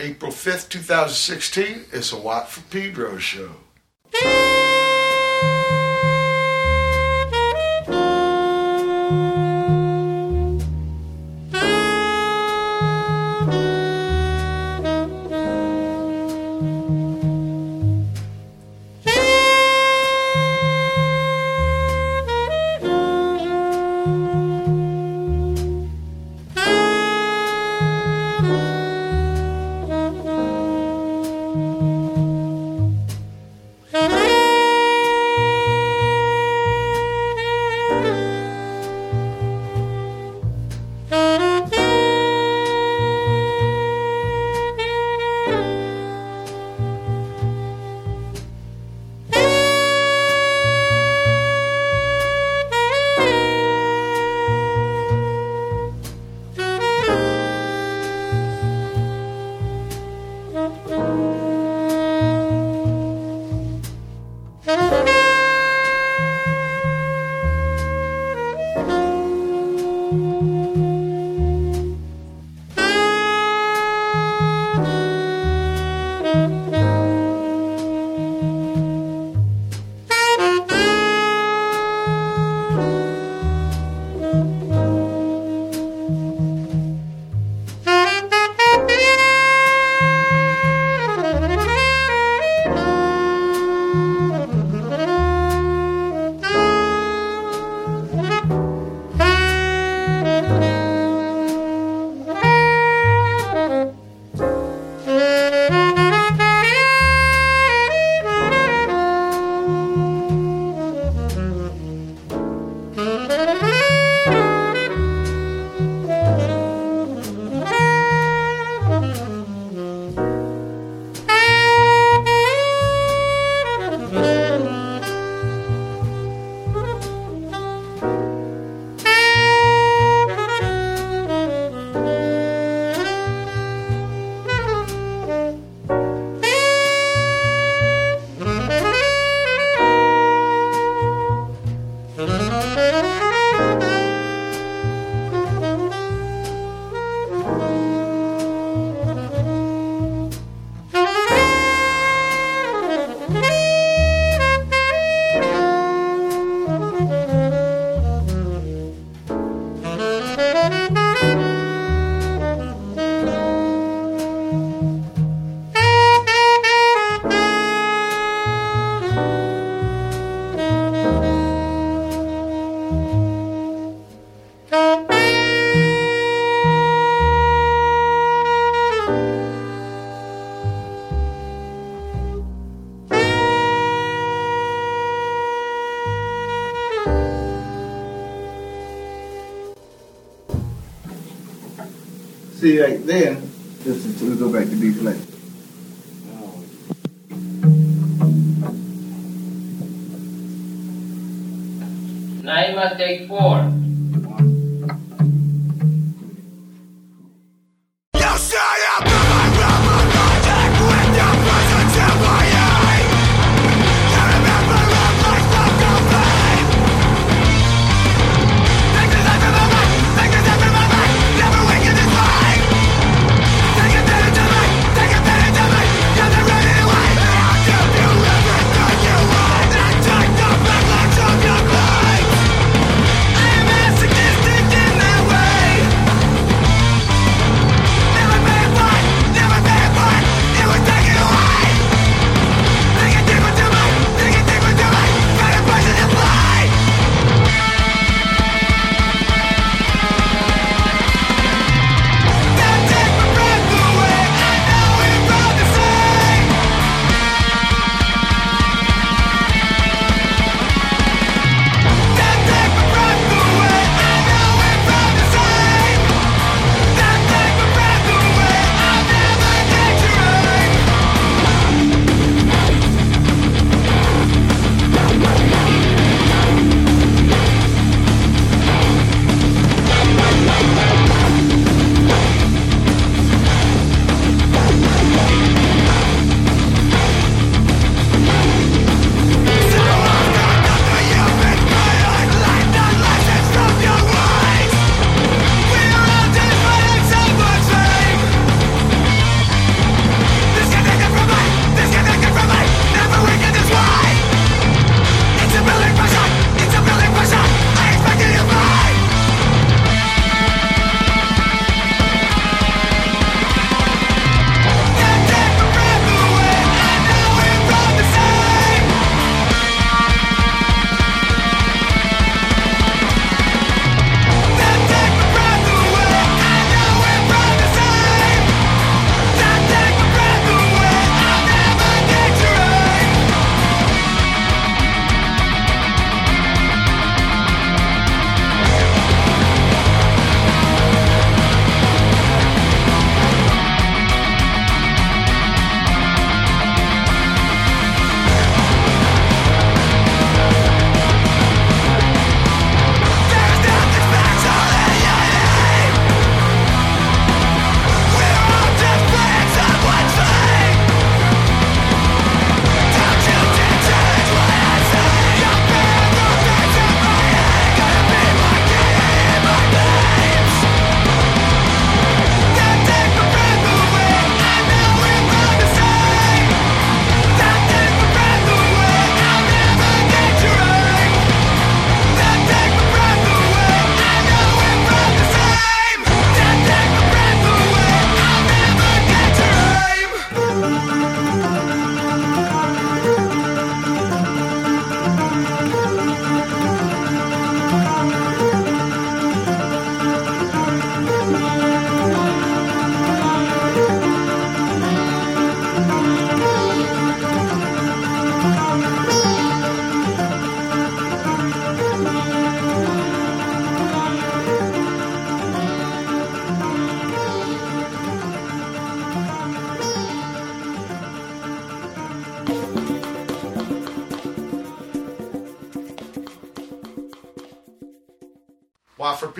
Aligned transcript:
April 0.00 0.32
5th, 0.32 0.70
2016. 0.70 1.84
It's 1.92 2.12
a 2.12 2.18
Watt 2.18 2.48
for 2.48 2.62
Pedro 2.70 3.18
show. 3.18 3.50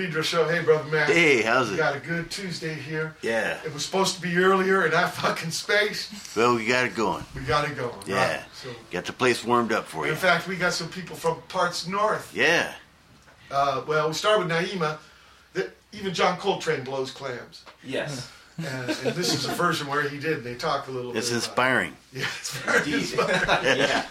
Pedro 0.00 0.22
show. 0.22 0.48
Hey, 0.48 0.62
brother 0.62 0.88
man. 0.90 1.06
Hey, 1.08 1.42
how's 1.42 1.68
We 1.68 1.74
it? 1.74 1.76
got 1.76 1.94
a 1.94 2.00
good 2.00 2.30
Tuesday 2.30 2.72
here. 2.72 3.14
Yeah. 3.20 3.58
It 3.66 3.74
was 3.74 3.84
supposed 3.84 4.14
to 4.14 4.22
be 4.22 4.34
earlier 4.38 4.86
in 4.86 4.92
that 4.92 5.12
fucking 5.14 5.50
space. 5.50 6.10
Well, 6.34 6.54
we 6.54 6.64
got 6.66 6.86
it 6.86 6.96
going. 6.96 7.22
We 7.34 7.42
got 7.42 7.68
it 7.70 7.76
going. 7.76 7.92
Yeah. 8.06 8.36
Right. 8.38 8.44
So, 8.54 8.70
Got 8.90 9.04
the 9.04 9.12
place 9.12 9.44
warmed 9.44 9.72
up 9.72 9.84
for 9.84 10.06
you. 10.06 10.12
in 10.12 10.16
fact, 10.18 10.48
we 10.48 10.56
got 10.56 10.72
some 10.72 10.88
people 10.88 11.16
from 11.16 11.36
parts 11.48 11.86
north. 11.86 12.34
Yeah. 12.34 12.72
Uh, 13.50 13.82
well, 13.86 14.08
we 14.08 14.14
start 14.14 14.38
with 14.38 14.48
Naima. 14.48 14.96
That 15.52 15.76
even 15.92 16.14
John 16.14 16.38
Coltrane 16.38 16.82
blows 16.82 17.10
clams. 17.10 17.64
Yes. 17.84 18.30
And, 18.56 18.66
and 18.68 19.14
this 19.14 19.34
is 19.34 19.44
a 19.44 19.52
version 19.52 19.86
where 19.86 20.08
he 20.08 20.18
did. 20.18 20.42
They 20.44 20.54
talk 20.54 20.88
a 20.88 20.90
little 20.90 21.14
It's 21.14 21.28
bit. 21.28 21.34
inspiring. 21.36 21.92
About, 21.92 21.98
yeah, 22.22 22.28
it's 22.38 22.56
very 22.56 22.78
Indeed. 22.78 22.94
inspiring. 22.94 23.78
yeah. 23.80 24.06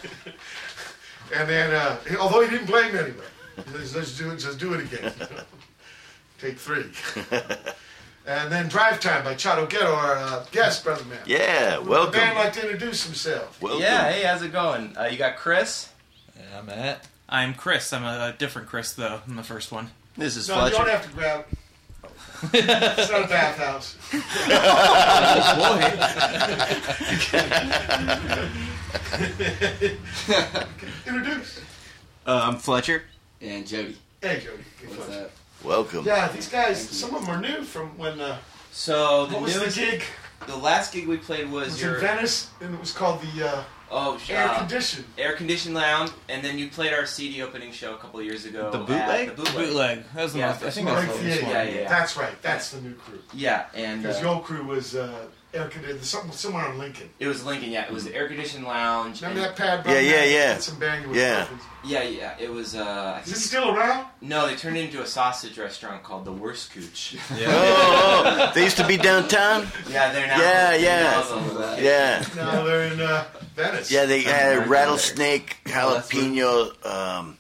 And 1.36 1.50
then, 1.50 1.74
uh, 1.74 1.98
although 2.20 2.42
he 2.42 2.50
didn't 2.52 2.68
blame 2.68 2.96
anybody, 2.96 3.24
he 3.58 3.72
says, 3.72 3.96
let's 3.96 4.18
do 4.18 4.30
it, 4.32 4.38
just 4.38 4.60
do 4.60 4.74
it 4.76 4.82
again. 4.82 5.14
Take 6.40 6.58
three. 6.58 6.86
and 8.26 8.52
then 8.52 8.68
Drive 8.70 9.00
Time 9.00 9.24
by 9.24 9.34
Chotto 9.36 9.70
Ghetto, 9.70 9.94
our 9.94 10.16
uh, 10.18 10.46
guest, 10.52 10.84
Brother 10.84 11.04
Man. 11.06 11.20
Yeah. 11.26 11.78
Would 11.80 11.86
The 11.86 11.90
Welcome. 11.90 12.12
band 12.14 12.38
like 12.38 12.54
to 12.54 12.62
introduce 12.62 13.04
himself. 13.06 13.62
Welcome. 13.62 13.82
Yeah. 13.82 14.10
Hey, 14.12 14.24
how's 14.24 14.42
it 14.42 14.52
going? 14.52 14.96
Uh, 14.98 15.06
you 15.06 15.18
got 15.18 15.36
Chris. 15.36 15.90
Yeah, 16.38 16.60
I'm 16.60 16.66
Matt. 16.68 17.08
I'm 17.28 17.54
Chris. 17.54 17.92
I'm 17.94 18.04
a, 18.04 18.34
a 18.34 18.36
different 18.38 18.68
Chris 18.70 18.94
though 18.94 19.22
than 19.28 19.36
the 19.36 19.44
first 19.44 19.72
one. 19.72 19.90
This 20.18 20.36
is 20.38 20.48
Fletcher. 20.48 20.62
No, 20.62 20.66
you 20.68 20.86
don't 20.86 20.90
have 20.90 21.06
to 21.08 21.14
grab. 21.14 21.46
it's 22.54 23.12
not 23.12 23.26
a 23.26 23.28
bathhouse. 23.28 23.96
Boy. 25.60 25.82
Introduce. 31.08 31.60
Uh, 32.26 32.42
I'm 32.48 32.56
Fletcher. 32.58 33.04
And 33.42 33.68
Jody. 33.68 33.98
Hey, 34.22 34.40
Jody. 34.44 34.64
Good 34.82 34.90
What's 34.98 35.14
fun. 35.14 35.24
up? 35.24 35.32
Welcome. 35.64 36.06
Yeah, 36.06 36.28
these 36.30 36.48
guys, 36.50 36.82
some 36.90 37.14
of 37.16 37.26
them 37.26 37.36
are 37.36 37.42
new 37.42 37.64
from 37.64 37.90
when. 37.98 38.20
Uh, 38.20 38.38
So 38.72 39.26
the 39.26 39.34
what 39.36 39.44
was 39.44 39.76
the 39.76 39.82
gig? 39.82 40.04
the 40.48 40.56
last 40.56 40.94
gig 40.94 41.08
we 41.08 41.18
played 41.18 41.52
was 41.52 41.68
was 41.72 41.82
your 41.82 41.96
in 41.96 42.02
Venice, 42.02 42.48
and 42.62 42.74
it 42.74 42.80
was 42.80 42.92
called 42.94 43.22
the 43.22 43.48
uh, 43.50 43.64
oh 43.92 44.18
Air 44.30 44.48
uh, 44.48 44.60
Condition. 44.60 45.04
air 45.18 45.34
conditioned 45.36 45.76
lounge, 45.76 46.12
and 46.30 46.44
then 46.44 46.58
you 46.58 46.70
played 46.70 46.94
our 46.94 47.06
CD 47.06 47.42
opening 47.42 47.72
show 47.74 47.94
a 47.94 47.98
couple 47.98 48.22
years 48.22 48.46
ago. 48.46 48.72
The 48.72 48.78
bootleg? 48.78 49.30
The 49.30 49.36
bootleg. 49.36 49.56
Bootleg. 49.56 50.04
That 50.14 50.24
was 50.24 50.34
the 50.34 50.40
Yeah, 50.40 50.48
most. 50.48 50.62
I 50.62 50.64
that's 50.66 50.76
think 50.76 50.88
that's 50.88 51.08
the 51.18 51.24
the 51.24 51.30
one. 51.44 51.52
Yeah, 51.52 51.64
yeah, 51.64 51.80
yeah. 51.82 51.90
That's 51.90 52.16
right. 52.16 52.42
That's 52.42 52.72
the 52.72 52.82
new 52.82 52.94
crew. 52.94 53.20
Yeah, 53.34 53.66
and 53.74 54.02
Because 54.04 54.18
uh, 54.18 54.22
the 54.22 54.28
old 54.30 54.44
crew 54.46 54.64
was 54.64 54.96
uh, 54.96 55.26
air 55.54 55.68
conditioned. 55.68 56.04
Some, 56.04 56.32
somewhere 56.32 56.66
on 56.66 56.78
Lincoln. 56.78 57.10
it 57.20 57.28
was 57.28 57.44
Lincoln. 57.46 57.72
Yeah, 57.72 57.86
it 57.86 57.92
was 57.92 58.04
the 58.06 58.16
air 58.16 58.28
conditioned 58.28 58.66
lounge. 58.66 59.22
Remember 59.22 59.42
and- 59.44 59.50
that 59.50 59.56
pad? 59.58 59.86
Yeah, 59.86 60.00
yeah, 60.00 60.24
yeah. 60.24 60.54
Did 60.56 60.64
some 60.64 60.80
banging 60.80 61.14
Yeah. 61.14 61.44
Perkins. 61.46 61.62
Yeah, 61.86 62.04
yeah. 62.04 62.36
It 62.40 62.52
was. 62.52 62.76
Uh, 62.76 63.22
Is 63.26 63.32
it 63.32 63.40
still 63.40 63.70
around? 63.76 64.06
no, 64.22 64.48
they 64.48 64.56
turned 64.56 64.76
it 64.78 64.86
into 64.86 65.02
a 65.02 65.06
sausage 65.08 65.58
restaurant 65.58 66.04
called 66.04 66.26
the 66.26 66.34
Wurstküche. 66.34 67.18
Oh, 67.48 68.24
oh, 68.26 68.52
they 68.54 68.64
used 68.66 68.78
to 68.78 68.86
be 68.88 68.98
downtown. 68.98 69.68
yeah, 69.90 70.12
they're 70.12 70.28
now. 70.28 70.40
Yeah, 70.40 70.76
yeah. 70.76 71.02
now 71.04 71.22
Some 71.24 71.38
of 71.46 71.54
the- 71.54 71.60
that. 71.60 71.82
Yeah. 71.82 72.26
No, 72.36 72.66
they're 72.66 72.92
in 72.94 73.00
uh, 73.02 73.26
Venice. 73.56 73.90
Yeah, 73.92 74.06
they 74.06 74.22
had 74.22 74.50
Somewhere 74.58 74.68
rattlesnake, 74.68 75.58
jalapeno, 75.66 76.86
um, 76.86 77.38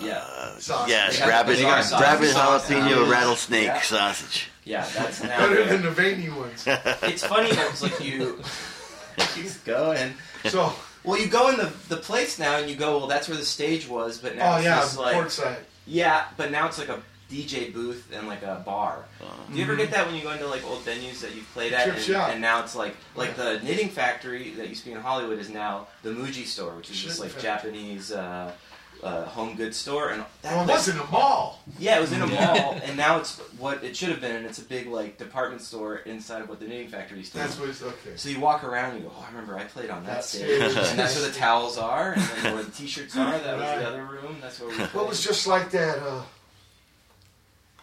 Yeah, 0.00 0.58
Sausage. 0.58 0.90
yeah, 0.90 1.10
They 1.10 1.26
rabbit, 1.28 1.56
they 1.56 1.62
got 1.62 1.84
sausage 1.84 2.00
rabbit 2.06 2.28
jalapeno 2.34 3.04
Yeah. 3.06 3.10
rattlesnake 3.12 3.66
Yeah. 3.66 3.80
sausage. 3.82 4.48
Yeah. 4.68 4.86
That's 4.94 5.22
now. 5.22 5.38
Better 5.38 5.54
there. 5.64 5.66
than 5.66 5.82
the 5.82 5.90
veiny 5.90 6.28
ones. 6.28 6.66
It's 7.12 7.24
funny 7.24 7.50
though. 7.52 7.68
It's 7.68 7.82
like 7.82 8.00
you. 8.04 8.40
Keeps 9.34 9.58
going. 9.58 10.14
So, 10.46 10.72
Well, 11.04 11.18
you 11.20 11.26
go 11.28 11.48
in 11.50 11.56
the 11.56 11.72
the 11.88 11.96
place 11.96 12.38
now, 12.38 12.58
and 12.58 12.70
you 12.70 12.76
go, 12.76 12.98
well, 12.98 13.06
that's 13.08 13.28
where 13.28 13.36
the 13.36 13.44
stage 13.44 13.88
was, 13.88 14.18
but 14.18 14.36
now 14.36 14.54
oh 14.54 14.56
it's 14.56 14.64
yeah, 14.66 14.76
just 14.76 14.98
like 14.98 15.14
portside. 15.14 15.58
yeah, 15.86 16.24
but 16.36 16.50
now 16.52 16.66
it's 16.68 16.78
like 16.78 16.88
a 16.88 17.00
DJ 17.30 17.72
booth 17.74 18.10
and 18.14 18.26
like 18.28 18.42
a 18.42 18.62
bar. 18.64 19.04
Do 19.50 19.56
you 19.58 19.64
ever 19.64 19.76
get 19.76 19.90
that 19.90 20.06
when 20.06 20.14
you 20.16 20.22
go 20.22 20.30
into 20.32 20.46
like 20.46 20.64
old 20.64 20.84
venues 20.84 21.20
that 21.20 21.34
you've 21.34 21.50
played 21.52 21.72
at, 21.72 21.84
Chip 21.84 21.94
and, 21.96 22.02
shop. 22.02 22.30
and 22.30 22.40
now 22.40 22.62
it's 22.62 22.74
like 22.76 22.94
like 23.16 23.36
the 23.36 23.60
knitting 23.64 23.88
factory 23.88 24.50
that 24.56 24.68
used 24.68 24.82
to 24.84 24.86
be 24.90 24.92
in 24.94 25.00
Hollywood 25.00 25.38
is 25.38 25.50
now 25.50 25.88
the 26.02 26.10
Muji 26.10 26.46
store, 26.46 26.74
which 26.76 26.90
is 26.90 26.98
just 27.00 27.18
like 27.20 27.30
factory. 27.30 27.72
Japanese. 27.72 28.12
Uh, 28.12 28.52
uh, 29.02 29.24
home 29.26 29.54
goods 29.56 29.76
store 29.76 30.10
and 30.10 30.24
that 30.42 30.54
Well, 30.56 30.64
place- 30.64 30.86
was 30.86 30.94
in 30.96 31.00
a 31.00 31.04
mall. 31.10 31.62
yeah, 31.78 31.98
it 31.98 32.00
was 32.00 32.12
in 32.12 32.20
a 32.22 32.26
mall, 32.26 32.78
and 32.84 32.96
now 32.96 33.18
it's 33.18 33.38
what 33.58 33.82
it 33.84 33.96
should 33.96 34.08
have 34.08 34.20
been, 34.20 34.36
and 34.36 34.46
it's 34.46 34.58
a 34.58 34.64
big 34.64 34.86
like 34.88 35.18
department 35.18 35.62
store 35.62 35.96
inside 35.98 36.42
of 36.42 36.48
what 36.48 36.58
the 36.60 36.66
knitting 36.66 36.88
factory 36.88 37.18
used 37.18 37.32
to 37.32 37.38
be. 37.38 37.42
That's 37.42 37.58
what 37.60 37.68
it's 37.68 37.82
okay. 37.82 38.16
So 38.16 38.28
you 38.28 38.40
walk 38.40 38.64
around 38.64 38.94
and 38.94 39.02
you 39.04 39.08
go, 39.08 39.14
oh, 39.16 39.24
I 39.26 39.30
remember 39.30 39.56
I 39.56 39.64
played 39.64 39.90
on 39.90 40.04
that 40.06 40.24
stage. 40.24 40.60
and 40.60 40.98
that's 40.98 41.16
where 41.18 41.28
the 41.28 41.34
towels 41.34 41.78
are, 41.78 42.12
and 42.14 42.22
then 42.22 42.54
where 42.54 42.62
the 42.64 42.70
t-shirts 42.80 43.16
are, 43.16 43.38
that 43.38 43.56
was 43.56 43.64
the 43.82 43.88
other 43.88 44.04
room. 44.04 44.36
That's 44.40 44.58
where 44.60 44.68
we 44.70 44.74
played. 44.76 44.88
What 44.94 45.08
was 45.08 45.22
just 45.22 45.46
like 45.46 45.70
that? 45.70 45.98
Uh, 45.98 46.22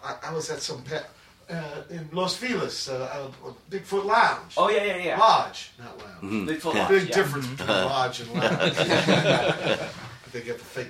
I, 0.03 0.29
I 0.29 0.33
was 0.33 0.49
at 0.49 0.61
some 0.61 0.81
pet 0.83 1.09
uh, 1.49 1.81
in 1.89 2.09
Los 2.11 2.35
Feliz, 2.35 2.89
uh, 2.89 3.29
uh, 3.45 3.51
Bigfoot 3.71 4.03
Lounge. 4.05 4.53
Oh, 4.57 4.69
yeah, 4.69 4.83
yeah, 4.83 4.97
yeah. 4.97 5.19
Lodge, 5.19 5.71
not 5.79 5.97
lounge. 5.97 6.21
Mhm. 6.23 6.47
Bigfoot 6.47 6.73
Yeah. 6.73 6.81
Lodge, 6.81 6.89
Big 6.89 7.09
yeah. 7.09 7.15
difference 7.15 7.47
between 7.47 7.67
lodge 7.69 8.19
and 8.21 8.33
lounge. 8.33 8.75
they 10.31 10.41
get 10.41 10.57
the 10.57 10.65
fake 10.65 10.87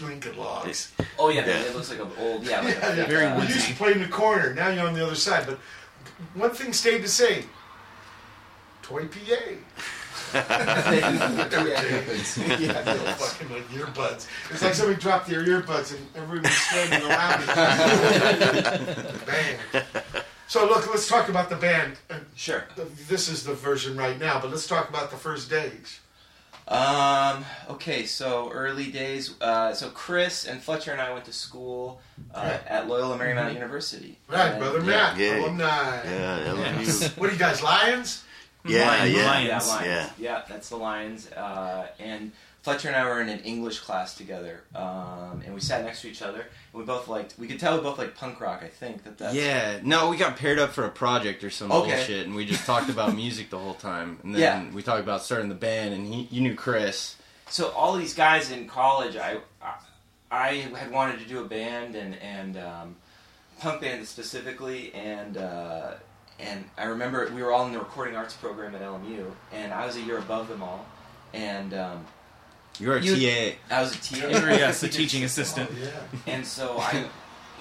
Lincoln 0.00 0.36
logs. 0.36 0.92
Oh, 1.18 1.28
yeah, 1.28 1.46
Yeah. 1.46 1.60
it 1.62 1.74
looks 1.74 1.90
like 1.90 2.00
an 2.00 2.10
old, 2.18 2.44
yeah. 2.44 2.60
Like 2.60 2.76
Yeah, 2.76 2.92
a, 2.92 2.96
yeah. 2.96 3.06
Very 3.06 3.40
we 3.40 3.46
used 3.46 3.68
to 3.68 3.74
play 3.74 3.92
in 3.92 4.00
the 4.02 4.08
corner. 4.08 4.52
Now 4.54 4.68
you're 4.68 4.86
on 4.86 4.94
the 4.94 5.04
other 5.04 5.14
side. 5.14 5.46
But 5.46 5.58
one 6.34 6.50
thing 6.50 6.72
stayed 6.72 7.02
the 7.02 7.08
same. 7.08 7.48
Toy 8.82 9.06
PA. 9.06 9.40
yeah, 10.34 10.42
little 12.84 13.12
fucking 13.14 13.50
like 13.52 13.68
earbuds. 13.70 14.26
It's 14.50 14.62
like 14.62 14.74
somebody 14.74 15.00
dropped 15.00 15.28
their 15.28 15.44
earbuds 15.44 15.94
and 15.96 16.06
everyone 16.16 16.42
was 16.42 16.52
standing 16.52 17.08
around 17.08 17.42
it. 17.42 19.26
band. 19.26 19.58
So 20.48 20.66
look, 20.66 20.88
let's 20.90 21.06
talk 21.08 21.28
about 21.28 21.48
the 21.50 21.56
band. 21.56 21.96
Uh, 22.10 22.16
Sure. 22.34 22.64
This 23.08 23.28
is 23.28 23.44
the 23.44 23.54
version 23.54 23.96
right 23.96 24.18
now, 24.18 24.40
but 24.40 24.50
let's 24.50 24.66
talk 24.66 24.88
about 24.88 25.10
the 25.10 25.16
first 25.16 25.48
days. 25.48 26.00
Um, 26.66 27.44
okay, 27.68 28.06
so 28.06 28.50
early 28.50 28.90
days. 28.90 29.34
Uh, 29.40 29.74
so 29.74 29.90
Chris 29.90 30.46
and 30.46 30.62
Fletcher 30.62 30.92
and 30.92 31.00
I 31.00 31.12
went 31.12 31.26
to 31.26 31.32
school 31.32 32.00
uh, 32.34 32.40
Right. 32.42 32.60
at 32.66 32.88
Loyola 32.88 33.18
Marymount 33.18 33.52
University. 33.54 34.18
Right, 34.28 34.48
And- 34.52 34.58
brother 34.60 34.78
yeah. 34.80 34.84
Matt, 34.86 35.18
Yeah. 35.18 35.40
alumni. 35.40 35.64
Yeah, 36.04 36.36
that 36.54 36.78
was 36.78 37.02
Yes. 37.02 37.16
What 37.16 37.28
are 37.28 37.32
you 37.32 37.38
guys, 37.38 37.62
Lions? 37.62 38.24
Yeah, 38.66 38.86
Lions, 38.88 39.14
yeah. 39.14 39.24
Lions. 39.26 39.46
Yeah, 39.48 39.58
Lions. 39.74 39.86
Yeah. 39.86 40.10
Yeah. 40.18 40.42
that's 40.48 40.68
the 40.70 40.76
Lions. 40.76 41.30
Uh, 41.32 41.86
and 41.98 42.32
Fletcher 42.64 42.88
and 42.88 42.96
I 42.96 43.04
were 43.04 43.20
in 43.20 43.28
an 43.28 43.40
English 43.40 43.80
class 43.80 44.14
together, 44.16 44.62
um, 44.74 45.42
and 45.44 45.52
we 45.54 45.60
sat 45.60 45.84
next 45.84 46.00
to 46.00 46.08
each 46.08 46.22
other. 46.22 46.40
And 46.40 46.48
we 46.72 46.82
both 46.82 47.08
liked. 47.08 47.34
We 47.38 47.46
could 47.46 47.60
tell 47.60 47.76
we 47.76 47.82
both 47.82 47.98
liked 47.98 48.16
punk 48.16 48.40
rock. 48.40 48.62
I 48.64 48.68
think 48.68 49.04
that 49.04 49.18
that's 49.18 49.34
Yeah, 49.34 49.80
no, 49.82 50.08
we 50.08 50.16
got 50.16 50.38
paired 50.38 50.58
up 50.58 50.70
for 50.70 50.84
a 50.86 50.88
project 50.90 51.44
or 51.44 51.50
some 51.50 51.70
Okay. 51.70 51.90
bullshit, 51.94 52.26
and 52.26 52.34
we 52.34 52.46
just 52.46 52.64
talked 52.64 52.88
about 52.88 53.14
music 53.24 53.50
the 53.50 53.58
whole 53.58 53.74
time. 53.74 54.18
And 54.22 54.34
then 54.34 54.40
Yeah. 54.40 54.74
we 54.74 54.82
talked 54.82 55.02
about 55.02 55.22
starting 55.22 55.50
the 55.50 55.54
band, 55.54 55.92
and 55.92 56.06
he, 56.06 56.26
you 56.30 56.40
knew 56.40 56.54
Chris. 56.54 57.16
So 57.50 57.68
all 57.72 57.92
these 57.98 58.14
guys 58.14 58.50
in 58.50 58.66
college, 58.66 59.16
I, 59.16 59.36
I, 59.62 59.74
I 60.30 60.52
had 60.74 60.90
wanted 60.90 61.18
to 61.18 61.26
do 61.26 61.40
a 61.42 61.44
band 61.46 61.96
and 61.96 62.14
and 62.22 62.56
um, 62.56 62.96
punk 63.60 63.82
band 63.82 64.08
specifically, 64.08 64.90
and 64.94 65.36
uh, 65.36 65.90
and 66.40 66.64
I 66.78 66.84
remember 66.84 67.30
we 67.34 67.42
were 67.42 67.52
all 67.52 67.66
in 67.66 67.74
the 67.74 67.78
recording 67.78 68.16
arts 68.16 68.32
program 68.32 68.74
at 68.74 68.80
LMU, 68.80 69.30
and 69.52 69.74
I 69.74 69.84
was 69.84 69.96
a 69.96 70.00
year 70.00 70.16
above 70.16 70.48
them 70.48 70.62
all, 70.62 70.86
and 71.34 71.74
um, 71.74 72.06
You 72.80 72.88
were 72.88 72.96
a 72.96 73.00
You- 73.02 73.14
TA. 73.14 73.56
I 73.70 73.80
was 73.82 73.94
a 73.94 73.98
TA. 73.98 74.26
yes, 74.28 74.82
a 74.82 74.88
teaching 75.00 75.24
assistant. 75.24 75.70
Oh, 75.72 75.76
yeah. 75.80 76.32
And 76.32 76.44
so 76.46 76.76
I, 76.78 77.04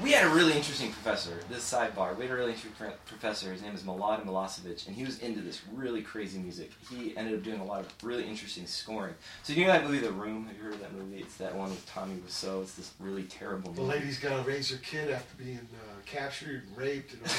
we 0.01 0.12
had 0.12 0.25
a 0.25 0.29
really 0.29 0.53
interesting 0.53 0.91
professor. 0.91 1.38
This 1.51 1.72
sidebar, 1.72 2.17
we 2.17 2.24
had 2.24 2.32
a 2.32 2.36
really 2.36 2.53
interesting 2.53 2.91
professor. 3.05 3.51
His 3.53 3.62
name 3.62 3.75
is 3.75 3.84
Mladen 3.84 4.25
Milicevic, 4.25 4.88
and 4.88 4.96
he 4.96 5.03
was 5.03 5.20
into 5.20 5.41
this 5.41 5.62
really 5.72 6.01
crazy 6.01 6.39
music. 6.39 6.72
He 6.89 7.15
ended 7.15 7.36
up 7.36 7.43
doing 7.43 7.60
a 7.60 7.63
lot 7.63 7.82
of 7.82 7.93
really 8.01 8.25
interesting 8.25 8.65
scoring. 8.65 9.13
So 9.43 9.53
do 9.53 9.60
you 9.60 9.67
know 9.67 9.74
that 9.74 9.84
movie, 9.86 10.00
The 10.00 10.12
Room? 10.12 10.48
Have 10.48 10.58
you 10.58 10.63
heard 10.63 10.74
of 10.74 10.79
that 10.79 10.93
movie? 10.93 11.17
It's 11.20 11.36
that 11.38 11.53
one 11.55 11.70
with 11.70 11.86
Tommy 11.88 12.15
Wiseau. 12.27 12.63
It's 12.63 12.74
this 12.74 12.91
really 13.00 13.24
terrible 13.24 13.70
Movie. 13.70 13.84
The 13.84 13.88
lady's 13.88 14.17
got 14.17 14.36
to 14.43 14.50
raise 14.50 14.72
her 14.72 14.77
kid 14.77 15.12
after 15.12 15.36
being 15.43 15.60
uh, 15.60 15.93
captured 16.08 16.63
and 16.67 16.75
raped. 16.77 17.13
And 17.13 17.22
all. 17.24 17.29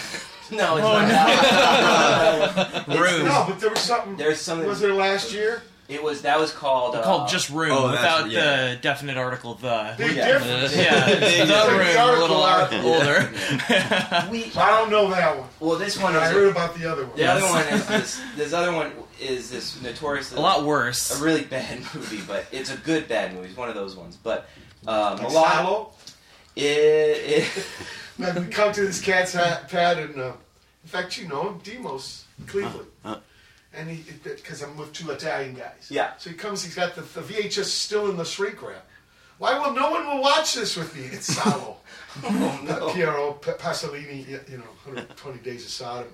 No, 0.53 0.77
it's 0.77 0.87
Oh, 0.87 0.93
not 0.93 1.09
that. 1.09 2.85
It's- 2.89 2.99
Room. 3.01 3.25
no, 3.27 3.47
but 3.49 3.59
there 3.59 3.71
was 3.71 3.81
something. 3.81 4.17
There's 4.17 4.41
something. 4.41 4.69
Was 4.69 4.79
there 4.79 4.95
last 4.95 5.33
year? 5.33 5.63
It 5.87 6.03
was 6.03 6.23
that 6.23 6.41
was 6.41 6.51
called. 6.51 6.95
Uh, 6.97 7.03
Called 7.03 7.29
just 7.29 7.51
room 7.51 7.71
Oh, 7.73 7.91
without 7.91 8.31
yeah. 8.31 8.71
the 8.71 8.77
definite 8.77 9.19
article 9.19 9.55
the. 9.55 9.95
Big 9.99 10.17
Yeah. 10.17 10.39
difference. 10.39 10.75
Yeah, 10.77 11.15
the 11.15 11.21
Take 11.21 11.47
the 11.49 11.55
room, 11.71 11.97
a 12.17 12.21
little 12.21 12.43
article 12.43 12.93
ar- 12.95 13.01
older. 13.01 14.31
We, 14.31 14.51
I 14.57 14.71
don't 14.79 14.91
know 14.91 15.11
that 15.11 15.39
one. 15.39 15.49
well, 15.61 15.79
this 15.79 16.01
one. 16.01 16.17
I 16.17 16.27
Is 16.29 16.33
heard 16.33 16.49
about 16.51 16.75
the 16.79 16.91
other 16.91 17.05
one. 17.07 17.17
the 17.17 17.27
other 17.27 17.43
one 17.47 17.67
is 17.69 17.87
this. 17.87 18.21
This 18.37 18.53
other 18.55 18.73
one 18.73 18.93
is 19.21 19.51
this 19.51 19.81
notoriously 19.83 20.39
a 20.39 20.41
lot 20.41 20.65
worse. 20.65 21.21
a 21.21 21.23
really 21.23 21.45
bad 21.45 21.81
movie, 21.95 22.23
but 22.27 22.47
it's 22.51 22.73
a 22.73 22.77
good 22.79 23.07
bad 23.07 23.35
movie. 23.35 23.49
It's 23.49 23.57
one 23.57 23.69
of 23.69 23.75
those 23.75 23.95
ones. 23.95 24.17
But 24.17 24.49
uh, 24.87 25.19
Like 25.21 25.29
Mladen, 25.33 25.89
it, 26.57 26.63
it 26.63 27.67
Like 28.19 28.35
we 28.37 28.47
come 28.47 28.73
to 28.73 28.87
this 28.87 29.01
cat's 29.03 29.35
hat, 29.35 29.69
pad, 29.69 29.99
and 29.99 30.19
uh, 30.19 30.33
in 30.83 30.89
fact, 30.89 31.19
you 31.19 31.29
know 31.29 31.49
him, 31.51 31.59
Demos 31.59 32.25
Cleveland. 32.47 32.89
And 33.77 33.91
he, 33.91 34.05
because 34.23 34.63
I'm 34.63 34.77
with 34.77 34.93
two 34.93 35.11
Italian 35.11 35.55
guys. 35.55 35.89
Yeah. 35.91 36.13
So 36.19 36.31
he 36.31 36.37
comes, 36.37 36.65
he's 36.65 36.75
got 36.75 36.95
the, 36.95 37.01
the 37.01 37.21
VHS 37.21 37.65
still 37.65 38.09
in 38.11 38.17
the 38.17 38.25
shrink 38.25 38.63
wrap. 38.63 38.87
Why 39.39 39.59
will 39.59 39.75
no 39.75 39.91
one 39.91 40.07
will 40.07 40.23
watch 40.23 40.55
this 40.55 40.77
with 40.77 40.95
me? 40.97 41.07
It's 41.07 41.27
Salo. 41.35 41.79
Oh, 42.23 42.61
no. 42.63 42.93
Piero 42.93 43.39
Pasolini, 43.41 44.29
you 44.29 44.59
know, 44.59 44.65
120 44.85 45.39
Days 45.41 45.65
of 45.65 45.71
Sodom. 45.71 46.13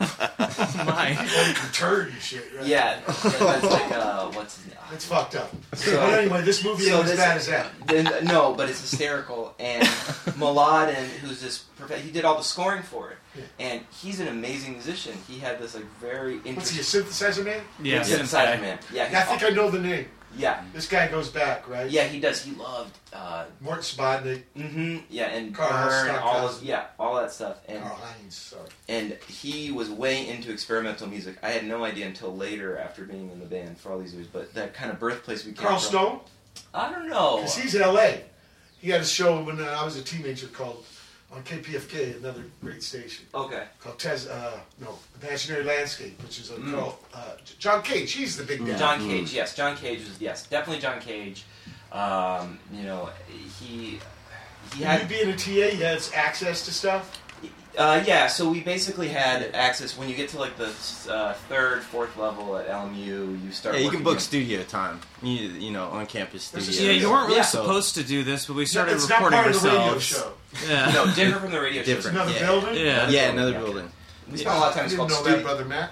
My. 0.00 1.28
Turd 1.72 2.08
and 2.08 2.20
shit, 2.20 2.44
right? 2.56 2.66
Yeah, 2.66 3.00
that's 3.06 3.64
like, 3.64 3.92
uh, 3.92 4.28
what's 4.30 4.56
his 4.56 4.66
name? 4.66 4.76
It's 4.92 5.04
fucked 5.04 5.34
up. 5.34 5.50
So- 5.74 5.96
but 5.96 6.18
anyway, 6.18 6.42
this 6.42 6.64
movie 6.64 6.84
So 6.84 6.96
ain't 6.98 7.04
as 7.04 7.10
this- 7.10 7.18
bad 7.20 7.36
as 7.36 7.46
that. 7.46 7.66
Then- 7.86 8.24
no, 8.26 8.54
but 8.54 8.68
it's 8.68 8.80
hysterical. 8.80 9.54
And 9.58 9.82
Mladen, 10.38 11.04
who's 11.20 11.40
this, 11.40 11.58
prof- 11.78 12.02
he 12.02 12.10
did 12.10 12.24
all 12.24 12.36
the 12.38 12.44
scoring 12.44 12.82
for 12.82 13.10
it, 13.10 13.18
and 13.58 13.82
he's 14.00 14.20
an 14.20 14.28
amazing 14.28 14.72
musician. 14.72 15.14
He 15.28 15.38
had 15.40 15.60
this 15.60 15.74
like 15.74 15.84
very 16.00 16.36
What's 16.38 16.70
he, 16.70 16.78
a 16.78 16.80
interesting 16.80 17.02
synthesizer 17.02 17.44
man? 17.44 17.62
Yeah, 17.82 18.00
synthesizer 18.02 18.60
man. 18.60 18.78
Yeah, 18.92 19.10
Yeah, 19.10 19.20
I 19.20 19.22
think 19.24 19.42
I 19.44 19.48
know 19.50 19.70
the 19.70 19.80
name. 19.80 20.06
Yeah, 20.36 20.62
This 20.74 20.86
guy 20.86 21.08
goes 21.08 21.30
back, 21.30 21.68
right? 21.68 21.90
yeah. 21.90 22.04
He 22.04 22.20
does. 22.20 22.42
He 22.42 22.54
loved. 22.54 22.96
Uh, 23.12 23.46
Morton 23.60 23.82
Subotnick, 23.82 24.42
hmm 24.54 24.98
yeah, 25.08 25.26
and 25.30 25.54
Carl 25.54 26.10
all 26.22 26.48
of, 26.48 26.62
yeah, 26.62 26.86
all 26.98 27.16
that 27.16 27.32
stuff. 27.32 27.58
And 27.66 27.82
Carl 27.82 27.96
Hines, 27.96 28.36
sorry. 28.36 28.68
and 28.88 29.16
he 29.26 29.72
was 29.72 29.88
way 29.90 30.28
into 30.28 30.52
experimental 30.52 31.08
music. 31.08 31.36
I 31.42 31.50
had 31.50 31.64
no 31.66 31.84
idea 31.84 32.06
until 32.06 32.36
later 32.36 32.76
after 32.78 33.04
being 33.04 33.30
in 33.30 33.40
the 33.40 33.46
band 33.46 33.78
for 33.78 33.90
all 33.92 33.98
these 33.98 34.14
years. 34.14 34.26
But 34.26 34.52
that 34.54 34.74
kind 34.74 34.90
of 34.92 35.00
birthplace 35.00 35.44
we 35.46 35.52
came 35.52 35.66
Carl 35.66 35.78
from. 35.78 35.88
Stone? 35.88 36.20
I 36.74 36.90
don't 36.92 37.08
know. 37.08 37.36
Because 37.36 37.56
he's 37.56 37.74
in 37.74 37.82
L.A. 37.82 38.22
He 38.80 38.90
had 38.90 39.00
a 39.00 39.04
show 39.06 39.42
when 39.42 39.60
uh, 39.60 39.64
I 39.80 39.84
was 39.84 39.96
a 39.96 40.02
teenager 40.02 40.46
called 40.48 40.84
on 41.30 41.42
KPFK, 41.42 42.16
another 42.18 42.42
great 42.62 42.82
station, 42.82 43.26
Okay. 43.34 43.64
called 43.80 43.98
Tez, 43.98 44.26
uh, 44.28 44.58
no, 44.80 44.98
Imaginary 45.22 45.62
Landscape, 45.64 46.20
which 46.22 46.38
is 46.40 46.50
a 46.50 46.54
Mm. 46.54 46.70
girl, 46.70 46.98
uh, 47.12 47.32
John 47.58 47.82
Cage. 47.82 48.12
He's 48.12 48.36
the 48.36 48.44
big 48.44 48.64
guy. 48.66 48.78
John 48.78 49.00
Cage, 49.06 49.32
yes, 49.32 49.54
John 49.54 49.76
Cage 49.76 50.00
was 50.08 50.18
yes, 50.20 50.46
definitely 50.46 50.80
John 50.80 51.00
Cage. 51.00 51.44
Um, 51.92 52.58
you 52.72 52.84
know, 52.84 53.10
he 53.60 54.00
he 54.74 54.80
You 54.84 55.06
being 55.08 55.30
a 55.30 55.36
TA, 55.36 55.70
he 55.70 55.82
has 55.82 56.12
access 56.12 56.64
to 56.66 56.72
stuff. 56.72 57.18
Uh, 57.78 58.02
yeah. 58.06 58.26
So 58.26 58.50
we 58.50 58.60
basically 58.60 59.08
had 59.08 59.54
access 59.54 59.96
when 59.96 60.08
you 60.08 60.14
get 60.16 60.28
to 60.30 60.38
like 60.38 60.56
the 60.58 60.66
uh, 61.10 61.32
third, 61.48 61.82
fourth 61.82 62.16
level 62.16 62.56
at 62.56 62.68
LMU. 62.68 63.42
You 63.42 63.50
start. 63.52 63.76
Yeah, 63.76 63.82
you 63.82 63.90
can 63.90 64.02
book 64.02 64.14
your- 64.14 64.20
studio 64.20 64.62
time. 64.64 65.00
You, 65.22 65.48
you 65.48 65.70
know, 65.70 65.84
on 65.88 66.06
campus 66.06 66.44
studio. 66.44 66.70
Yeah, 66.70 66.92
you 66.92 67.10
weren't 67.10 67.26
really 67.28 67.38
Yeah. 67.38 67.42
supposed 67.44 67.94
to 67.94 68.04
do 68.04 68.22
this, 68.24 68.46
but 68.46 68.56
we 68.56 68.66
started 68.66 68.94
it's 68.96 69.08
not 69.08 69.22
recording 69.22 69.38
part 69.42 69.54
of 69.56 69.62
the 69.62 69.68
radio 69.68 69.80
ourselves. 69.94 70.04
show. 70.04 70.32
Yeah. 70.68 70.90
No, 70.92 71.06
different 71.14 71.40
from 71.42 71.52
the 71.52 71.60
radio 71.60 71.82
shows. 71.82 71.86
Different. 72.04 72.16
Another 72.18 72.32
Yeah. 72.32 72.46
building. 72.46 72.74
Yeah. 72.84 73.08
Yeah, 73.10 73.28
another 73.30 73.52
Yeah. 73.52 73.58
building. 73.58 73.92
We 74.30 74.38
spent 74.38 74.56
a 74.56 74.58
lot 74.58 74.68
of 74.68 74.74
time. 74.74 74.82
I 74.82 74.84
It's 74.84 74.92
didn't 74.92 74.98
called 74.98 75.10
know 75.10 75.16
studio. 75.16 75.36
that, 75.38 75.44
brother 75.44 75.64
Matt. 75.64 75.90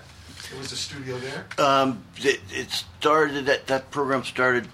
There 0.51 0.59
was 0.61 0.71
a 0.73 0.77
studio 0.77 1.19
there. 1.19 1.47
Um, 1.59 2.05
it, 2.19 2.41
it 2.53 2.71
started 2.71 3.47
that 3.47 3.67
that 3.67 3.91
program 3.91 4.23
started 4.25 4.69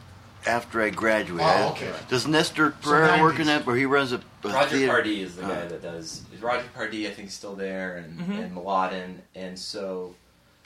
after 0.47 0.81
I 0.83 0.91
graduated. 0.91 1.47
Oh, 1.47 1.71
okay. 1.73 1.93
Does 2.09 2.27
Nestor 2.27 2.75
So 2.81 2.91
Pereira 2.91 3.21
work 3.23 3.39
in 3.39 3.47
that, 3.47 3.65
where 3.67 3.77
he 3.77 3.87
runs 3.87 4.13
a, 4.13 4.17
a 4.45 4.49
Roger 4.49 4.77
theater? 4.77 4.93
Pardee 4.93 5.23
is 5.23 5.37
the 5.37 5.43
guy 5.43 5.49
Uh, 5.63 5.69
that 5.69 5.83
does. 5.83 6.23
Roger 6.41 6.65
Pardee, 6.75 7.07
I 7.07 7.11
think, 7.11 7.29
is 7.29 7.35
still 7.35 7.55
there, 7.55 7.97
and 7.97 8.19
Mhm. 8.21 8.45
and 8.45 8.57
Mladen, 8.57 9.19
and 9.35 9.59
so 9.59 10.15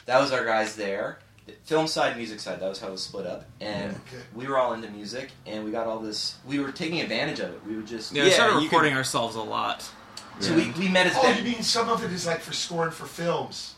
that 0.06 0.21
was 0.21 0.33
our 0.33 0.45
guys 0.45 0.76
there. 0.76 1.18
Film 1.64 1.87
side, 1.87 2.16
music 2.16 2.40
side. 2.40 2.59
That 2.59 2.68
was 2.68 2.80
how 2.80 2.88
it 2.88 2.92
was 2.92 3.04
split 3.04 3.25
up, 3.26 3.45
and 3.61 3.92
Okay. 3.92 4.23
we 4.35 4.49
were 4.49 4.59
all 4.59 4.73
into 4.73 4.88
music, 4.90 5.30
and 5.47 5.64
we 5.64 5.71
got 5.71 5.87
all 5.87 6.00
this. 6.00 6.37
We 6.45 6.59
were 6.59 6.73
taking 6.73 7.00
advantage 7.00 7.38
of 7.38 7.50
it. 7.50 7.61
We 7.64 7.76
would 7.76 7.87
just 7.87 8.12
Yeah, 8.12 8.25
we 8.25 8.30
started 8.30 8.56
you 8.56 8.62
recording 8.64 8.95
ourselves 8.95 9.37
a 9.37 9.42
lot. 9.42 9.88
So 10.40 10.54
we, 10.54 10.71
we 10.73 10.88
met 10.88 11.06
as 11.06 11.14
Oh, 11.16 11.23
band- 11.23 11.38
you 11.47 11.52
mean 11.52 11.62
some 11.62 11.88
of 11.88 12.02
it 12.04 12.11
is 12.12 12.26
like 12.26 12.40
for 12.40 12.52
scoring 12.52 12.90
for 12.90 13.06
films? 13.06 13.75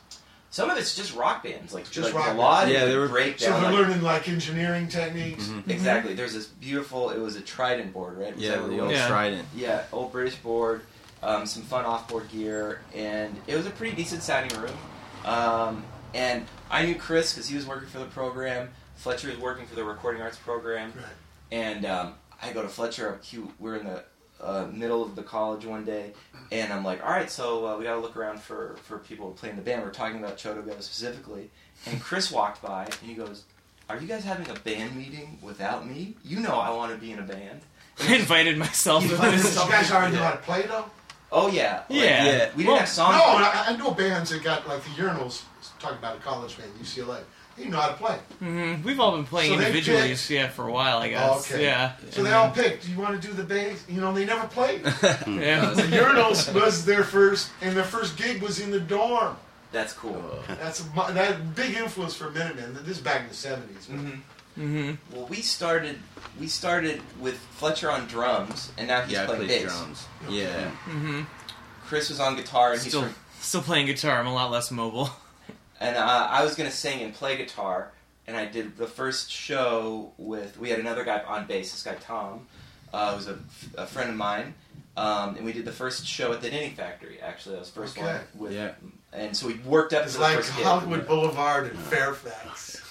Some 0.51 0.71
of 0.71 0.79
it's 0.79 0.97
just 0.97 1.15
rock 1.15 1.43
bands, 1.43 1.75
like 1.75 1.91
Just 1.91 2.15
like 2.15 2.27
rock 2.27 2.35
a 2.35 2.39
lot. 2.39 2.61
bands. 2.65 2.73
Yeah, 2.75 2.85
they 2.87 2.97
were- 2.97 3.09
break 3.09 3.39
So 3.39 3.51
down. 3.51 3.63
they're 3.63 3.73
like- 3.73 3.81
learning 3.89 4.03
like 4.03 4.29
engineering 4.29 4.89
techniques. 4.89 5.45
Mhm. 5.45 5.69
exactly. 5.69 6.15
There's 6.15 6.33
this 6.35 6.47
beautiful. 6.47 7.11
It 7.11 7.19
was 7.21 7.37
a 7.37 7.41
Trident 7.41 7.93
board, 7.93 8.19
right? 8.19 8.35
Was 8.35 8.43
Yeah, 8.43 8.51
that 8.53 8.61
what 8.63 8.69
the 8.71 8.77
it 8.77 8.81
old 8.81 8.89
was? 8.91 8.99
Yeah. 8.99 9.09
Trident. 9.09 9.49
Yeah, 9.55 9.83
old 9.93 10.11
British 10.13 10.37
board, 10.37 10.83
um, 11.23 11.45
some 11.47 11.63
fun 11.65 11.85
off-board 11.85 12.29
gear, 12.31 12.81
and 12.95 13.37
it 13.47 13.57
was 13.57 13.67
a 13.67 13.71
pretty 13.71 13.95
decent 13.97 14.23
sounding 14.23 14.59
room. 14.61 14.77
Um, 15.25 15.85
and 16.15 16.47
I 16.71 16.85
knew 16.87 16.95
Chris 16.95 17.35
because 17.35 17.49
he 17.49 17.57
was 17.57 17.67
working 17.67 17.89
for 17.89 17.99
the 17.99 18.07
program. 18.07 18.71
Fletcher 18.97 19.29
was 19.29 19.37
working 19.39 19.67
for 19.67 19.75
the 19.75 19.85
recording 19.85 20.23
arts 20.23 20.39
program, 20.39 20.93
Right. 20.97 21.05
and 21.53 21.85
um, 21.87 22.15
I 22.43 22.53
go 22.53 22.63
to 22.63 22.69
Fletcher. 22.69 23.21
He, 23.23 23.39
we're 23.59 23.77
in 23.77 23.85
the 23.87 24.03
uh, 24.41 24.67
middle 24.73 25.03
of 25.03 25.17
the 25.17 25.23
college 25.23 25.65
one 25.67 25.85
day, 25.85 26.13
and 26.53 26.73
I'm 26.73 26.85
like, 26.85 27.03
"All 27.05 27.11
right, 27.11 27.31
so 27.31 27.67
uh, 27.67 27.77
we 27.79 27.85
got 27.85 27.95
to 27.95 28.01
look 28.01 28.17
around 28.17 28.41
for 28.41 28.77
for 28.85 28.99
people 28.99 29.33
to 29.33 29.39
play 29.39 29.51
in 29.51 29.57
the 29.57 29.63
band." 29.63 29.83
We're 29.83 29.91
talking 29.91 30.19
about 30.19 30.37
Chotto 30.39 30.65
Ghetto 30.65 30.81
specifically, 30.81 31.51
and 31.87 32.01
Chris 32.01 32.31
walked 32.31 32.63
by 32.63 32.85
and 32.85 32.95
he 33.03 33.15
goes. 33.15 33.45
Are 33.91 33.97
you 33.97 34.07
guys 34.07 34.23
having 34.23 34.47
a 34.51 34.59
band 34.61 34.97
meeting 34.97 35.39
without 35.41 35.89
me? 35.89 36.15
You 36.23 36.41
know 36.41 36.59
I 36.61 36.69
want 36.69 36.93
to 36.93 36.99
be 36.99 37.11
in 37.11 37.21
a 37.21 37.23
band. 37.23 37.63
I 38.01 38.17
invited 38.17 38.59
myself 38.59 39.03
You 39.03 39.09
to 39.09 39.15
invited 39.15 39.41
this. 39.41 39.55
You 39.65 39.71
guys 39.71 39.91
already 39.91 40.15
know 40.15 40.23
how 40.25 40.33
to 40.33 40.37
play 40.37 40.63
though? 40.67 40.85
Oh 41.33 41.49
yeah, 41.49 41.85
Like, 41.89 41.99
Yeah. 41.99 42.25
Yeah. 42.27 42.51
We 42.55 42.65
didn't 42.65 42.67
Well, 42.67 42.77
have 42.81 42.89
songs. 42.89 43.17
No, 43.17 43.23
I, 43.25 43.65
I 43.69 43.77
know 43.77 43.93
bands 43.93 44.29
that 44.29 44.43
got 44.43 44.69
like 44.69 44.83
the 44.83 44.91
urinals. 44.91 45.43
Talking 45.79 45.97
about 45.99 46.17
a 46.17 46.21
college 46.21 46.59
band, 46.59 46.71
UCLA. 46.79 47.21
They 47.59 47.65
know 47.67 47.79
how 47.81 47.89
to 47.89 47.95
play. 47.95 48.19
hmm 48.39 48.83
We've 48.85 49.01
all 49.01 49.13
been 49.17 49.25
playing 49.27 49.53
So 49.53 49.59
individually, 49.59 50.09
picked- 50.11 50.31
yeah, 50.31 50.49
for 50.49 50.69
a 50.69 50.73
while, 50.73 50.99
I 50.99 51.09
guess. 51.09 51.29
Oh, 51.31 51.39
okay. 51.55 51.65
Yeah. 51.65 51.93
So 52.11 52.23
they 52.23 52.33
all 52.33 52.51
picked. 52.51 52.85
Do 52.87 52.93
you 52.93 52.99
want 52.99 53.21
to 53.21 53.27
do 53.29 53.35
the 53.35 53.43
bass? 53.43 53.83
You 53.89 54.01
know, 54.01 54.13
they 54.13 54.25
never 54.25 54.47
played. 54.47 54.83
Yeah. 55.27 55.71
the 55.75 55.83
urinals 55.83 56.53
was 56.55 56.85
their 56.85 57.03
first, 57.05 57.51
and 57.61 57.77
their 57.77 57.85
first 57.85 58.17
gig 58.17 58.41
was 58.43 58.61
in 58.61 58.71
the 58.71 58.81
dorm. 58.81 59.37
That's 59.73 59.93
cool. 59.93 60.23
That's 60.49 60.81
a, 60.81 61.13
that 61.13 61.55
big 61.55 61.75
influence 61.75 62.15
for 62.15 62.31
Minutemen. 62.31 62.75
This 62.85 62.97
is 62.99 63.03
back 63.03 63.23
in 63.23 63.29
the 63.29 63.35
seventies. 63.35 63.87
hmm 63.87 64.11
hmm 64.55 64.93
Well, 65.13 65.27
we 65.27 65.37
started. 65.43 65.99
We 66.41 66.47
started 66.47 67.01
with 67.21 67.37
Fletcher 67.39 67.91
on 67.91 68.07
drums, 68.07 68.71
and 68.79 68.87
now 68.89 69.03
he's 69.03 69.13
Yeah, 69.13 69.27
playing 69.27 69.47
played 69.47 69.63
bass. 69.65 69.73
drums. 69.73 70.07
Yeah. 70.31 70.71
hmm 70.71 71.23
Chris 71.87 72.09
was 72.11 72.21
on 72.21 72.37
guitar, 72.37 72.73
and 72.73 72.81
he's 72.83 72.95
from, 72.95 73.15
still 73.41 73.63
playing 73.63 73.87
guitar. 73.87 74.19
I'm 74.21 74.27
a 74.27 74.35
lot 74.35 74.51
less 74.51 74.71
mobile. 74.71 75.11
and 75.81 75.97
uh, 75.97 76.29
I 76.31 76.45
was 76.45 76.55
gonna 76.55 76.71
sing 76.71 77.01
and 77.03 77.15
play 77.15 77.37
guitar, 77.37 77.93
and 78.27 78.37
I 78.37 78.45
did 78.47 78.77
the 78.77 78.87
first 78.87 79.31
show 79.31 80.13
with. 80.19 80.59
We 80.59 80.71
had 80.71 80.79
another 80.81 81.05
guy 81.05 81.21
on 81.27 81.47
bass. 81.47 81.73
This 81.73 81.83
guy 81.83 81.95
Tom, 82.01 82.47
uh, 82.93 83.15
who's 83.15 83.29
a, 83.29 83.39
a 83.77 83.87
friend 83.87 84.11
of 84.11 84.17
mine. 84.17 84.55
Um, 84.97 85.37
and 85.37 85.45
we 85.45 85.53
did 85.53 85.65
the 85.65 85.71
first 85.73 86.05
show 86.05 86.33
at 86.33 86.41
the 86.43 86.51
Knitting 86.51 86.75
Factory. 86.75 87.21
Actually, 87.21 87.53
that 87.55 87.61
was 87.61 87.71
the 87.71 87.81
first 87.81 87.97
Okay. 87.97 88.07
one. 88.07 88.21
With, 88.35 88.53
Yeah. 88.53 88.73
And 89.13 89.37
so 89.37 89.47
we 89.47 89.55
worked 89.61 89.93
up 89.93 90.05
It's 90.05 90.17
to 90.17 90.21
like 90.21 90.37
first 90.39 90.57
gig. 90.57 90.65
Hollywood 90.65 91.07
Boulevard 91.07 91.71
and 91.71 91.79
Fairfax. 91.79 92.83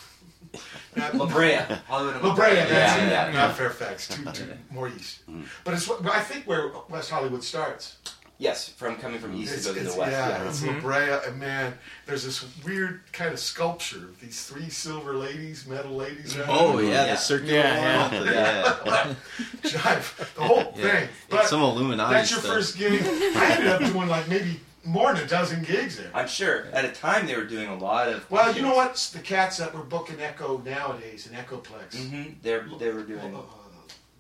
Not- 0.95 1.15
La 1.17 1.25
Brea, 1.25 1.57
Hollywood 1.87 2.15
and 2.15 2.23
La 2.23 2.33
Brea, 2.33 2.55
that's 2.55 2.71
yeah, 2.71 3.05
it. 3.05 3.33
yeah, 3.33 3.37
Not 3.47 3.57
Fairfax, 3.57 4.07
two, 4.07 4.23
two 4.31 4.47
more 4.71 4.87
east. 4.87 5.19
But 5.65 5.73
it's 5.73 5.89
I 5.89 6.19
think 6.21 6.45
where 6.47 6.71
West 6.89 7.09
Hollywood 7.11 7.43
starts. 7.43 7.97
Yes, 8.39 8.69
from 8.69 8.97
coming 8.97 9.19
from 9.19 9.33
east 9.35 9.51
It's, 9.53 9.65
to 9.67 9.73
go 9.73 9.79
to 9.79 9.89
the 9.89 9.97
west. 9.97 10.11
yeah, 10.11 10.29
Yeah, 10.43 10.47
it's 10.49 10.63
La 10.63 10.73
Brea, 10.79 11.17
and 11.27 11.39
man, 11.39 11.73
there's 12.05 12.23
this 12.23 12.45
weird 12.63 13.01
kind 13.11 13.33
of 13.33 13.39
sculpture 13.39 13.97
of 13.97 14.19
these 14.21 14.43
three 14.45 14.69
silver 14.69 15.15
ladies, 15.15 15.65
metal 15.65 15.93
ladies. 15.95 16.37
right? 16.37 16.47
Oh 16.47 16.77
yeah, 16.79 16.89
Yeah. 16.89 17.05
the 17.07 17.15
circular 17.15 17.53
Yeah, 17.53 18.13
one. 18.13 18.25
Yeah. 18.33 19.15
Jive, 19.63 20.33
the 20.35 20.41
whole 20.41 20.73
Yeah. 20.75 20.91
thing. 20.91 21.09
But 21.29 21.47
Some 21.47 21.61
Illuminati 21.63 22.13
that's 22.13 22.29
your 22.29 22.39
stuff. 22.39 22.53
first 22.53 22.77
gig. 22.77 23.01
I 23.03 23.51
ended 23.53 23.67
up 23.69 23.79
doing 23.91 24.07
like 24.07 24.27
maybe 24.27 24.59
more 24.83 25.13
than 25.13 25.23
a 25.23 25.27
dozen 25.27 25.63
gigs 25.63 25.97
there. 25.97 26.11
I'm 26.13 26.27
sure. 26.27 26.65
At 26.73 26.85
a 26.85 26.89
time, 26.91 27.25
they 27.25 27.35
were 27.35 27.43
doing 27.43 27.67
a 27.69 27.75
lot 27.75 28.07
of. 28.07 28.29
Well, 28.29 28.55
you 28.55 28.61
know 28.61 28.75
what? 28.75 28.95
The 29.13 29.19
cats 29.19 29.57
that 29.57 29.73
were 29.73 29.83
booking 29.83 30.21
Echo 30.21 30.59
nowadays 30.63 31.27
in 31.27 31.33
Echoplex. 31.35 31.95
hmm 32.07 32.33
They 32.43 32.59
they 32.79 32.91
were 32.91 33.01
doing. 33.03 33.35
Uh, 33.35 33.41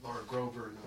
Laura 0.03 0.23
Grover. 0.27 0.65
And, 0.69 0.77
uh, 0.79 0.86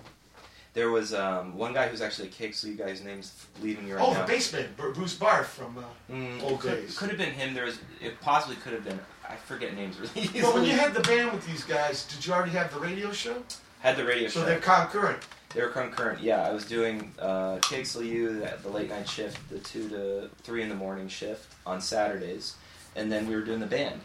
There 0.73 0.89
was 0.89 1.13
um, 1.13 1.57
one 1.57 1.73
guy 1.73 1.87
who's 1.89 2.01
actually 2.01 2.29
a 2.29 2.31
KXLU 2.31 2.77
guy. 2.77 2.89
His 2.89 3.03
name's 3.03 3.45
leaving 3.61 3.85
me 3.85 3.91
right 3.91 4.01
oh, 4.01 4.13
now. 4.13 4.25
the 4.25 4.67
Bru- 4.77 4.93
Bruce 4.93 5.15
Barth 5.15 5.47
from. 5.47 5.77
Uh, 5.77 5.83
Mm, 6.11 6.43
old 6.43 6.59
could, 6.59 6.71
days. 6.81 6.97
Could 6.97 7.09
have 7.09 7.17
been 7.17 7.31
him. 7.31 7.53
There 7.53 7.65
was. 7.65 7.79
It 8.01 8.19
possibly 8.21 8.57
could 8.57 8.73
have 8.73 8.83
been. 8.83 8.99
I 9.27 9.35
forget 9.35 9.75
names 9.75 9.97
really 9.99 10.11
easily. 10.21 10.41
well, 10.41 10.53
when 10.55 10.65
you 10.65 10.71
had 10.71 10.93
the 10.93 10.99
band 11.01 11.31
with 11.31 11.45
these 11.47 11.63
guys, 11.63 12.05
did 12.05 12.25
you 12.25 12.33
already 12.33 12.51
have 12.51 12.73
the 12.73 12.79
radio 12.79 13.11
show? 13.11 13.43
Had 13.79 13.95
the 13.95 14.05
radio 14.05 14.27
So 14.27 14.33
show. 14.33 14.39
So 14.41 14.45
they're 14.45 14.59
concurrent. 14.59 15.23
They 15.53 15.61
were 15.61 15.69
concurrent. 15.69 16.21
Yeah, 16.21 16.47
I 16.47 16.51
was 16.51 16.65
doing 16.65 17.13
uh, 17.19 17.59
Sleeve, 17.61 18.39
the, 18.39 18.57
the 18.63 18.69
late 18.69 18.89
night 18.89 19.07
shift, 19.09 19.37
the 19.49 19.59
two 19.59 19.89
to 19.89 20.29
three 20.43 20.61
in 20.63 20.69
the 20.69 20.75
morning 20.75 21.07
shift 21.07 21.53
on 21.65 21.81
Saturdays, 21.81 22.55
and 22.95 23.11
then 23.11 23.27
we 23.27 23.35
were 23.35 23.41
doing 23.41 23.59
the 23.59 23.65
band. 23.65 23.99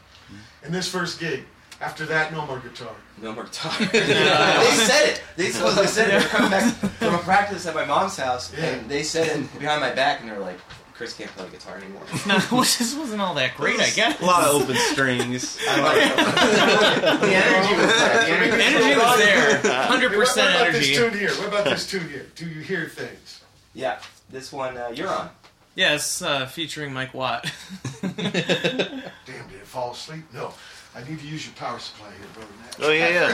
And 0.65 0.75
this 0.75 0.89
first 0.89 1.21
gig, 1.21 1.45
after 1.81 2.07
that, 2.07 2.33
no 2.33 2.47
more 2.47 2.59
guitar. 2.59 2.95
No 3.21 3.33
more 3.33 3.45
guitar. 3.45 3.73
they 3.93 4.01
said 4.01 5.09
it. 5.11 5.23
They 5.37 5.51
supposedly 5.51 5.87
said 5.87 6.09
it. 6.09 6.11
They 6.11 6.17
were 6.19 6.29
coming 6.31 6.51
back 6.51 6.75
from 6.75 7.15
a 7.15 7.19
practice 7.19 7.67
at 7.67 7.75
my 7.75 7.85
mom's 7.85 8.17
house, 8.17 8.53
Yeah. 8.55 8.65
and 8.67 8.89
they 8.91 9.03
said 9.03 9.29
it 9.39 9.59
behind 9.59 9.81
my 9.81 9.93
back, 9.93 10.21
and 10.21 10.31
they 10.31 10.35
were 10.35 10.43
like, 10.43 10.59
"Chris 10.95 11.15
can't 11.15 11.31
play 11.33 11.49
guitar 11.51 11.77
anymore." 11.77 12.03
no, 12.27 12.39
which 12.59 12.79
just 12.79 12.99
wasn't 12.99 13.21
all 13.21 13.35
that 13.35 13.57
great, 13.57 13.79
I 13.81 13.91
guess. 13.91 14.21
A 14.21 14.25
lot 14.25 14.45
of 14.49 14.63
open 14.63 14.77
strings. 14.77 15.59
I 15.69 15.81
like 15.83 17.21
the 17.21 17.27
energy 17.35 17.75
was 17.77 17.95
there. 17.95 18.25
The 18.25 18.33
energy, 18.33 18.63
Energy 18.63 18.99
was 19.01 19.19
there. 19.19 19.73
Hundred 19.85 20.11
Hey, 20.13 20.17
what, 20.17 20.27
what 20.27 20.29
percent 20.29 20.55
about 20.57 20.73
this 20.73 20.97
tune 20.97 21.15
here? 21.19 21.31
What 21.31 21.49
about 21.49 21.65
this 21.65 21.87
tune 21.87 22.09
here? 22.09 22.27
Do 22.35 22.47
you 22.47 22.61
hear 22.63 22.87
things? 22.89 23.43
Yeah, 23.75 23.99
this 24.31 24.53
one 24.53 24.77
uh, 24.79 24.93
you're 24.95 25.09
on. 25.09 25.31
Yes, 25.75 26.23
uh, 26.23 26.47
featuring 26.47 26.95
Mike 26.95 27.13
Watt. 27.13 27.53
Damn, 28.01 28.17
did 28.17 28.97
it 29.27 29.67
fall 29.67 29.93
asleep? 29.93 30.25
No. 30.33 30.55
I 30.97 31.07
need 31.09 31.21
to 31.21 31.27
use 31.27 31.45
your 31.45 31.55
power 31.55 31.79
supply 31.79 32.09
here, 32.09 32.27
brother. 32.33 32.53
Matt. 32.59 32.77
Oh, 32.81 32.91
yeah, 32.91 33.29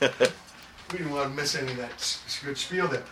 yeah. 0.00 0.28
We 0.92 0.98
didn't 0.98 1.12
want 1.12 1.28
to 1.28 1.36
miss 1.36 1.54
any 1.54 1.72
of 1.72 1.76
that 1.76 2.18
good 2.42 2.56
spiel 2.56 2.88
there. 2.88 3.02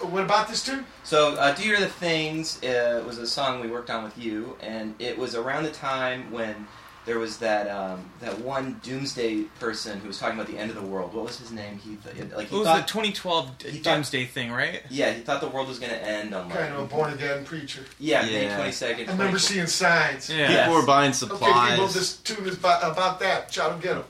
Uh, 0.00 0.06
what 0.06 0.22
about 0.22 0.46
this 0.46 0.64
tune? 0.64 0.86
So, 1.02 1.34
uh, 1.34 1.52
"Do 1.52 1.64
You 1.64 1.70
Hear 1.70 1.80
the 1.80 1.92
Things" 1.92 2.62
uh, 2.62 3.02
was 3.04 3.18
a 3.18 3.26
song 3.26 3.60
we 3.60 3.66
worked 3.66 3.90
on 3.90 4.04
with 4.04 4.16
you, 4.16 4.56
and 4.60 4.94
it 5.00 5.18
was 5.18 5.34
around 5.34 5.64
the 5.64 5.72
time 5.72 6.30
when 6.30 6.68
there 7.06 7.18
was 7.18 7.38
that 7.38 7.68
um, 7.68 8.10
that 8.20 8.38
one 8.40 8.80
doomsday 8.82 9.42
person 9.60 10.00
who 10.00 10.08
was 10.08 10.18
talking 10.18 10.38
about 10.38 10.50
the 10.50 10.58
end 10.58 10.70
of 10.70 10.76
the 10.76 10.86
world. 10.86 11.12
What 11.14 11.26
was 11.26 11.38
his 11.38 11.52
name? 11.52 11.78
He 11.78 11.96
th- 11.96 12.32
like 12.32 12.48
he 12.48 12.56
it 12.56 12.58
was 12.58 12.66
thought, 12.66 12.86
the 12.86 12.92
2012 12.92 13.46
thought, 13.58 13.82
doomsday 13.82 14.24
thing, 14.24 14.50
right? 14.50 14.82
Yeah, 14.90 15.12
he 15.12 15.20
thought 15.20 15.40
the 15.40 15.48
world 15.48 15.68
was 15.68 15.78
going 15.78 15.92
to 15.92 16.02
end 16.02 16.34
on 16.34 16.48
like 16.48 16.58
kind 16.58 16.74
of 16.74 16.80
a 16.80 16.86
born 16.86 17.12
again 17.12 17.44
preacher. 17.44 17.84
Yeah, 17.98 18.24
yeah. 18.24 18.56
May 18.58 18.70
22nd. 18.70 19.08
I 19.08 19.12
remember 19.12 19.38
seeing 19.38 19.66
signs. 19.66 20.30
Yeah, 20.30 20.50
yes. 20.50 20.64
people 20.66 20.80
were 20.80 20.86
buying 20.86 21.12
supplies. 21.12 21.42
Okay, 21.42 21.70
people, 21.72 21.86
this 21.88 22.16
tune 22.18 22.46
is 22.46 22.56
about, 22.56 22.82
about 22.90 23.20
that. 23.20 23.52
Shout 23.52 23.80
get 23.82 23.96
him. 23.96 24.04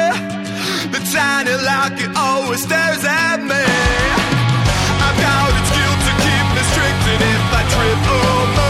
The 0.91 0.99
tiny 1.13 2.17
always 2.17 2.63
stares 2.63 3.05
at 3.05 3.39
me. 3.39 3.65
I 5.03 5.09
doubt 5.21 5.53
it's 5.57 5.71
guilt 5.71 6.01
to 6.09 6.15
keep 6.25 6.51
if 7.23 7.53
I 7.53 7.63
trip 7.71 7.99
oh, 8.07 8.57
over. 8.59 8.70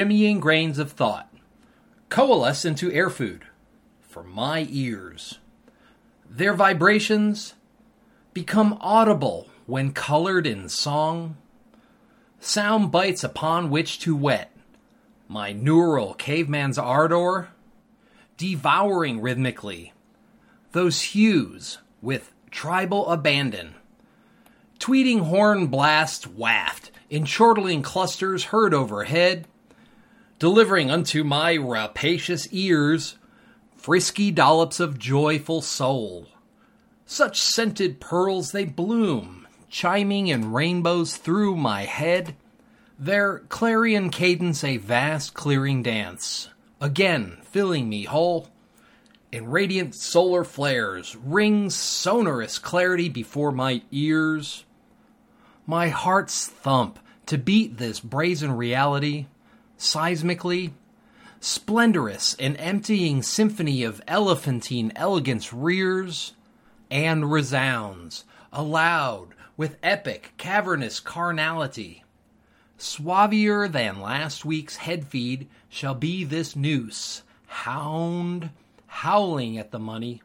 Shimmying 0.00 0.40
grains 0.40 0.78
of 0.78 0.92
thought 0.92 1.30
coalesce 2.08 2.64
into 2.64 2.90
air 2.90 3.10
food 3.10 3.44
for 4.00 4.24
my 4.24 4.66
ears. 4.70 5.38
Their 6.28 6.54
vibrations 6.54 7.52
become 8.32 8.78
audible 8.80 9.48
when 9.66 9.92
colored 9.92 10.46
in 10.46 10.70
song, 10.70 11.36
sound 12.40 12.90
bites 12.90 13.22
upon 13.22 13.68
which 13.68 13.98
to 14.00 14.16
whet 14.16 14.50
my 15.28 15.52
neural 15.52 16.14
caveman's 16.14 16.78
ardor, 16.78 17.48
devouring 18.38 19.20
rhythmically 19.20 19.92
those 20.72 21.02
hues 21.02 21.78
with 22.00 22.32
tribal 22.50 23.06
abandon. 23.10 23.74
Tweeting 24.78 25.20
horn 25.20 25.66
blasts 25.66 26.26
waft 26.26 26.90
in 27.10 27.26
chortling 27.26 27.82
clusters 27.82 28.44
heard 28.44 28.72
overhead, 28.72 29.46
delivering 30.40 30.90
unto 30.90 31.22
my 31.22 31.54
rapacious 31.54 32.48
ears 32.50 33.16
frisky 33.76 34.30
dollops 34.30 34.80
of 34.80 34.98
joyful 34.98 35.60
soul. 35.60 36.26
Such 37.06 37.40
scented 37.40 38.00
pearls 38.00 38.50
they 38.50 38.64
bloom, 38.64 39.46
chiming 39.68 40.28
in 40.28 40.52
rainbows 40.52 41.16
through 41.16 41.56
my 41.56 41.82
head, 41.82 42.36
their 42.98 43.40
clarion 43.50 44.10
cadence 44.10 44.64
a 44.64 44.78
vast 44.78 45.34
clearing 45.34 45.82
dance, 45.82 46.48
again 46.80 47.38
filling 47.42 47.88
me 47.88 48.04
whole. 48.04 48.48
In 49.30 49.50
radiant 49.50 49.94
solar 49.94 50.44
flares 50.44 51.16
rings 51.16 51.74
sonorous 51.74 52.58
clarity 52.58 53.08
before 53.10 53.52
my 53.52 53.82
ears. 53.90 54.64
My 55.66 55.88
heart's 55.88 56.46
thump 56.46 56.98
to 57.26 57.36
beat 57.36 57.76
this 57.76 58.00
brazen 58.00 58.52
reality, 58.52 59.26
seismically, 59.80 60.72
splendorous 61.40 62.34
an 62.34 62.54
emptying 62.56 63.22
symphony 63.22 63.82
of 63.82 64.02
elephantine 64.06 64.92
elegance 64.94 65.54
rears 65.54 66.34
and 66.90 67.32
resounds 67.32 68.24
aloud 68.52 69.28
with 69.56 69.78
epic 69.82 70.34
cavernous 70.36 71.00
carnality. 71.00 72.04
Suavier 72.78 73.72
than 73.72 74.02
last 74.02 74.44
week's 74.44 74.76
head 74.76 75.06
feed 75.06 75.48
shall 75.70 75.94
be 75.94 76.24
this 76.24 76.54
noose, 76.54 77.22
hound, 77.46 78.50
howling 78.86 79.56
at 79.56 79.70
the 79.70 79.78
money, 79.78 80.20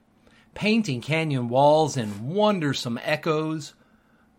painting 0.53 0.99
canyon 0.99 1.47
walls 1.47 1.95
in 1.95 2.27
wondersome 2.27 2.99
echoes. 3.01 3.73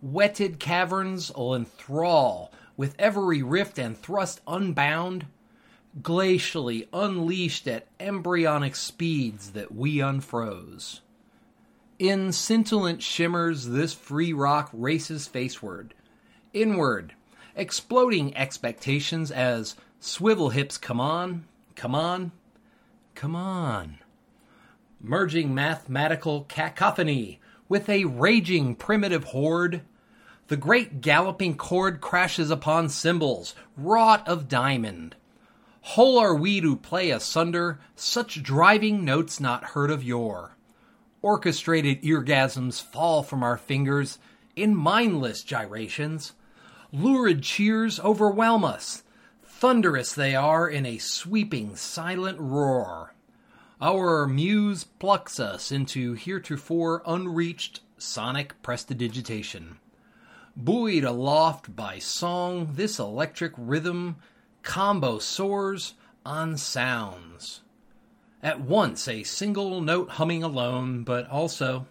Wetted 0.02 0.58
caverns 0.60 1.32
will 1.32 1.54
enthrall 1.54 2.52
with 2.76 2.94
every 2.98 3.42
rift 3.42 3.78
and 3.78 3.96
thrust 3.96 4.40
unbound, 4.46 5.26
glacially 6.02 6.86
unleashed 6.92 7.66
at 7.66 7.86
embryonic 7.98 8.76
speeds 8.76 9.52
that 9.52 9.74
we 9.74 9.96
unfroze. 9.96 11.00
In 11.98 12.32
scintillant 12.32 13.02
shimmers, 13.02 13.68
this 13.68 13.94
free 13.94 14.32
rock 14.32 14.68
races 14.72 15.26
faceward, 15.26 15.94
inward, 16.52 17.14
exploding 17.54 18.36
expectations 18.36 19.30
as 19.30 19.76
swivel 19.98 20.50
hips 20.50 20.76
come 20.76 21.00
on, 21.00 21.46
come 21.74 21.94
on, 21.94 22.32
come 23.14 23.34
on. 23.34 23.98
Merging 25.00 25.54
mathematical 25.54 26.44
cacophony 26.44 27.40
with 27.68 27.88
a 27.88 28.04
raging 28.04 28.74
primitive 28.74 29.24
horde, 29.24 29.80
the 30.48 30.56
great 30.56 31.00
galloping 31.00 31.56
chord 31.56 32.00
crashes 32.00 32.50
upon 32.50 32.88
cymbals 32.88 33.54
wrought 33.76 34.26
of 34.28 34.48
diamond. 34.48 35.16
Whole 35.80 36.18
are 36.18 36.34
we 36.34 36.60
to 36.60 36.76
play 36.76 37.10
asunder 37.10 37.78
such 37.94 38.42
driving 38.42 39.04
notes 39.04 39.40
not 39.40 39.64
heard 39.64 39.90
of 39.90 40.04
yore. 40.04 40.56
Orchestrated 41.22 42.02
eargasms 42.02 42.82
fall 42.82 43.22
from 43.22 43.42
our 43.42 43.56
fingers 43.56 44.18
in 44.54 44.74
mindless 44.74 45.42
gyrations. 45.42 46.32
Lurid 46.92 47.42
cheers 47.42 47.98
overwhelm 48.00 48.64
us. 48.64 49.02
Thunderous 49.44 50.14
they 50.14 50.34
are 50.34 50.68
in 50.68 50.86
a 50.86 50.98
sweeping, 50.98 51.76
silent 51.76 52.38
roar. 52.38 53.14
Our 53.80 54.26
muse 54.26 54.84
plucks 54.84 55.40
us 55.40 55.72
into 55.72 56.14
heretofore 56.14 57.02
unreached 57.06 57.80
sonic 57.98 58.60
prestidigitation. 58.62 59.78
Buoyed 60.58 61.04
aloft 61.04 61.76
by 61.76 61.98
song, 61.98 62.70
this 62.76 62.98
electric 62.98 63.52
rhythm 63.58 64.16
combo 64.62 65.18
soars 65.18 65.92
on 66.24 66.56
sounds. 66.56 67.60
At 68.42 68.62
once 68.62 69.06
a 69.06 69.22
single 69.22 69.82
note 69.82 70.12
humming 70.12 70.42
alone, 70.42 71.04
but 71.04 71.28
also 71.28 71.86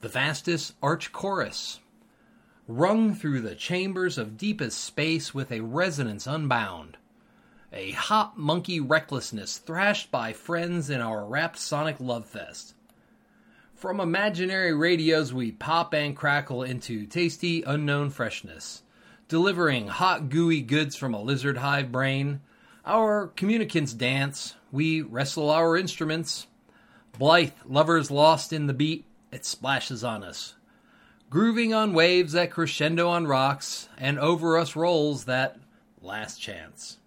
the 0.00 0.08
vastest 0.08 0.74
arch 0.82 1.12
chorus, 1.12 1.78
rung 2.66 3.14
through 3.14 3.40
the 3.40 3.54
chambers 3.54 4.18
of 4.18 4.36
deepest 4.36 4.80
space 4.80 5.32
with 5.32 5.52
a 5.52 5.60
resonance 5.60 6.26
unbound. 6.26 6.96
A 7.72 7.92
hop 7.92 8.36
monkey 8.36 8.80
recklessness 8.80 9.58
thrashed 9.58 10.10
by 10.10 10.32
friends 10.32 10.90
in 10.90 11.00
our 11.00 11.24
rapt 11.24 11.56
sonic 11.56 12.00
love 12.00 12.26
fest. 12.26 12.74
From 13.82 13.98
imaginary 13.98 14.72
radios, 14.72 15.34
we 15.34 15.50
pop 15.50 15.92
and 15.92 16.14
crackle 16.14 16.62
into 16.62 17.04
tasty, 17.04 17.64
unknown 17.64 18.10
freshness, 18.10 18.84
delivering 19.26 19.88
hot, 19.88 20.28
gooey 20.28 20.60
goods 20.60 20.94
from 20.94 21.14
a 21.14 21.20
lizard 21.20 21.56
hive 21.56 21.90
brain. 21.90 22.42
Our 22.86 23.32
communicants 23.34 23.92
dance, 23.92 24.54
we 24.70 25.02
wrestle 25.02 25.50
our 25.50 25.76
instruments. 25.76 26.46
Blithe, 27.18 27.50
lovers 27.66 28.08
lost 28.08 28.52
in 28.52 28.68
the 28.68 28.72
beat, 28.72 29.04
it 29.32 29.44
splashes 29.44 30.04
on 30.04 30.22
us. 30.22 30.54
Grooving 31.28 31.74
on 31.74 31.92
waves 31.92 32.34
that 32.34 32.52
crescendo 32.52 33.08
on 33.08 33.26
rocks, 33.26 33.88
and 33.98 34.16
over 34.16 34.58
us 34.58 34.76
rolls 34.76 35.24
that 35.24 35.58
last 36.00 36.40
chance. 36.40 36.98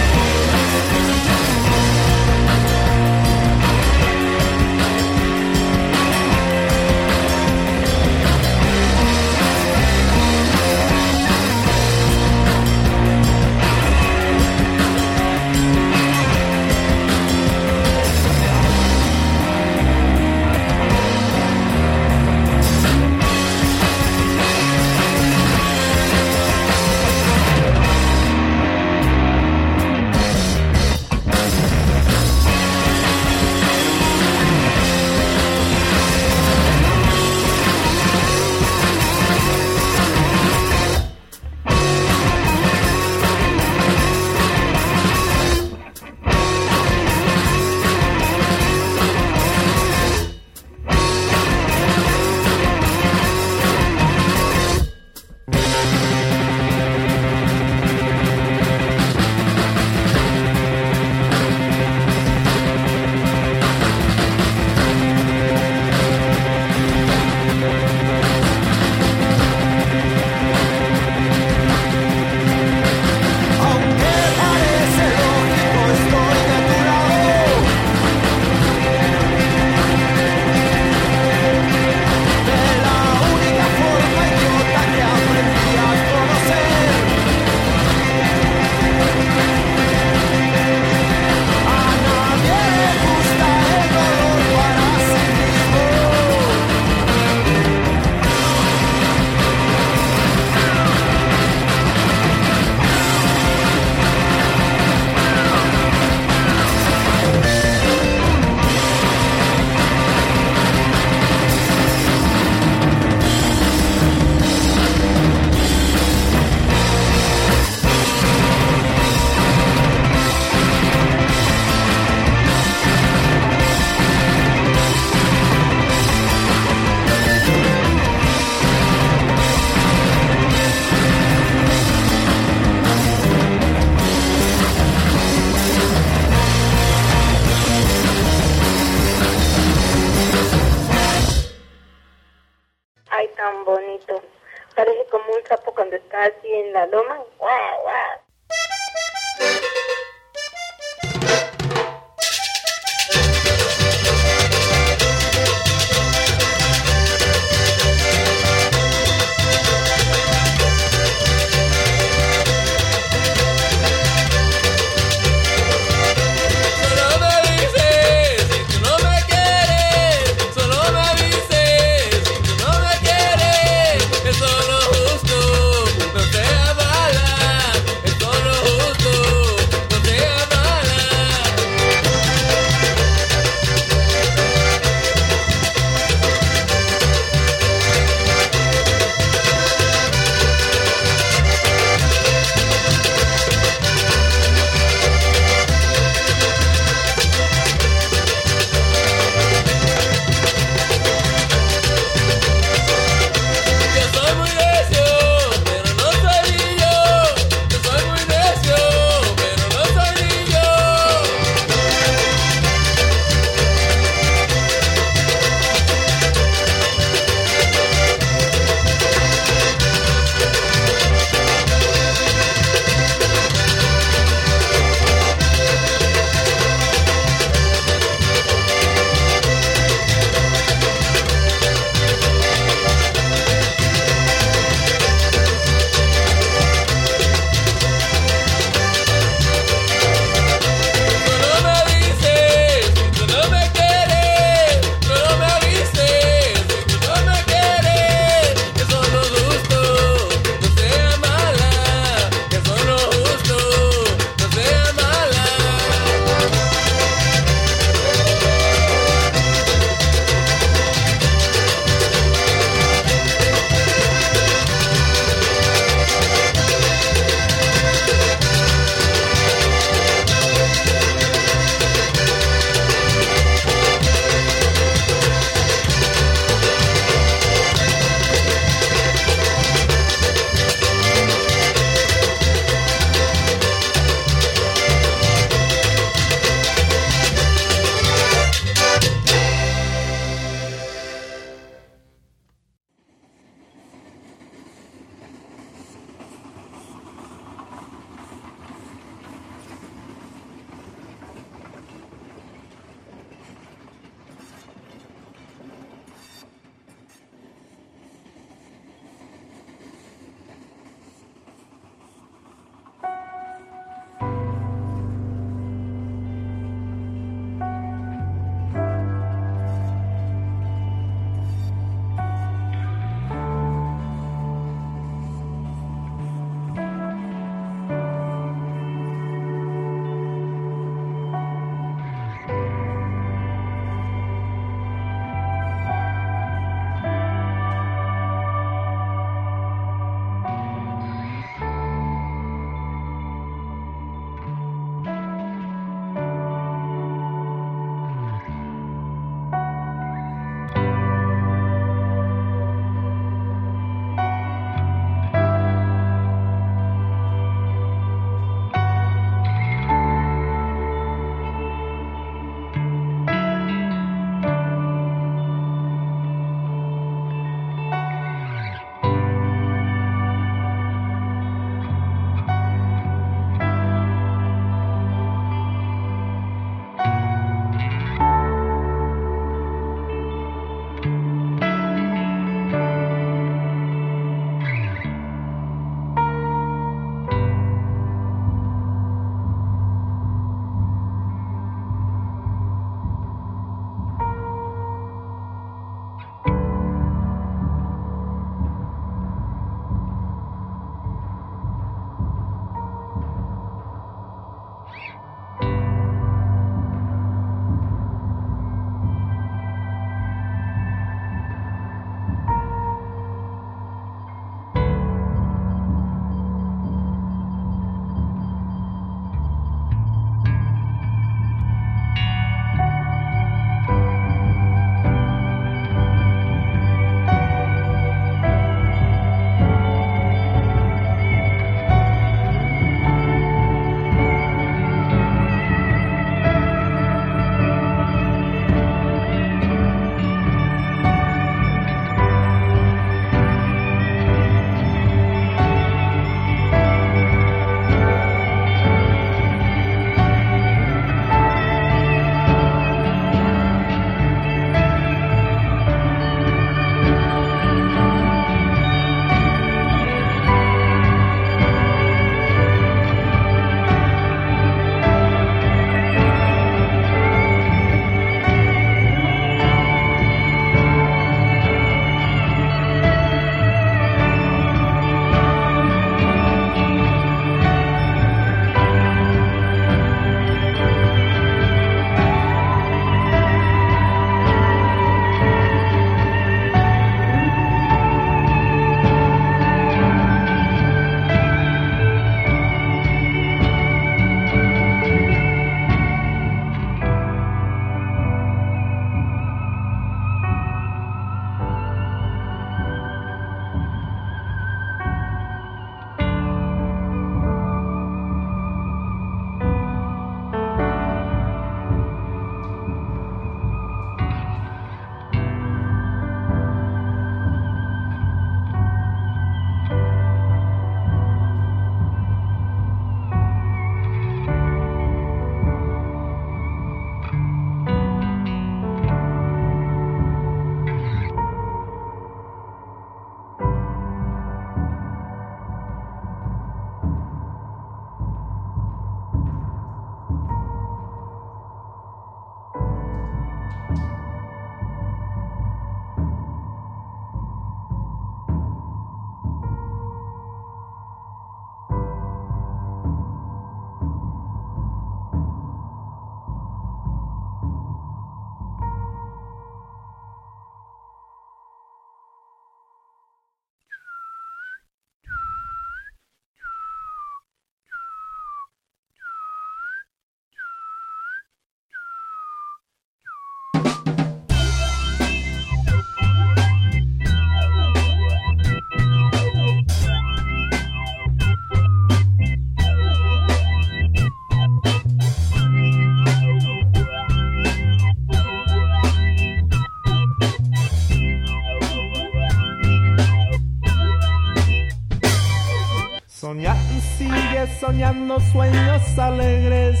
Soñando 597.80 598.40
sueños 598.40 599.18
alegres. 599.18 600.00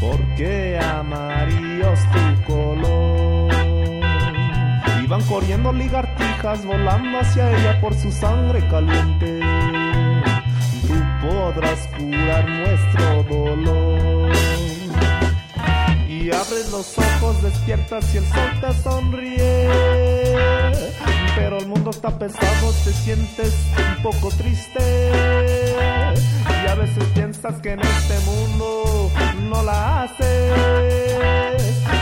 Porque 0.00 0.78
amarillo 0.78 1.92
es 1.92 2.00
tu 2.10 2.52
color. 2.52 3.52
Iban 5.02 5.22
corriendo 5.22 5.72
ligartijas 5.72 6.64
volando 6.64 7.18
hacia 7.20 7.50
ella 7.56 7.80
por 7.80 7.94
su 7.94 8.10
sangre 8.10 8.66
caliente. 8.68 9.40
Tú 10.86 10.94
podrás 11.26 11.88
curar 11.98 12.48
nuestro 12.48 13.22
dolor. 13.24 14.32
Y 16.08 16.30
abres 16.30 16.70
los 16.70 16.98
ojos, 16.98 17.42
despiertas 17.42 18.14
y 18.14 18.18
el 18.18 18.24
sol 18.26 18.50
te 18.60 18.72
sonríe. 18.82 19.68
Pero 21.36 21.58
el 21.58 21.66
mundo 21.66 21.90
está 21.90 22.16
pesado, 22.18 22.72
te 22.84 22.92
sientes 22.92 23.54
un 23.76 24.02
poco 24.02 24.28
triste. 24.30 25.10
Y 26.64 26.66
a 26.68 26.74
veces 26.74 27.04
piensas 27.14 27.60
que 27.60 27.72
en 27.72 27.80
este 27.80 28.18
mundo 28.20 29.10
no 29.50 29.62
la 29.62 30.02
haces. 30.02 30.54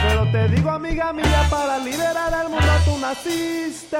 Pero 0.08 0.30
te 0.30 0.48
digo, 0.48 0.70
amiga 0.70 1.12
mía, 1.12 1.46
para 1.50 1.78
liberar 1.78 2.34
al 2.34 2.48
mundo 2.50 2.72
tú 2.84 2.98
naciste. 2.98 3.96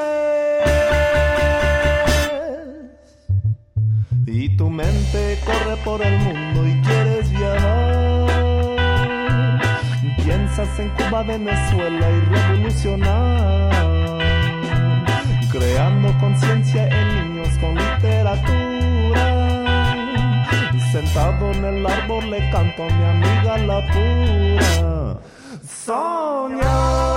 Y 4.27 4.57
tu 4.57 4.71
mente 4.71 5.39
corre 5.45 5.77
por 5.85 6.03
el 6.03 6.19
mundo 6.19 6.67
y 6.67 6.81
quieres 6.83 7.31
viajar. 7.31 8.03
Piensas 10.25 10.79
en 10.79 10.89
Cuba, 10.91 11.23
Venezuela 11.23 12.11
y 12.11 12.21
revolucionar. 12.21 14.02
Creando 15.53 16.19
conciencia 16.19 16.89
en 16.89 17.35
niños 17.35 17.51
con 17.59 17.75
literatura. 17.75 19.25
Sentado 20.91 21.53
en 21.53 21.65
el 21.65 21.87
árbol 21.87 22.31
le 22.31 22.51
canto 22.51 22.85
a 22.85 22.89
mi 22.89 23.05
amiga 23.05 23.59
la 23.59 23.87
pura. 23.93 25.19
Soñar. 25.85 27.13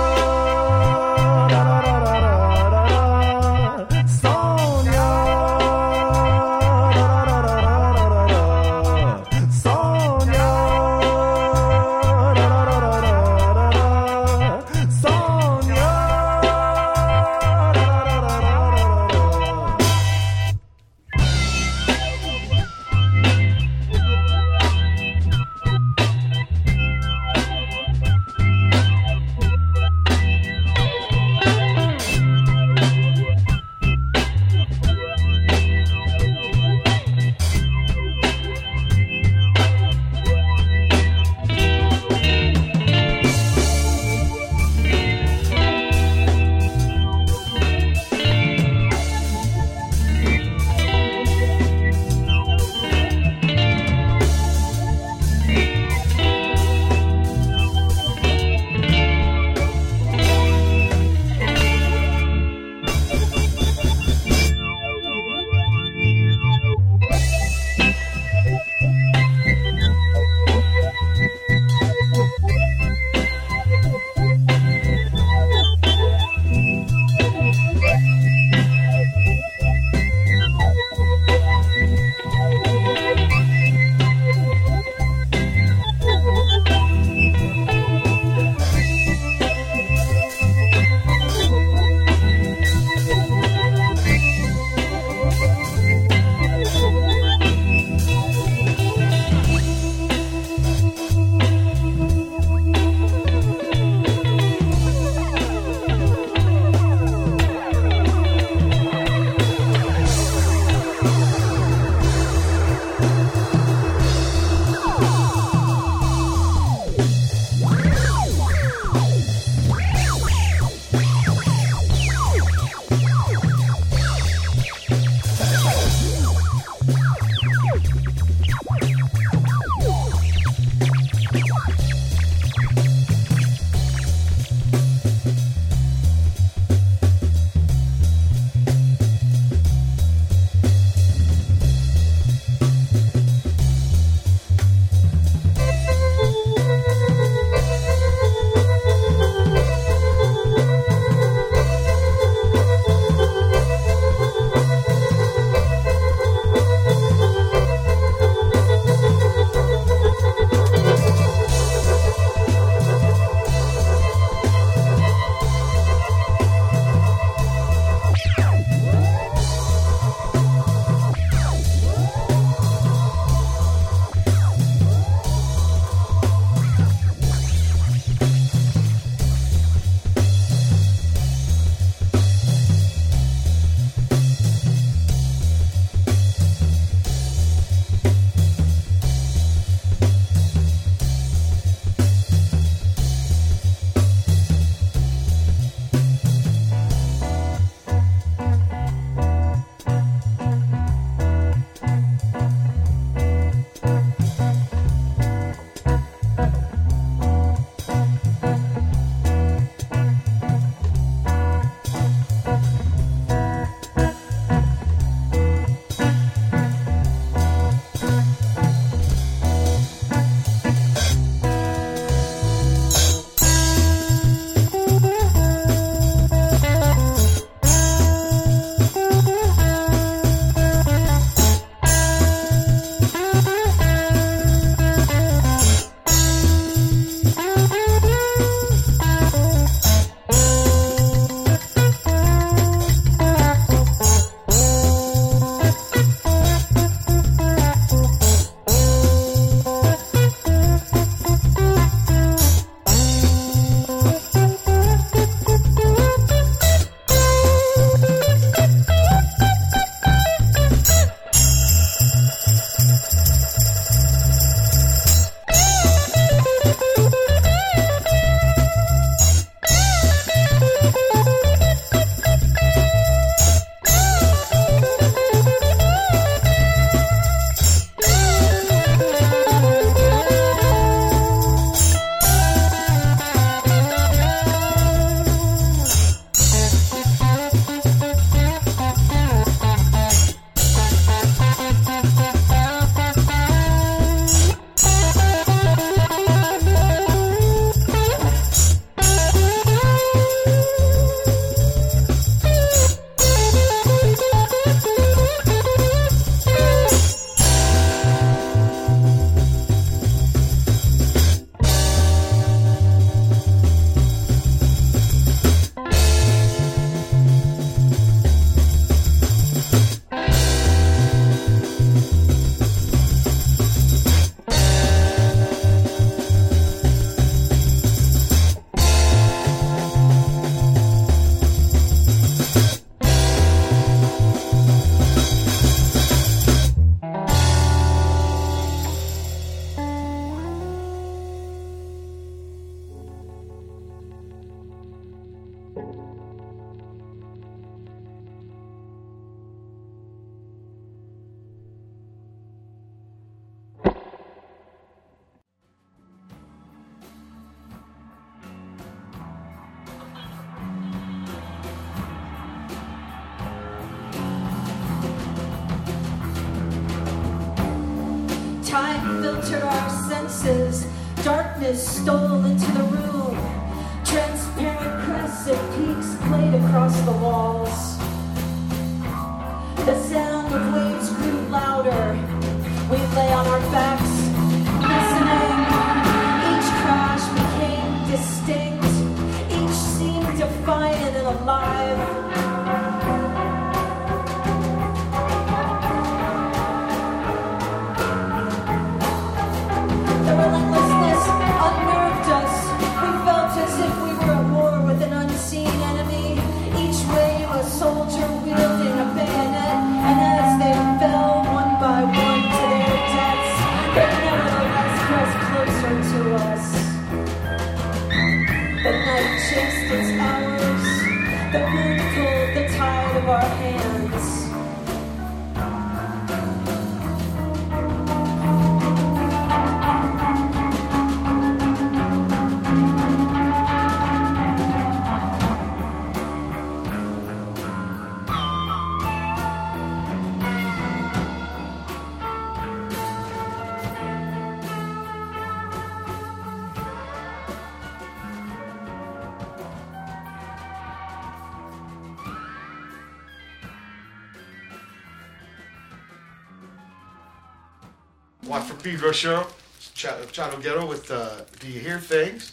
For 458.64 458.74
Pedro 458.82 459.12
show. 459.12 459.46
Ch- 459.94 460.06
Chotto 460.32 460.60
Ghetto 460.62 460.86
with 460.86 461.10
uh, 461.10 461.42
Do 461.60 461.68
You 461.68 461.80
Hear 461.80 461.98
Things? 461.98 462.52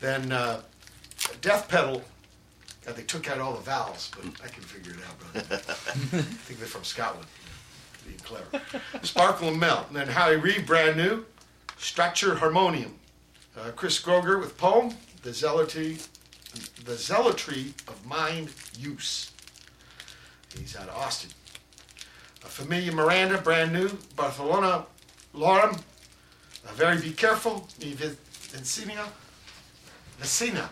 Then 0.00 0.30
uh, 0.30 0.60
Death 1.40 1.68
Pedal. 1.68 2.02
God, 2.84 2.96
they 2.96 3.02
took 3.02 3.28
out 3.30 3.38
all 3.40 3.54
the 3.54 3.60
vowels, 3.60 4.10
but 4.14 4.24
I 4.44 4.48
can 4.48 4.62
figure 4.62 4.92
it 4.92 4.98
out, 5.06 5.18
brother. 5.18 5.56
I 5.56 6.22
think 6.22 6.58
they're 6.58 6.68
from 6.68 6.84
Scotland. 6.84 7.26
Being 8.06 8.18
clever. 8.20 8.62
Sparkle 9.02 9.48
and 9.48 9.58
Melt. 9.58 9.88
And 9.88 9.96
then 9.96 10.08
Howie 10.08 10.36
Reeve, 10.36 10.66
brand 10.66 10.96
new. 10.96 11.24
Strachur 11.78 12.38
Harmonium. 12.38 12.94
Uh, 13.58 13.70
Chris 13.74 14.00
Scroger 14.00 14.38
with 14.40 14.56
Poem. 14.56 14.94
The 15.22 15.30
Zealotry, 15.30 15.98
the 16.84 16.92
Zealotry 16.96 17.72
of 17.88 18.04
Mind 18.06 18.50
Use. 18.78 19.32
He's 20.56 20.76
out 20.76 20.88
of 20.88 20.96
Austin. 20.96 21.30
A 22.44 22.46
Familea 22.46 22.92
Miranda, 22.92 23.38
brand 23.38 23.72
new. 23.72 23.90
Barcelona 24.16 24.86
Lorem. 25.38 25.74
Uh, 26.66 26.72
very 26.74 27.00
be 27.00 27.12
careful. 27.12 27.68
Mi 27.80 27.92
vi- 27.94 28.16
Vincina. 28.52 29.06
Vicina. 30.18 30.68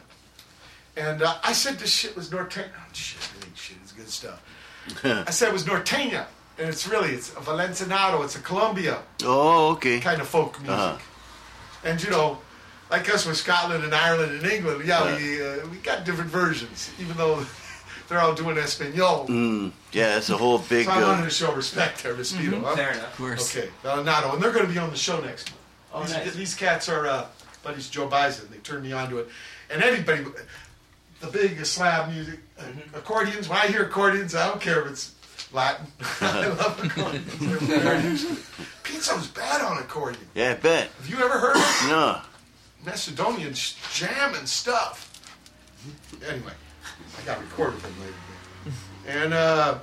And 0.96 1.22
uh, 1.22 1.36
I 1.44 1.52
said 1.52 1.78
this 1.78 1.92
shit 1.92 2.16
was 2.16 2.30
Norteña. 2.30 2.68
Oh, 2.76 2.82
shit, 2.92 3.20
it 3.38 3.46
ain't 3.46 3.56
shit. 3.56 3.76
It's 3.82 3.92
good 3.92 4.08
stuff. 4.08 4.42
I 5.04 5.30
said 5.30 5.48
it 5.48 5.52
was 5.52 5.64
Norteña. 5.64 6.26
And 6.58 6.68
it's 6.70 6.88
really, 6.88 7.10
it's 7.10 7.30
a 7.32 7.40
Valencinado. 7.40 8.24
It's 8.24 8.34
a 8.36 8.40
Colombia 8.40 8.98
Oh, 9.24 9.72
okay. 9.72 10.00
kind 10.00 10.20
of 10.22 10.26
folk 10.28 10.58
music. 10.60 10.74
Uh-huh. 10.78 10.98
And 11.84 12.02
you 12.02 12.08
know, 12.10 12.38
like 12.90 13.12
us 13.12 13.26
with 13.26 13.36
Scotland 13.36 13.84
and 13.84 13.94
Ireland 13.94 14.32
and 14.32 14.46
England, 14.50 14.82
yeah, 14.86 15.16
we, 15.16 15.42
uh, 15.46 15.66
we 15.70 15.76
got 15.78 16.04
different 16.06 16.30
versions, 16.30 16.90
even 16.98 17.16
though 17.16 17.44
they're 18.08 18.20
all 18.20 18.34
doing 18.34 18.56
Espanol. 18.58 19.26
Mm, 19.26 19.72
yeah, 19.92 20.16
it's 20.16 20.30
a 20.30 20.36
whole 20.36 20.58
big. 20.58 20.86
So 20.86 20.92
I 20.92 21.02
wanted 21.02 21.22
Uh, 21.22 21.24
to 21.24 21.30
show 21.30 21.52
respect 21.52 22.02
there, 22.02 22.14
Mosquito. 22.14 22.60
huh? 22.60 22.76
Fair 22.76 22.92
enough. 22.92 23.12
Of 23.12 23.16
course. 23.16 23.56
Okay, 23.56 23.68
Vallenato, 23.82 24.34
and 24.34 24.42
they're 24.42 24.52
going 24.52 24.66
to 24.66 24.72
be 24.72 24.78
on 24.78 24.90
the 24.90 24.96
show 24.96 25.20
next 25.20 25.50
month. 25.50 25.60
Oh, 25.92 26.02
these, 26.02 26.12
nice. 26.12 26.34
these 26.34 26.54
cats 26.54 26.88
are 26.88 27.06
uh, 27.06 27.26
buddies 27.62 27.88
Joe 27.88 28.06
Bison. 28.06 28.48
They 28.50 28.58
turned 28.58 28.82
me 28.84 28.92
on 28.92 29.08
to 29.10 29.18
it, 29.18 29.28
and 29.70 29.82
anybody, 29.82 30.24
the 31.20 31.26
big 31.28 31.64
slab 31.66 32.10
music, 32.12 32.40
uh, 32.58 32.62
Mm-hmm. 32.62 32.96
accordions. 32.96 33.48
When 33.48 33.58
I 33.58 33.66
hear 33.68 33.84
accordions, 33.84 34.34
I 34.34 34.46
don't 34.48 34.60
care 34.60 34.80
if 34.82 34.90
it's 34.92 35.12
Latin. 35.52 35.86
I 36.20 36.46
love 36.48 36.84
accordions. 36.84 37.38
They're 37.68 37.78
very 37.80 38.02
used 38.02 38.30
it. 38.30 38.38
Pizzo's 38.82 39.26
bad 39.28 39.62
on 39.62 39.78
accordion. 39.78 40.26
yeah, 40.34 40.50
I 40.50 40.54
bet. 40.54 40.88
Have 40.98 41.08
you 41.08 41.16
ever 41.18 41.38
heard 41.38 41.56
of 41.56 41.62
it? 41.62 41.88
No. 41.88 42.20
Macedonian 42.84 43.52
jam 43.92 44.34
and 44.34 44.48
stuff? 44.48 45.02
Anyway, 46.28 46.52
I 47.20 47.24
got 47.24 47.40
recorded 47.40 47.80
them 47.80 47.92
later. 48.00 48.76
And 49.08 49.34
uh, 49.34 49.78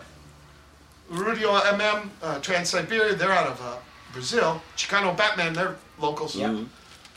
Ruido 1.11 1.59
MM, 1.61 2.09
uh, 2.21 2.39
Transiberia, 2.39 3.17
they're 3.17 3.31
out 3.31 3.47
of 3.47 3.61
uh, 3.61 3.77
Brazil. 4.11 4.61
Chicano 4.75 5.15
Batman, 5.15 5.53
they're 5.53 5.75
locals. 5.99 6.36
Yep. 6.36 6.49
Mhm. 6.51 6.67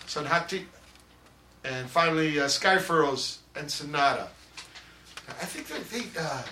Sanhati. 0.06 0.64
And 1.64 1.88
finally, 1.90 2.38
uh, 2.38 2.46
Sky 2.48 2.78
Furrows 2.78 3.38
Ensenada. 3.56 4.28
I 5.28 5.44
think 5.44 5.66
they, 5.66 5.98
they 5.98 6.04
uh, 6.20 6.42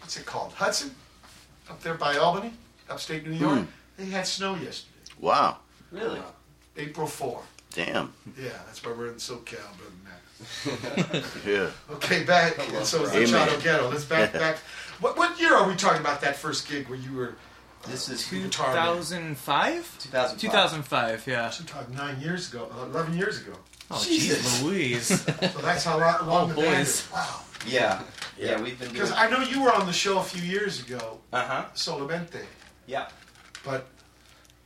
what's 0.00 0.16
it 0.16 0.24
called? 0.26 0.52
Hudson? 0.52 0.94
Up 1.68 1.80
there 1.82 1.94
by 1.94 2.16
Albany, 2.16 2.52
upstate 2.88 3.26
New 3.26 3.34
York. 3.36 3.58
Hmm. 3.60 3.64
They 3.96 4.06
had 4.06 4.26
snow 4.26 4.54
yesterday. 4.54 4.88
Wow. 5.20 5.58
Really? 5.90 6.20
April 6.76 7.06
4. 7.06 7.40
Damn. 7.74 8.12
Yeah, 8.38 8.50
that's 8.66 8.84
why 8.84 8.92
we're 8.92 9.08
in 9.08 9.14
SoCal, 9.14 9.44
brother 9.76 9.92
Matt. 10.01 10.01
Yeah. 11.46 11.70
Okay, 11.90 12.24
back. 12.24 12.58
And 12.74 12.84
so 12.86 13.02
it's 13.02 13.12
the 13.12 13.18
Amen. 13.24 13.48
Chotto 13.48 13.62
Ghetto. 13.62 13.88
Let's 13.90 14.04
back 14.04 14.32
back. 14.32 14.56
What, 15.00 15.16
what 15.16 15.38
year 15.40 15.54
are 15.54 15.66
we 15.68 15.74
talking 15.74 16.00
about 16.00 16.20
that 16.20 16.36
first 16.36 16.68
gig 16.68 16.88
where 16.88 16.98
you 16.98 17.12
were 17.12 17.34
This 17.88 18.08
is 18.08 18.28
the 18.30 18.40
guitar 18.42 18.74
man? 18.74 18.86
2005? 18.96 19.98
2005. 19.98 20.40
2005, 20.40 21.26
yeah. 21.26 21.50
I'm 21.58 21.66
talking 21.66 21.94
nine 21.96 22.20
years 22.20 22.52
ago, 22.52 22.68
uh, 22.78 22.84
11 22.86 23.16
years 23.16 23.40
ago. 23.40 23.52
Oh, 23.90 24.02
Jesus. 24.02 24.60
jeez 24.60 24.64
Louise. 24.64 25.08
So 25.52 25.60
that's 25.60 25.84
how 25.84 25.98
lo- 25.98 26.26
long 26.26 26.50
Oh, 26.50 26.54
the 26.54 26.60
band 26.62 26.82
is. 26.82 27.08
Wow. 27.12 27.40
Yeah. 27.66 28.02
Yeah, 28.38 28.60
we've 28.60 28.78
been 28.78 28.88
doing. 28.88 28.92
Because 28.94 29.12
I 29.12 29.28
know 29.28 29.40
you 29.40 29.62
were 29.62 29.72
on 29.72 29.86
the 29.86 29.92
show 29.92 30.18
a 30.18 30.22
few 30.22 30.42
years 30.42 30.80
ago, 30.86 31.18
Uh 31.32 31.42
huh. 31.44 31.64
Solamente, 31.74 32.42
Yeah. 32.86 33.08
but 33.64 33.86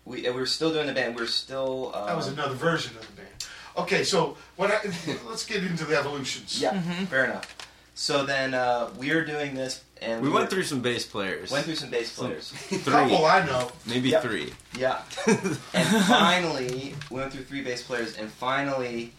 We 0.05 0.29
uh, 0.29 0.33
we 0.33 0.39
were 0.41 0.47
still 0.47 0.73
doing 0.73 0.87
the 0.87 0.93
band. 0.95 1.17
We 1.17 1.23
are 1.23 1.27
still. 1.27 1.91
Uh, 1.95 2.07
that 2.07 2.17
was 2.17 2.29
another 2.29 2.55
version 2.55 2.95
of 2.97 3.07
the 3.09 3.13
band. 3.23 3.36
Okay, 3.79 4.05
so 4.05 4.37
what? 4.57 4.71
I, 4.71 4.79
let's 5.29 5.45
get 5.45 5.63
into 5.65 5.85
the 5.85 5.97
evolutions. 5.99 6.61
Yeah. 6.61 6.81
Fair 7.07 7.25
enough. 7.25 7.55
So 7.95 8.25
then 8.27 8.53
uh, 8.55 8.91
we 8.99 9.11
are 9.13 9.25
doing 9.25 9.55
this, 9.55 9.83
and 10.03 10.21
We 10.23 10.29
were- 10.29 10.35
went 10.37 10.51
through 10.51 10.65
some 10.65 10.81
bass 10.81 11.07
players. 11.07 11.51
went 11.51 11.65
through 11.65 11.77
some 11.77 11.89
bass 11.91 12.15
players. 12.17 12.53
Couple 12.71 12.79
three, 13.09 13.25
I 13.25 13.47
know. 13.47 13.71
maybe 13.87 14.11
Yep. 14.11 14.23
three. 14.23 14.53
Yeah. 14.79 15.01
and 15.27 15.87
finally, 16.07 16.95
we 17.11 17.17
went 17.17 17.33
through 17.33 17.45
three 17.45 17.63
bass 17.63 17.83
players, 17.83 18.17
and 18.17 18.31
finally, 18.31 19.13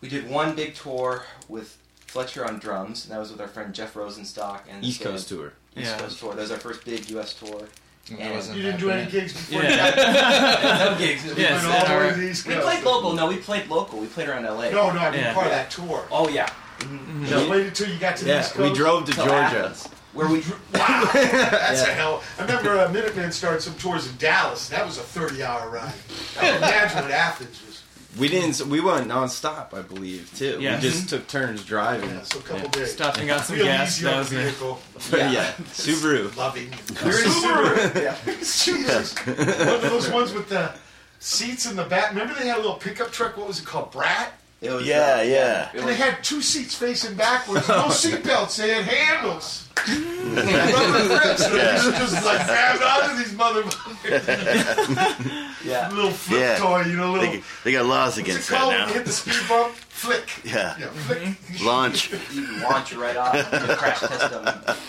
we 0.00 0.08
did 0.08 0.28
one 0.30 0.54
big 0.56 0.74
tour 0.74 1.24
with 1.48 1.76
Fletcher 2.06 2.46
on 2.46 2.58
drums, 2.58 3.04
and 3.04 3.12
that 3.12 3.18
was 3.18 3.30
with 3.30 3.40
our 3.40 3.48
friend 3.48 3.74
Jeff 3.74 3.92
Rosenstock 3.94 4.60
and 4.70 4.82
East 4.84 5.02
Coast 5.02 5.28
band, 5.28 5.40
tour. 5.40 5.52
East 5.76 5.90
Yeah. 5.92 5.98
Coast 5.98 6.18
tour. 6.18 6.34
That 6.34 6.40
was 6.42 6.50
our 6.50 6.58
first 6.58 6.84
big 6.86 7.10
U.S. 7.10 7.34
tour. 7.34 7.68
That 8.10 8.20
And- 8.20 8.34
wasn't 8.34 8.56
You 8.56 8.62
didn't 8.62 8.80
do 8.80 8.90
any 8.90 9.10
gigs 9.10 9.32
before 9.32 9.62
Yeah. 9.62 9.90
that? 9.90 10.90
no 10.92 10.98
gigs. 10.98 11.24
You 11.24 11.34
Yes, 11.36 11.62
went 11.62 11.74
all 11.74 11.84
the 11.86 11.90
way 11.92 12.06
our- 12.06 12.12
to 12.14 12.20
the 12.20 12.28
East 12.30 12.46
We 12.46 12.54
played 12.54 12.84
local. 12.84 13.12
No, 13.14 13.26
we 13.26 13.36
played 13.36 13.68
local. 13.68 13.98
We 13.98 14.06
played 14.06 14.28
around 14.28 14.46
L.A. 14.46 14.70
No, 14.70 14.90
no, 14.90 15.00
I 15.00 15.10
mean 15.10 15.20
Yeah. 15.20 15.34
part 15.34 15.46
of 15.46 15.52
that 15.52 15.70
tour. 15.70 16.04
Oh 16.10 16.28
yeah. 16.28 16.48
You 16.88 17.50
waited 17.50 17.74
till 17.74 17.88
you 17.88 17.98
got 17.98 18.16
to 18.18 18.24
the 18.24 18.30
Yeah, 18.30 18.40
East 18.40 18.54
Coast. 18.54 18.70
we 18.70 18.76
drove 18.76 19.04
to 19.06 19.12
Till 19.12 19.24
Georgia. 19.26 19.40
Athens, 19.64 19.88
where 20.12 20.28
we. 20.28 20.38
Wow, 20.74 21.10
that's 21.12 21.82
Yeah. 21.82 21.88
a 21.88 21.94
hell. 21.94 22.22
I 22.38 22.42
remember 22.42 22.78
uh, 22.78 22.88
Minutemen 22.88 23.32
started 23.32 23.60
some 23.62 23.74
tours 23.74 24.06
in 24.06 24.16
Dallas. 24.16 24.68
That 24.68 24.86
was 24.86 24.96
a 24.98 25.02
30-hour 25.02 25.68
ride. 25.70 25.92
I 26.38 26.40
can 26.40 26.56
imagine 26.58 27.02
what 27.02 27.10
Athens 27.10 27.60
was. 27.66 27.67
We 28.18 28.28
didn't. 28.28 28.66
We 28.68 28.80
went 28.80 29.08
nonstop, 29.08 29.74
I 29.74 29.82
believe, 29.82 30.32
too. 30.34 30.56
Yeah. 30.60 30.76
We 30.76 30.82
just 30.82 31.10
took 31.10 31.28
turns 31.28 31.62
driving. 31.64 32.08
Yeah, 32.08 32.22
so 32.22 32.38
a 32.38 32.42
couple 32.42 32.62
Yeah. 32.64 32.68
days. 32.70 32.92
Stopped 32.92 33.18
and 33.18 33.28
got 33.28 33.44
some 33.44 33.56
Real 33.56 33.66
gas. 33.66 33.98
That 34.00 34.18
was 34.18 34.28
vehicle. 34.30 34.80
yeah. 35.12 35.52
Subaru. 35.74 36.34
Loving. 36.36 36.70
We 37.04 37.10
were 37.10 37.18
in 37.18 37.24
Subaru. 37.26 38.02
Yeah. 38.02 38.16
Jesus. 38.38 39.14
One 39.26 39.38
of 39.38 39.82
those 39.82 40.10
ones 40.10 40.32
with 40.32 40.48
the 40.48 40.72
seats 41.20 41.66
in 41.66 41.76
the 41.76 41.84
back. 41.84 42.10
Remember 42.10 42.32
they 42.34 42.46
had 42.48 42.56
a 42.56 42.60
little 42.62 42.76
pickup 42.76 43.12
truck? 43.12 43.36
What 43.36 43.46
was 43.46 43.60
it 43.60 43.66
called? 43.66 43.92
Brat? 43.92 44.32
It 44.60 44.70
was, 44.72 44.86
Yeah, 44.86 45.18
uh, 45.18 45.22
yeah. 45.22 45.68
And 45.74 45.86
they 45.86 45.94
had 45.94 46.24
two 46.24 46.42
seats 46.42 46.74
facing 46.74 47.14
backwards. 47.14 47.68
No 47.68 47.84
seatbelts. 47.88 48.56
They 48.56 48.70
had 48.74 48.84
handles. 48.86 49.67
Rubber 49.86 51.08
grips. 51.08 51.44
And 51.44 51.54
they 51.54 51.72
used 51.72 51.84
to 51.86 51.92
just 51.92 52.24
like 52.24 52.46
grab 52.46 52.82
onto 52.82 53.16
these 53.22 53.32
mother. 53.34 53.62
Yeah. 55.64 55.88
Little 55.90 56.10
flip 56.10 56.40
Yeah. 56.40 56.56
toy, 56.58 56.82
you 56.82 56.96
know, 56.96 57.12
little. 57.12 57.32
They, 57.32 57.42
they 57.64 57.72
got 57.72 57.86
laws 57.86 58.16
against 58.18 58.48
it 58.48 58.52
that 58.52 58.60
called? 58.60 58.72
now. 58.72 58.86
Hit 58.88 59.04
the 59.04 59.12
speed 59.12 59.48
bump, 59.48 59.74
flick. 59.74 60.30
Yeah. 60.44 60.76
Yeah, 60.78 60.86
flick. 60.88 61.36
Launch. 61.64 62.10
You 62.12 62.18
can 62.46 62.62
launch 62.62 62.92
right 62.94 63.16
off. 63.16 63.34
You 63.34 63.42
crash 63.76 64.00
test 64.00 64.30
them. 64.30 64.76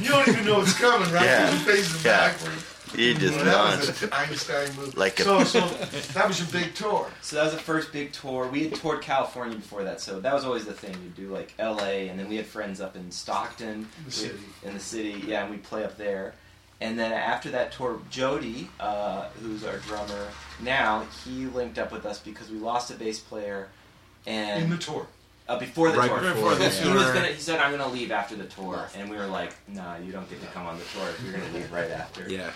You 0.00 0.10
don't 0.10 0.28
even 0.28 0.44
know 0.44 0.60
it's 0.60 0.74
coming, 0.78 1.10
right? 1.12 1.24
Yeah. 1.24 1.50
You're 1.50 1.60
facing 1.60 2.04
Yeah. 2.04 2.28
backward. 2.32 2.52
You 2.96 3.14
just 3.14 3.36
Well, 3.36 3.44
that 3.44 3.78
was 3.78 4.02
an 4.02 4.12
Einstein 4.12 4.74
move. 4.76 4.96
Like 4.96 5.20
a- 5.20 5.24
so, 5.24 5.44
so 5.44 5.60
that 6.14 6.26
was 6.28 6.38
your 6.40 6.48
big 6.62 6.74
tour. 6.74 7.08
So 7.22 7.36
that 7.36 7.44
was 7.44 7.52
the 7.54 7.58
first 7.60 7.92
big 7.92 8.12
tour. 8.12 8.48
We 8.48 8.64
had 8.68 8.74
toured 8.76 9.02
California 9.02 9.56
before 9.56 9.84
that, 9.84 10.00
so 10.00 10.18
that 10.20 10.32
was 10.34 10.44
always 10.44 10.64
the 10.64 10.72
thing. 10.72 10.92
You'd 11.02 11.14
do 11.16 11.28
like 11.28 11.52
L.A. 11.58 12.08
and 12.08 12.18
then 12.18 12.28
we 12.28 12.36
had 12.36 12.46
friends 12.46 12.80
up 12.80 12.96
in 12.96 13.10
Stockton, 13.10 13.88
The 14.06 14.10
city. 14.10 14.34
We- 14.62 14.68
in 14.68 14.74
the 14.74 14.80
city. 14.80 15.22
Yeah, 15.26 15.42
and 15.42 15.50
we'd 15.50 15.62
play 15.62 15.84
up 15.84 15.96
there. 15.98 16.34
And 16.80 16.98
then 16.98 17.10
after 17.12 17.50
that 17.52 17.72
tour, 17.72 17.98
Jody, 18.10 18.68
uh, 18.80 19.28
who's 19.42 19.64
our 19.64 19.78
drummer 19.78 20.28
now, 20.60 21.06
he 21.24 21.46
linked 21.46 21.78
up 21.78 21.90
with 21.90 22.04
us 22.04 22.18
because 22.18 22.50
we 22.50 22.58
lost 22.58 22.90
a 22.90 22.94
bass 22.94 23.18
player. 23.18 23.68
And 24.26 24.64
In 24.64 24.70
the 24.70 24.76
tour. 24.76 25.06
uh, 25.48 25.58
before 25.58 25.90
the 25.90 25.96
Right 25.98 26.08
tour. 26.10 26.20
before 26.34 26.54
the 26.54 26.68
He 26.68 26.88
was 26.90 27.04
tour. 27.04 27.14
gonna. 27.14 27.28
He 27.28 27.40
said, 27.40 27.60
"I'm 27.60 27.70
gonna 27.70 27.88
leave 27.90 28.10
after 28.10 28.34
the 28.36 28.44
tour," 28.44 28.88
and 28.96 29.08
we 29.08 29.16
were 29.16 29.26
like, 29.26 29.52
"Nah, 29.68 29.96
you 29.98 30.10
don't 30.12 30.28
get 30.28 30.40
to 30.42 30.46
come 30.48 30.66
on 30.66 30.76
the 30.78 30.84
tour. 30.84 31.08
If 31.08 31.22
you're 31.22 31.32
gonna 31.32 31.52
leave 31.54 31.70
right 31.72 31.90
after." 31.92 32.28
Yeah. 32.28 32.50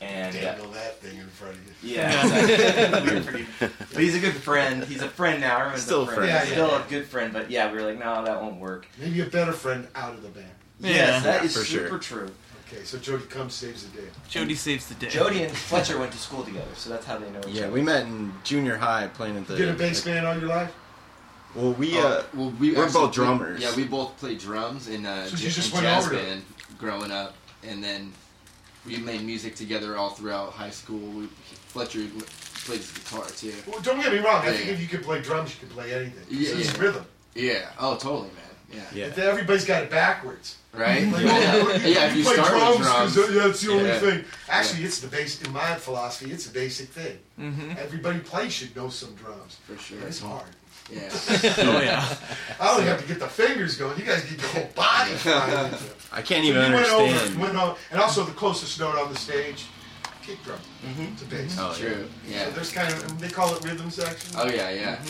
And 0.00 0.36
uh, 0.36 0.66
that 0.74 0.98
thing 1.00 1.18
in 1.18 1.26
front 1.28 1.54
of 1.54 1.60
you. 1.82 1.94
yeah, 1.96 2.22
exactly. 2.42 3.10
we 3.10 3.16
were 3.18 3.24
pretty. 3.24 3.46
But 3.58 4.02
he's 4.02 4.14
a 4.14 4.20
good 4.20 4.34
friend. 4.34 4.84
He's 4.84 5.00
a 5.02 5.08
friend 5.08 5.40
now. 5.40 5.56
Everyone's 5.58 5.82
Still 5.82 6.00
a 6.00 6.02
a 6.02 6.06
friend. 6.06 6.18
friend. 6.18 6.28
Yeah, 6.30 6.40
He's 6.40 6.48
yeah, 6.50 6.54
still 6.54 6.68
yeah. 6.78 6.84
a 6.84 6.88
good 6.90 7.06
friend. 7.06 7.32
But 7.32 7.50
yeah, 7.50 7.72
we 7.72 7.78
were 7.78 7.84
like, 7.88 7.98
no, 7.98 8.22
that 8.24 8.42
won't 8.42 8.60
work. 8.60 8.86
Maybe 9.00 9.20
a 9.22 9.26
better 9.26 9.52
friend 9.52 9.88
out 9.94 10.12
of 10.12 10.22
the 10.22 10.28
band. 10.28 10.50
Yes, 10.80 11.24
that 11.24 11.40
Yeah, 11.40 11.46
is 11.46 11.56
for 11.56 11.64
super 11.64 11.88
sure. 11.88 11.98
true. 12.26 12.30
Okay, 12.68 12.82
so 12.84 12.98
Jody 12.98 13.24
comes, 13.26 13.54
saves 13.54 13.86
the 13.88 13.96
day. 14.02 14.08
Jody 14.28 14.54
saves 14.54 14.86
the 14.88 14.94
day. 14.96 15.08
Jody 15.08 15.42
and 15.44 15.56
Fletcher 15.56 15.98
went 15.98 16.12
to 16.12 16.18
school 16.18 16.42
together, 16.42 16.66
so 16.74 16.90
that's 16.90 17.06
how 17.06 17.16
they 17.16 17.30
know 17.30 17.38
each 17.38 17.46
Yeah, 17.46 17.50
other. 17.52 17.66
Yeah, 17.68 17.72
we 17.72 17.80
met 17.82 18.06
in 18.06 18.34
junior 18.44 18.76
high 18.76 19.06
playing 19.06 19.36
at 19.38 19.46
the. 19.46 19.54
You 19.54 19.66
been 19.66 19.74
a 19.76 19.78
bass 19.78 20.04
man 20.04 20.26
all 20.26 20.36
your 20.36 20.48
life? 20.48 20.74
Well, 21.54 21.72
we 21.72 21.96
uh, 21.96 22.02
Oh, 22.02 22.24
well, 22.34 22.50
we 22.60 22.72
we're 22.74 22.84
both 22.86 22.92
played- 22.92 23.12
drummers. 23.12 23.62
yeah, 23.62 23.74
we 23.76 23.84
both 23.84 24.18
played 24.18 24.40
drums 24.40 24.88
in 24.88 25.06
a 25.06 25.26
So 25.28 25.36
j- 25.36 25.48
just 25.48 25.72
in 25.74 25.80
jazz 25.80 26.08
band 26.08 26.42
growing 26.76 27.10
up, 27.12 27.34
and 27.62 27.82
then 27.82 28.12
we 28.86 28.96
made 28.98 29.22
music 29.22 29.54
together 29.56 29.96
all 29.96 30.10
throughout 30.10 30.52
high 30.52 30.70
school. 30.70 30.98
We, 31.10 31.26
Fletcher 31.26 32.00
l- 32.00 32.22
plays 32.64 32.90
guitar 32.92 33.24
too. 33.26 33.52
Well, 33.66 33.80
don't 33.80 34.00
get 34.00 34.12
me 34.12 34.18
wrong. 34.18 34.42
I 34.42 34.46
Yeah, 34.46 34.52
think 34.52 34.66
yeah. 34.66 34.72
if 34.74 34.80
you 34.80 34.88
can 34.88 35.00
play 35.02 35.20
drums, 35.20 35.54
you 35.54 35.60
can 35.60 35.68
play 35.68 35.92
anything. 35.92 36.24
Yeah, 36.30 36.50
it's 36.56 36.72
yeah. 36.74 36.80
rhythm. 36.80 37.06
Yeah. 37.34 37.68
Oh, 37.78 37.96
totally, 37.96 38.28
man. 38.28 38.82
Yeah. 38.94 39.08
yeah. 39.16 39.24
Everybody's 39.24 39.64
got 39.64 39.82
it 39.84 39.90
backwards. 39.90 40.56
Right. 40.72 41.06
Like, 41.10 41.24
yeah. 41.24 41.52
oh, 41.54 41.80
you, 41.84 41.94
yeah. 41.94 42.06
If 42.08 42.16
you 42.16 42.24
play 42.24 42.34
start 42.34 42.48
drums, 42.48 42.78
with 42.78 42.86
'cause, 42.88 43.14
drums, 43.14 43.30
uh, 43.30 43.32
yeah, 43.40 43.48
it's 43.48 43.60
the 43.62 43.72
only 43.72 43.84
Yeah. 43.84 43.98
thing. 44.00 44.24
Actually, 44.48 44.84
it's 44.84 45.00
the 45.00 45.08
base. 45.08 45.42
In 45.42 45.52
my 45.52 45.74
philosophy, 45.76 46.32
it's 46.32 46.46
a 46.48 46.50
basic 46.52 46.88
thing. 46.88 47.18
Mm-hmm. 47.40 47.70
Everybody 47.78 48.18
plays 48.20 48.52
should 48.52 48.74
know 48.76 48.88
some 48.88 49.14
drums. 49.14 49.56
for 49.66 49.76
sure. 49.78 50.00
It's 50.06 50.20
hard. 50.20 50.44
Yeah. 50.90 51.08
Oh 51.58 51.80
yeah. 51.82 52.14
I 52.60 52.70
only 52.72 52.84
have 52.86 53.00
to 53.02 53.06
get 53.08 53.18
the 53.18 53.26
fingers 53.26 53.76
going. 53.76 53.98
You 53.98 54.04
guys 54.04 54.22
get 54.24 54.38
your 54.40 54.48
whole 54.50 54.70
body. 54.74 55.12
flying. 55.14 55.74
I 56.12 56.22
can't 56.22 56.44
So 56.44 56.50
even 56.50 56.70
you 56.70 56.74
went 56.76 56.88
over, 56.90 57.38
went 57.40 57.56
over, 57.56 57.76
and 57.90 58.00
also 58.00 58.24
the 58.24 58.32
closest 58.32 58.78
note 58.78 58.96
on 58.96 59.12
the 59.12 59.18
stage, 59.18 59.66
kick 60.22 60.42
drum 60.44 60.58
Mhm. 60.86 61.18
to 61.18 61.24
bass. 61.24 61.56
Oh, 61.58 61.74
true. 61.76 62.08
yeah. 62.28 62.44
True. 62.44 62.50
So 62.50 62.56
there's 62.56 62.72
kind 62.72 62.92
of 62.92 63.20
they 63.20 63.28
call 63.28 63.54
it 63.56 63.64
rhythm 63.64 63.90
section. 63.90 64.34
Oh 64.38 64.46
yeah. 64.48 64.70
Yeah. 64.70 65.02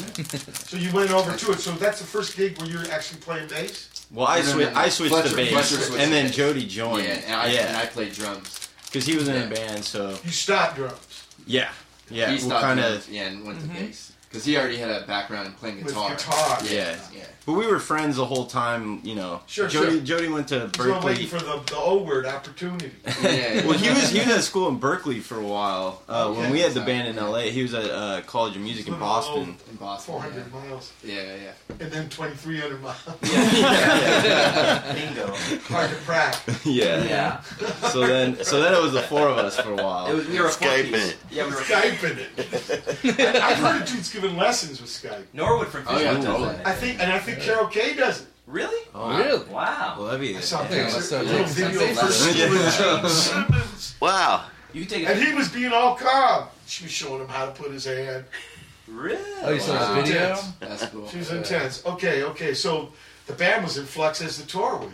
So 0.55 0.77
you 0.79 0.91
went 0.93 1.11
over 1.11 1.37
to 1.37 1.53
it. 1.53 1.61
So 1.61 1.73
that's 1.73 2.01
the 2.01 2.07
first 2.07 2.37
gig 2.37 2.59
where 2.59 2.69
you're 2.69 2.91
actually 2.91 3.21
playing 3.21 3.49
bass. 3.49 4.07
Well, 4.11 4.27
I 4.27 4.39
No, 4.41 4.45
no, 4.47 4.53
switched. 4.53 4.69
no, 4.71 4.75
no. 4.75 4.81
I 4.81 4.89
switched 4.89 5.13
Fletcher- 5.13 5.29
to 5.31 5.37
bass, 5.37 5.51
Fletcher 5.53 5.77
switched 5.85 6.03
and 6.03 6.13
then. 6.13 6.33
Jody 6.33 6.67
joined. 6.67 7.05
Yeah. 7.07 7.13
And 7.27 7.35
I, 7.35 7.47
yeah, 7.53 7.67
and 7.69 7.77
I 7.77 7.87
played 7.87 8.13
drums. 8.15 8.69
because 8.87 9.05
he 9.05 9.15
was 9.17 9.29
in 9.29 9.35
Yeah. 9.35 9.43
a 9.43 9.51
band. 9.55 9.85
So 9.85 10.19
You 10.25 10.31
stopped 10.31 10.77
drums 10.77 11.23
yeah, 11.47 11.69
yeah. 12.09 12.29
he 12.29 12.35
we 12.35 12.39
stopped 12.41 12.63
kind 12.63 12.81
of. 12.81 13.07
yeah, 13.11 13.25
and 13.25 13.45
went 13.47 13.61
to 13.61 13.67
bass 13.69 14.13
because 14.37 14.45
he 14.45 14.57
already 14.59 14.77
had 14.77 14.91
a 14.91 15.07
background 15.07 15.47
in 15.47 15.53
playing 15.55 15.77
with 15.83 15.89
guitar. 15.95 16.11
guitar. 16.11 16.59
Yeah. 16.65 16.97
Yeah. 17.15 17.25
But 17.47 17.53
we 17.53 17.67
were 17.69 17.79
friends 17.79 18.17
the 18.17 18.25
whole 18.25 18.47
time. 18.47 19.01
You 19.05 19.15
know. 19.15 19.41
Sure, 19.47 19.69
Jody. 19.69 19.93
sure. 19.93 20.01
Jody 20.01 20.29
went 20.29 20.49
to 20.49 20.55
So 20.61 20.65
I'm 20.65 20.71
Berklee. 21.01 21.05
waiting 21.05 21.27
for 21.29 21.39
the, 21.39 21.61
the 21.67 21.77
O 21.77 22.03
word 22.03 22.27
opportunity. 22.27 22.91
Yeah. 23.23 23.65
well, 23.67 23.79
he 23.79 23.89
was 23.89 24.11
he 24.11 24.19
was 24.19 24.29
at 24.29 24.43
school 24.43 24.69
in 24.69 24.79
Berklee 24.81 25.23
for 25.23 25.39
a 25.39 25.47
while. 25.47 26.03
Uh, 26.09 26.33
when 26.35 26.51
we 26.51 26.61
had 26.61 26.73
the 26.73 26.81
band 26.81 27.09
in 27.09 27.19
L.A., 27.19 27.51
he 27.51 27.63
was 27.63 27.73
at 27.75 27.85
uh, 27.91 28.21
College 28.27 28.57
of 28.57 28.63
Music 28.63 28.89
in 28.89 28.99
Boston. 28.99 29.57
in 29.71 29.77
Boston. 29.77 30.15
400 30.15 30.53
miles, 30.53 30.93
Yeah. 31.05 31.15
Yeah. 31.37 31.53
and 31.81 31.91
then 31.93 32.09
2,300 32.09 32.83
miles. 32.83 32.97
Yeah, 33.23 34.93
Bingo. 34.95 35.35
Hard 35.69 35.91
to 35.91 35.97
crack. 35.97 36.37
yeah. 36.65 37.05
Yeah. 37.05 37.41
So 37.91 38.07
then, 38.07 38.43
so 38.45 38.61
then 38.61 38.75
it 38.75 38.83
was 38.83 38.93
the 38.93 39.03
four 39.03 39.29
of 39.29 39.39
us 39.39 39.59
for 39.59 39.71
a 39.73 39.77
while. 39.77 40.07
It 40.09 40.15
was, 40.15 40.29
we 40.29 40.41
were 40.41 40.49
Skyping 40.49 40.93
it. 40.95 41.17
Yeah, 41.31 41.45
we 41.45 41.51
were. 41.51 41.57
Skyping 41.59 42.19
it. 42.19 43.21
I, 43.21 43.51
I've 43.51 43.59
heard 43.59 43.85
dudes 43.87 44.11
giving 44.27 44.39
lessons 44.39 44.81
with 44.81 44.91
Skype. 44.91 45.25
Norwood 45.33 45.69
from 45.69 45.85
Oh, 45.87 45.93
Fisher 45.95 46.05
yeah, 46.05 46.15
does 46.15 46.25
totally. 46.25 46.57
that. 46.57 46.67
I 46.67 46.73
think, 46.73 47.01
and 47.01 47.13
I 47.13 47.19
think 47.19 47.41
Carol 47.41 47.67
Kaye 47.69 47.95
does 47.95 48.23
it. 48.23 48.27
Really? 48.47 48.89
Oh, 48.95 49.19
Really? 49.19 49.45
Wow. 49.49 49.97
Well, 49.99 50.07
that'd 50.07 50.21
be. 50.21 50.37
I 50.37 50.41
saw 50.41 50.63
yeah. 50.63 50.69
pictures, 50.69 51.09
so 51.09 51.21
a 51.21 51.23
little 51.23 51.41
yeah, 51.41 51.47
video 51.47 51.81
for 51.95 52.13
school 52.13 52.35
Yeah. 52.37 52.71
Gene 53.01 53.11
Simmons. 53.11 53.97
Wow. 54.01 54.45
You 54.73 54.83
can 54.87 54.91
take 54.99 55.07
a 55.09 55.11
And 55.13 55.23
he 55.23 55.35
was 55.35 55.49
being 55.49 55.73
all 55.73 55.97
calm. 55.97 56.47
She 56.67 56.85
was 56.85 56.93
showing 56.93 57.21
him 57.23 57.29
how 57.29 57.47
to 57.47 57.53
put 57.53 57.73
his 57.73 57.85
hand. 57.87 58.25
really. 58.87 59.19
Oh, 59.43 59.51
you 59.53 59.61
saw 59.61 59.75
Wow. 59.75 59.95
the 59.95 60.03
video? 60.03 60.21
Intense. 60.29 60.53
That's 60.61 60.87
cool. 60.87 61.09
She 61.09 61.19
was 61.19 61.33
intense. 61.33 61.85
Okay, 61.87 62.23
okay. 62.25 62.55
So 62.55 62.93
the 63.27 63.33
band 63.33 63.65
was 63.65 63.79
in 63.79 63.85
flux 63.87 64.21
as 64.23 64.39
the 64.39 64.47
tour 64.47 64.77
went. 64.77 64.93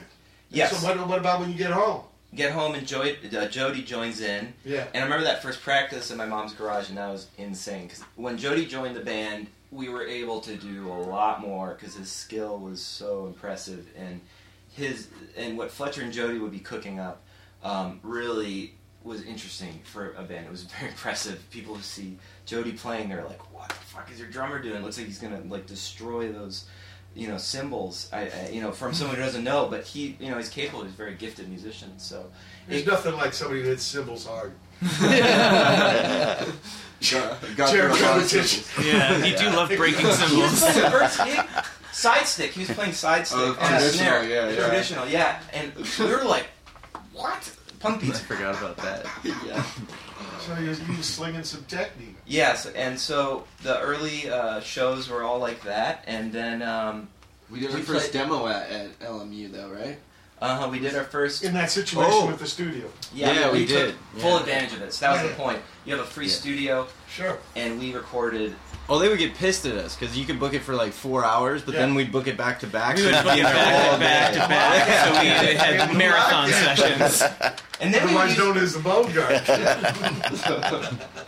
Yes. 0.50 0.74
So 0.78 0.86
what, 0.86 1.06
what 1.08 1.18
about 1.18 1.40
when 1.40 1.50
you 1.50 1.58
get 1.58 1.70
home? 1.72 2.02
Get 2.34 2.52
home 2.52 2.74
and 2.74 2.86
Joy, 2.86 3.16
uh, 3.36 3.46
Jody 3.46 3.82
joins 3.82 4.20
in. 4.20 4.54
Yeah. 4.64 4.86
And 4.94 5.02
I 5.02 5.04
remember 5.04 5.24
that 5.24 5.42
first 5.42 5.60
practice 5.60 6.10
in 6.10 6.16
my 6.16 6.24
mom's 6.24 6.54
garage, 6.54 6.88
and 6.88 6.96
that 6.96 7.10
was 7.10 7.26
insane. 7.36 7.84
Because 7.88 8.02
when 8.16 8.38
Jody 8.38 8.64
joined 8.64 8.96
the 8.96 9.00
band, 9.00 9.48
we 9.70 9.88
were 9.90 10.06
able 10.06 10.40
to 10.40 10.56
do 10.56 10.88
a 10.88 10.94
lot 10.94 11.40
more 11.42 11.74
because 11.78 11.94
his 11.94 12.10
skill 12.10 12.58
was 12.58 12.80
so 12.80 13.26
impressive, 13.26 13.86
and 13.98 14.20
his 14.72 15.08
and 15.36 15.58
what 15.58 15.70
Fletcher 15.70 16.02
and 16.02 16.12
Jody 16.12 16.38
would 16.38 16.52
be 16.52 16.60
cooking 16.60 16.98
up 16.98 17.22
um, 17.62 18.00
really 18.02 18.74
was 19.04 19.22
interesting 19.24 19.80
for 19.84 20.12
a 20.12 20.22
band. 20.22 20.46
It 20.46 20.50
was 20.50 20.64
very 20.64 20.88
impressive. 20.90 21.42
People 21.50 21.74
who 21.74 21.82
see 21.82 22.18
Jody 22.46 22.72
playing, 22.72 23.08
they're 23.08 23.24
like, 23.24 23.52
"What 23.52 23.68
the 23.68 23.74
fuck 23.74 24.10
is 24.10 24.18
your 24.18 24.28
drummer 24.28 24.62
doing? 24.62 24.82
Looks 24.82 24.96
like 24.96 25.06
he's 25.06 25.18
gonna 25.18 25.42
like 25.48 25.66
destroy 25.66 26.32
those." 26.32 26.64
You 27.14 27.28
know 27.28 27.36
cymbals. 27.36 28.08
I, 28.12 28.20
I 28.30 28.48
you 28.52 28.60
know 28.62 28.72
from 28.72 28.94
someone 28.94 29.16
who 29.16 29.22
doesn't 29.22 29.44
know, 29.44 29.66
but 29.68 29.84
he 29.84 30.16
you 30.18 30.30
know 30.30 30.38
he's 30.38 30.48
capable. 30.48 30.82
He's 30.84 30.92
a 30.92 30.96
very 30.96 31.14
gifted 31.14 31.48
musician. 31.48 31.98
So 31.98 32.26
There's 32.68 32.86
nothing 32.86 33.14
like 33.16 33.34
somebody 33.34 33.62
who 33.62 33.68
hits 33.68 33.82
cymbals 33.82 34.26
hard. 34.26 34.52
Got, 37.10 37.56
got 37.56 37.72
Chair 37.72 37.88
through 37.88 37.88
a 37.88 37.88
lot 37.88 37.90
of 37.92 37.98
competition. 38.00 38.62
cymbals. 38.62 38.86
Yeah, 38.94 39.24
you 39.24 39.36
do 39.36 39.46
love 39.56 39.68
breaking 39.76 40.00
He 40.00 40.06
was 40.06 40.18
cymbals. 40.18 40.60
playing 40.60 40.80
the 40.82 40.90
first 40.90 41.24
gig, 41.24 41.40
side 41.92 42.26
stick. 42.26 42.50
He 42.52 42.60
was 42.60 42.70
playing 42.70 42.92
side 42.92 43.26
stick 43.26 43.38
Oh, 43.40 43.46
on 43.48 43.50
a 43.54 43.56
traditional, 43.78 43.90
snare. 43.90 44.24
yeah, 44.28 44.48
yeah. 44.50 44.54
Traditional, 44.68 45.08
yeah. 45.08 45.40
And 45.52 45.72
we 45.98 46.06
were 46.06 46.22
like, 46.24 46.46
what? 47.12 47.50
Punk 47.80 47.96
I 48.04 48.06
beats. 48.06 48.20
forgot 48.20 48.56
about 48.56 48.76
that. 48.78 49.04
yeah. 49.24 49.64
So 50.46 50.54
he 50.56 50.68
was, 50.68 50.78
he 50.80 50.96
was 50.96 51.06
slinging 51.06 51.44
some 51.44 51.64
technique. 51.64 52.16
Yes, 52.26 52.66
and 52.66 52.98
so 52.98 53.44
the 53.62 53.78
early 53.80 54.28
uh, 54.28 54.60
shows 54.60 55.08
were 55.08 55.22
all 55.22 55.38
like 55.38 55.62
that, 55.64 56.04
and 56.06 56.32
then 56.32 56.62
um, 56.62 57.08
We 57.50 57.60
did 57.60 57.70
our 57.70 57.76
We 57.76 57.82
first 57.82 58.10
played- 58.12 58.22
demo 58.24 58.46
at, 58.48 58.70
at 58.70 58.98
LMU 59.00 59.52
though, 59.52 59.68
right? 59.70 59.98
uh, 60.40 60.58
huh. 60.58 60.68
we 60.68 60.80
did 60.80 60.96
our 60.96 61.04
first. 61.04 61.44
In 61.44 61.54
that 61.54 61.70
situation 61.70 62.12
Oh. 62.14 62.26
with 62.26 62.40
the 62.40 62.46
studio. 62.48 62.86
Yeah, 63.14 63.52
we 63.52 63.60
took 63.66 63.68
did. 63.68 63.94
full 64.18 64.30
Yeah. 64.32 64.40
advantage 64.40 64.72
of 64.72 64.82
it. 64.82 64.92
So 64.92 65.06
that 65.06 65.12
was 65.12 65.22
Yeah. 65.22 65.28
the 65.28 65.34
point. 65.34 65.58
You 65.84 65.94
have 65.96 66.04
a 66.04 66.08
free 66.10 66.26
Yeah. 66.26 66.32
studio, 66.32 66.86
Sure. 67.08 67.38
and 67.54 67.78
we 67.78 67.94
recorded. 67.94 68.54
Oh, 68.92 68.98
they 68.98 69.08
would 69.08 69.18
get 69.18 69.34
pissed 69.34 69.64
at 69.64 69.74
us 69.76 69.96
because 69.96 70.18
you 70.18 70.26
could 70.26 70.38
book 70.38 70.52
it 70.52 70.60
for 70.60 70.74
like 70.74 70.92
four 70.92 71.24
hours, 71.24 71.62
but 71.62 71.72
Yeah. 71.72 71.80
then 71.80 71.94
we'd 71.94 72.12
book 72.12 72.26
it 72.26 72.36
back 72.36 72.60
to 72.60 72.66
back. 72.66 72.96
We 72.96 73.02
so 73.02 73.06
would 73.08 73.14
we'd 73.16 73.24
book 73.24 73.32
it 73.32 73.38
in 73.38 73.44
back, 73.44 74.00
back 74.00 74.32
to 74.34 74.38
back, 74.48 75.06
so 75.06 75.20
we 75.22 75.26
had 75.78 75.96
marathon 75.96 76.48
sessions. 76.76 77.22
And 77.80 77.94
then 77.94 78.06
we 78.06 78.12
would 78.14 78.20
Otherwise 78.22 78.38
known 78.38 78.58
as 78.58 78.74
the 78.74 78.80
Bogart. 78.80 79.48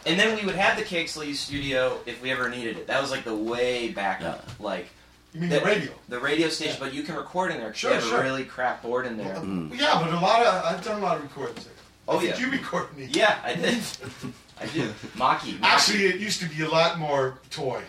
and 0.07 0.21
then 0.21 0.37
we 0.37 0.45
would 0.45 0.57
have 0.57 0.77
the 0.77 0.85
KXLU 0.85 1.35
studio 1.35 1.99
if 2.07 2.21
we 2.23 2.31
ever 2.31 2.49
needed 2.51 2.77
it. 2.77 2.87
That 2.87 3.01
was 3.01 3.11
like 3.11 3.25
the 3.25 3.35
way 3.35 3.89
backup, 3.89 4.47
like 4.61 4.89
You 5.33 5.41
mean 5.41 5.51
the 5.51 5.61
the 5.61 5.65
radio? 5.65 5.93
The 6.11 6.21
radio 6.21 6.49
station, 6.51 6.77
but 6.79 6.93
you 6.93 7.03
can 7.03 7.15
record 7.17 7.51
in 7.51 7.57
there. 7.59 7.69
'cause 7.71 7.79
Sure, 7.79 7.91
you 7.93 7.97
have 7.97 8.05
sure. 8.05 8.21
a 8.21 8.25
really 8.25 8.45
crap 8.45 8.83
board 8.83 9.07
in 9.07 9.17
there. 9.17 9.37
Mm. 9.37 9.71
Yeah, 9.79 9.99
but 10.05 10.13
a 10.13 10.21
lot 10.21 10.43
of 10.45 10.65
I've 10.65 10.85
done 10.85 11.01
a 11.01 11.03
lot 11.03 11.17
of 11.17 11.23
recordings 11.23 11.65
there. 11.65 11.73
Oh 12.07 12.19
I 12.19 12.21
think 12.21 12.39
yeah, 12.39 12.45
you 12.47 12.53
recorded 12.53 12.97
me. 12.99 13.09
yeah, 13.11 13.39
I 13.43 13.55
did. 13.55 13.79
I 14.61 14.67
did. 14.67 14.91
Maki. 15.17 15.59
Maki. 15.59 15.63
Actually, 15.63 16.07
it 16.07 16.21
used 16.21 16.41
to 16.41 16.49
be 16.49 16.63
a 16.63 16.69
lot 16.69 16.99
more 16.99 17.39
toy. 17.51 17.83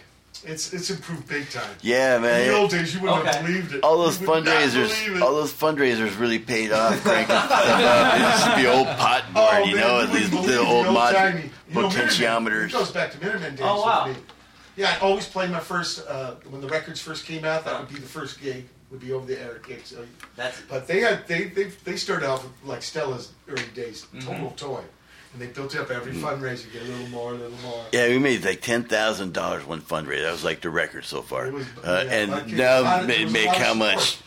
It's 0.43 0.73
it's 0.73 0.89
improved 0.91 1.27
big 1.27 1.49
time. 1.49 1.75
Yeah, 1.81 2.19
man. 2.19 2.41
In 2.41 2.47
the 2.47 2.51
man. 2.53 2.61
old 2.61 2.69
days, 2.71 2.93
you 2.93 3.01
wouldn't 3.01 3.25
have 3.25 3.45
believed 3.45 3.73
it. 3.73 3.83
All 3.83 3.97
those 3.97 4.21
You 4.21 4.27
would 4.29 4.43
not 4.45 4.51
believe 4.59 4.69
fundraisers, 4.85 5.21
all 5.21 5.33
those 5.35 5.53
fundraisers 5.53 6.19
really 6.19 6.37
paid 6.39 6.71
off. 6.71 7.01
Cranking 7.01 7.25
stuff 7.35 7.51
up. 7.51 8.15
It 8.15 8.31
used 8.33 8.43
to 8.45 8.55
be 8.57 8.67
old 8.67 8.87
pot 8.97 9.23
board, 9.33 9.47
Oh, 9.51 9.63
you 9.63 9.75
man, 9.75 9.83
know, 9.87 9.99
you 10.01 10.07
wouldn't 10.07 10.13
these 10.31 10.33
little 10.33 10.65
the 10.65 10.71
old 10.71 10.85
mod 10.93 11.15
old-timey- 11.15 11.49
you 11.69 11.73
know, 11.73 11.81
Minutemen- 11.89 12.07
potentiometers. 12.09 12.65
It 12.67 12.71
goes 12.73 12.91
back 12.91 13.11
to 13.13 13.19
Minutemen 13.19 13.55
days. 13.55 13.65
Oh, 13.67 13.81
wow. 13.81 14.13
Yeah, 14.75 14.93
I 14.95 14.99
always 14.99 15.25
played 15.25 15.49
my 15.51 15.61
first 15.61 16.05
uh, 16.07 16.35
when 16.49 16.61
the 16.61 16.67
records 16.67 17.01
first 17.01 17.25
came 17.25 17.45
out. 17.45 17.63
That 17.65 17.79
would 17.79 17.89
be 17.89 17.95
the 17.95 18.07
first 18.07 18.39
gig. 18.41 18.67
Would 18.91 18.99
be 18.99 19.13
over 19.13 19.25
the 19.25 19.41
air 19.41 19.61
gigs. 19.67 19.89
So, 19.89 20.05
That's 20.35 20.61
but 20.69 20.85
they 20.85 20.99
had 20.99 21.27
they 21.27 21.45
they 21.45 21.63
they 21.85 21.95
started 21.95 22.29
off 22.29 22.43
with 22.43 22.51
like 22.65 22.83
Stella's 22.83 23.31
early 23.47 23.63
days, 23.73 24.05
Mm-hmm. 24.13 24.27
total 24.29 24.51
toy. 24.51 24.81
And 25.35 25.41
they 25.41 25.47
built 25.53 25.75
up 25.75 25.91
every 25.91 26.13
fundraiser, 26.13 26.71
get 26.71 26.83
a 26.83 26.85
little 26.85 27.07
more, 27.09 27.31
a 27.31 27.35
little 27.35 27.57
more. 27.59 27.83
Yeah, 27.91 28.07
we 28.07 28.19
made 28.19 28.45
like 28.45 28.61
ten 28.61 28.83
thousand 28.85 29.33
dollars 29.33 29.65
one 29.65 29.81
fundraiser. 29.81 30.21
That 30.23 30.31
was 30.31 30.43
like 30.45 30.61
the 30.61 30.69
record 30.69 31.03
so 31.03 31.21
far. 31.21 31.51
Was- 31.51 31.65
uh, 31.83 32.03
yeah, 32.07 32.13
and 32.13 32.31
like 32.31 32.47
it- 32.47 32.53
a 32.53 32.55
now 32.55 32.81
lot 32.81 33.01
of- 33.01 33.07
ma- 33.07 33.13
there 33.13 33.23
was 33.25 33.29
a 33.31 33.33
make 33.33 33.49
how 33.55 33.73
much? 33.73 34.17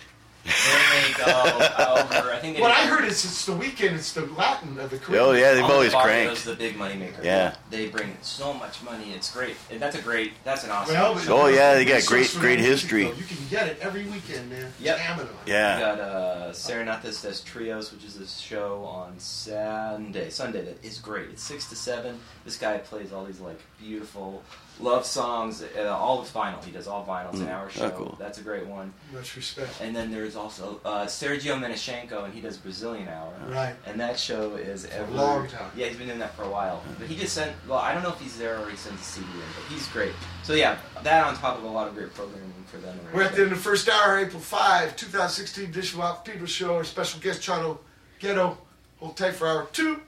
They 0.44 1.08
make 1.08 1.26
uh, 1.28 2.06
over. 2.10 2.30
I 2.32 2.38
think 2.40 2.56
they 2.56 2.62
What 2.62 2.70
I 2.70 2.86
heard 2.86 3.04
is 3.04 3.24
it's 3.24 3.44
the 3.44 3.52
weekend, 3.52 3.96
it's 3.96 4.12
the 4.12 4.22
Latin 4.26 4.78
of 4.78 4.90
the 4.90 4.98
Caribbean. 4.98 5.24
Oh 5.24 5.32
yeah, 5.32 5.52
they've 5.54 5.64
always 5.64 5.92
Barrio's 5.92 6.42
cranked. 6.42 6.44
the 6.46 6.54
big 6.54 6.76
moneymaker. 6.76 7.22
Yeah. 7.22 7.54
They 7.70 7.88
bring 7.88 8.16
so 8.22 8.54
much 8.54 8.82
money. 8.82 9.12
It's 9.12 9.30
great. 9.32 9.56
And 9.70 9.80
that's 9.80 9.96
a 9.96 10.02
great. 10.02 10.32
That's 10.44 10.64
an 10.64 10.70
awesome. 10.70 10.94
Well, 10.94 11.14
but- 11.14 11.28
Oh, 11.28 11.46
yeah, 11.48 11.74
they 11.74 11.84
got 11.84 12.04
great- 12.06 12.32
great 12.38 12.58
history. 12.60 13.06
You 13.06 13.12
can 13.24 13.36
get 13.50 13.68
it 13.68 13.78
every 13.80 14.04
weekend, 14.04 14.50
man. 14.50 14.72
Yep. 14.80 14.96
Jam 14.98 15.20
it 15.20 15.22
on. 15.22 15.28
Yeah. 15.46 15.76
We 15.76 15.80
got 15.82 16.00
uh, 16.00 16.50
Serenatas 16.52 17.22
does 17.22 17.40
Trios, 17.42 17.92
which 17.92 18.04
is 18.04 18.16
a 18.16 18.26
show 18.26 18.84
on 18.84 19.18
Sunday. 19.18 20.30
Sunday 20.30 20.64
that 20.64 20.82
is 20.84 20.98
great. 20.98 21.28
It's 21.30 21.42
six 21.42 21.68
to 21.68 21.76
seven. 21.76 22.18
This 22.44 22.56
guy 22.56 22.78
plays 22.78 23.12
all 23.12 23.24
these 23.24 23.40
like 23.40 23.60
beautiful 23.78 24.42
love 24.80 25.04
songs. 25.06 25.62
Uh, 25.76 25.88
all 25.88 26.20
with 26.20 26.32
vinyl. 26.32 26.62
He 26.64 26.70
does 26.70 26.86
all 26.86 27.04
vinyls 27.04 27.30
It's 27.32 27.40
an 27.40 27.46
Mm. 27.46 27.52
hour 27.52 27.66
Oh, 27.66 27.78
show. 27.78 27.90
cool. 27.90 28.16
That's 28.18 28.38
a 28.38 28.42
great 28.42 28.66
one. 28.66 28.92
Much 29.12 29.34
respect. 29.36 29.80
And 29.80 29.94
then 29.94 30.10
there's 30.10 30.36
also 30.36 30.80
uh, 30.84 31.06
Sergio 31.06 31.58
Meneshenko, 31.58 32.24
and 32.24 32.32
he 32.34 32.40
does 32.40 32.56
Brazilian 32.56 33.08
Hour. 33.08 33.32
Right. 33.48 33.74
And 33.86 33.98
that 34.00 34.18
show 34.18 34.54
is 34.56 34.84
a 34.84 34.94
every 34.98 35.14
long 35.14 35.48
time. 35.48 35.70
Yeah, 35.76 35.86
he's 35.86 35.96
been 35.96 36.06
doing 36.06 36.18
that 36.20 36.34
for 36.34 36.42
a 36.42 36.48
while. 36.50 36.82
But 36.98 37.08
he 37.08 37.16
just 37.16 37.34
sent. 37.34 37.52
Well, 37.66 37.78
I 37.78 37.92
don't 37.94 38.02
know 38.02 38.10
if 38.12 38.20
he's 38.20 38.38
there 38.38 38.58
or 38.58 38.68
he 38.70 38.76
sent 38.76 38.98
a 38.98 39.02
CD 39.02 39.26
in, 39.26 39.38
but 39.38 39.72
he's 39.72 39.86
great. 39.88 40.12
So 40.42 40.54
yeah, 40.54 40.78
that 41.02 41.26
on 41.26 41.36
top 41.36 41.58
of 41.58 41.64
a 41.64 41.68
lot 41.68 41.88
of 41.88 41.94
great 41.94 42.14
programming 42.14 42.52
for 42.66 42.78
them. 42.78 42.98
We're 43.12 43.22
at 43.22 43.32
the 43.34 43.42
end 43.42 43.52
of 43.52 43.58
the 43.58 43.62
first 43.64 43.88
hour, 43.88 44.18
April 44.18 44.40
5, 44.40 44.94
2016 44.96 45.64
edition 45.64 46.00
of 46.00 46.24
People 46.24 46.46
Show. 46.46 46.74
Our 46.76 46.84
special 46.84 47.20
guest, 47.20 47.40
Chotto 47.40 47.78
Ghetto. 48.18 48.58
Hold 49.00 49.16
tight 49.16 49.34
for 49.34 49.46
hour 49.48 49.66
two. 49.72 50.00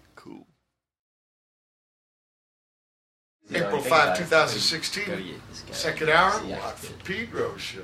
April 3.53 3.81
5, 3.81 4.19
2016. 4.19 5.41
Second 5.73 6.11
hour, 6.11 6.31
for 6.77 6.93
Pete 7.05 7.33
Rose 7.33 7.61
Show. 7.61 7.83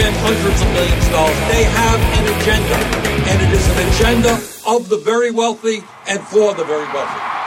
Spend 0.00 0.16
hundreds 0.16 0.62
of 0.62 0.68
millions 0.72 1.06
of 1.06 1.12
dollars? 1.12 1.36
They 1.52 1.64
have 1.64 2.00
an 2.16 2.24
agenda, 2.40 2.76
and 3.28 3.42
it 3.42 3.52
is 3.52 3.68
an 3.68 3.78
agenda 3.88 4.32
of 4.66 4.88
the 4.88 4.96
very 4.96 5.30
wealthy 5.30 5.82
and 6.08 6.20
for 6.20 6.54
the 6.54 6.64
very 6.64 6.86
wealthy. 6.94 7.39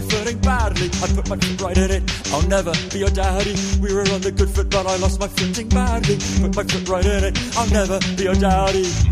My 0.00 0.08
footing 0.08 0.38
badly. 0.38 0.86
I 1.02 1.06
put 1.14 1.28
my 1.28 1.36
foot 1.36 1.60
right 1.60 1.78
in 1.78 1.90
it. 1.90 2.32
I'll 2.32 2.46
never 2.48 2.72
be 2.90 2.98
your 3.00 3.10
daddy. 3.10 3.54
We 3.80 3.92
were 3.92 4.08
on 4.12 4.20
the 4.20 4.32
good 4.32 4.50
foot, 4.50 4.70
but 4.70 4.86
I 4.86 4.96
lost 4.96 5.20
my 5.20 5.28
footing 5.28 5.68
badly. 5.68 6.16
Put 6.40 6.56
my 6.56 6.64
foot 6.64 6.88
right 6.88 7.04
in 7.04 7.24
it. 7.24 7.38
I'll 7.56 7.68
never 7.68 7.98
be 8.16 8.24
your 8.24 8.34
daddy. 8.34 9.09